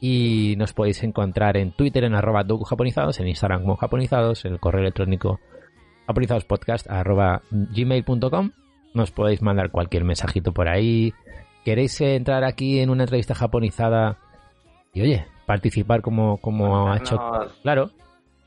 [0.00, 4.60] Y nos podéis encontrar en Twitter en arroba japonizados, en Instagram como japonizados, en el
[4.60, 5.40] correo electrónico
[6.06, 8.52] japonizadospodcast arroba gmail.com.
[8.94, 11.12] Nos podéis mandar cualquier mensajito por ahí.
[11.64, 14.16] ¿Queréis eh, entrar aquí en una entrevista japonizada
[14.94, 17.18] y oye, participar como, como ha hecho?
[17.62, 17.90] Claro,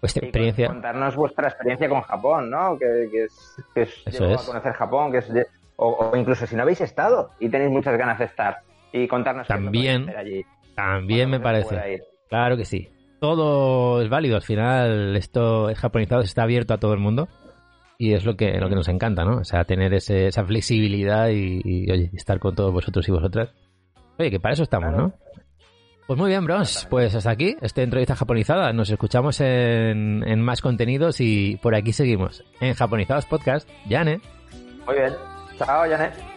[0.02, 0.68] vuestra experiencia.
[0.68, 2.78] Contarnos vuestra experiencia con Japón, ¿no?
[2.80, 4.42] Que, que es, que es Eso es.
[4.42, 7.72] a conocer Japón, que es de- o, o incluso si no habéis estado y tenéis
[7.72, 8.58] muchas ganas de estar
[8.92, 10.46] y contarnos qué También, hacer allí.
[10.76, 12.02] También me parece.
[12.30, 12.90] Claro que sí.
[13.20, 14.36] Todo es válido.
[14.36, 17.28] Al final, esto es japonizado, está abierto a todo el mundo.
[18.04, 19.38] Y es lo que, lo que nos encanta, ¿no?
[19.38, 23.50] O sea, tener ese- esa flexibilidad y, oye, estar con todos vosotros y vosotras.
[24.18, 24.92] Oye, que para eso estamos.
[24.92, 25.14] ¿no?
[26.08, 26.88] Pues muy bien, bros.
[26.90, 28.74] Pues hasta aquí, esta entrevista japonizada.
[28.74, 32.44] Nos escuchamos en, en más contenidos y por aquí seguimos.
[32.60, 34.20] En Japonizados Podcast, Yane.
[34.88, 35.14] Muy bien.
[35.60, 36.31] Chao, Janet.